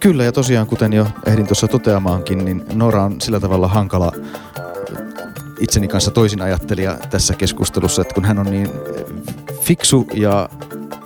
Kyllä 0.00 0.24
ja 0.24 0.32
tosiaan 0.32 0.66
kuten 0.66 0.92
jo 0.92 1.06
ehdin 1.26 1.46
tuossa 1.46 1.68
toteamaankin, 1.68 2.44
niin 2.44 2.64
Nora 2.74 3.02
on 3.02 3.20
sillä 3.20 3.40
tavalla 3.40 3.68
hankala 3.68 4.12
itseni 5.60 5.88
kanssa 5.88 6.10
toisin 6.10 6.42
ajattelija 6.42 6.98
tässä 7.10 7.34
keskustelussa, 7.34 8.02
että 8.02 8.14
kun 8.14 8.24
hän 8.24 8.38
on 8.38 8.46
niin 8.46 8.70
fiksu 9.60 10.06
ja 10.14 10.48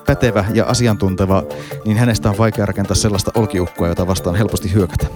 pätevä 0.06 0.44
ja 0.54 0.64
asiantunteva, 0.64 1.42
niin 1.84 1.96
hänestä 1.96 2.30
on 2.30 2.38
vaikea 2.38 2.66
rakentaa 2.66 2.94
sellaista 2.94 3.30
olkiukkoa, 3.34 3.88
jota 3.88 4.06
vastaan 4.06 4.36
helposti 4.36 4.74
hyökätä. 4.74 5.06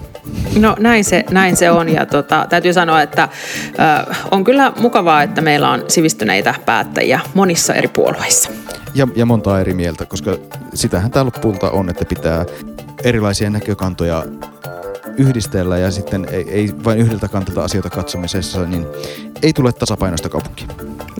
No 0.58 0.76
näin 0.78 1.04
se, 1.04 1.24
näin 1.30 1.56
se 1.56 1.70
on 1.70 1.88
ja 1.88 2.06
tota, 2.06 2.46
täytyy 2.48 2.72
sanoa, 2.72 3.02
että 3.02 3.28
ö, 4.08 4.14
on 4.30 4.44
kyllä 4.44 4.72
mukavaa, 4.80 5.22
että 5.22 5.40
meillä 5.40 5.70
on 5.70 5.84
sivistyneitä 5.88 6.54
päättäjiä 6.66 7.20
monissa 7.34 7.74
eri 7.74 7.88
puolueissa. 7.88 8.50
Ja, 8.94 9.08
ja 9.16 9.26
montaa 9.26 9.60
eri 9.60 9.74
mieltä, 9.74 10.06
koska 10.06 10.36
sitähän 10.74 11.10
tämä 11.10 11.24
lopulta 11.24 11.70
on, 11.70 11.90
että 11.90 12.04
pitää 12.04 12.44
erilaisia 13.04 13.50
näkökantoja 13.50 14.24
yhdistellä 15.20 15.78
ja 15.78 15.90
sitten 15.90 16.26
ei, 16.30 16.50
ei 16.50 16.70
vain 16.84 16.98
yhdeltä 16.98 17.28
kantilta 17.28 17.64
asioita 17.64 17.90
katsomisessa, 17.90 18.66
niin 18.66 18.86
ei 19.42 19.52
tule 19.52 19.72
tasapainoista 19.72 20.28
kaupunkia. 20.28 20.66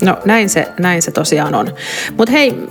No 0.01 0.17
näin 0.25 0.49
se, 0.49 0.67
näin 0.79 1.01
se 1.01 1.11
tosiaan 1.11 1.55
on. 1.55 1.67
Mutta 2.17 2.31
hei, 2.31 2.67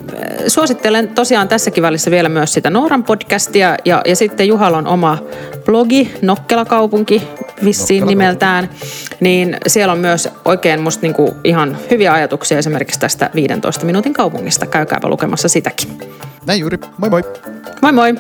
suosittelen 0.47 1.09
tosiaan 1.09 1.49
tässäkin 1.49 1.83
välissä 1.83 2.11
vielä 2.11 2.29
myös 2.29 2.53
sitä 2.53 2.71
Nooran 2.71 3.05
podcastia 3.05 3.77
ja, 3.85 4.03
ja 4.07 4.17
sitten 4.17 4.49
Juhal 4.49 4.75
on 4.75 4.87
oma 4.87 5.19
blogi, 5.65 6.15
Nokkela 6.23 6.65
kaupunki 6.65 7.23
vissiin 7.65 8.01
Nokkela 8.01 8.11
nimeltään. 8.11 8.71
Niin 9.21 9.57
siellä 9.67 9.93
on 9.93 9.99
myös 9.99 10.29
oikein 10.45 10.81
musta 10.81 11.03
niinku 11.03 11.37
ihan 11.45 11.77
hyviä 11.91 12.13
ajatuksia 12.13 12.59
esimerkiksi 12.59 13.01
tästä 13.01 13.31
15 13.35 13.87
minuutin 13.87 14.15
kaupungista. 14.15 14.67
Käykääpä 14.67 15.09
lukemassa 15.09 15.49
sitäkin. 15.49 15.89
Näin 16.47 16.61
juuri. 16.61 16.79
Moi 16.99 17.11
moi. 17.11 17.23
Moi 17.83 17.93
moi. 17.93 18.15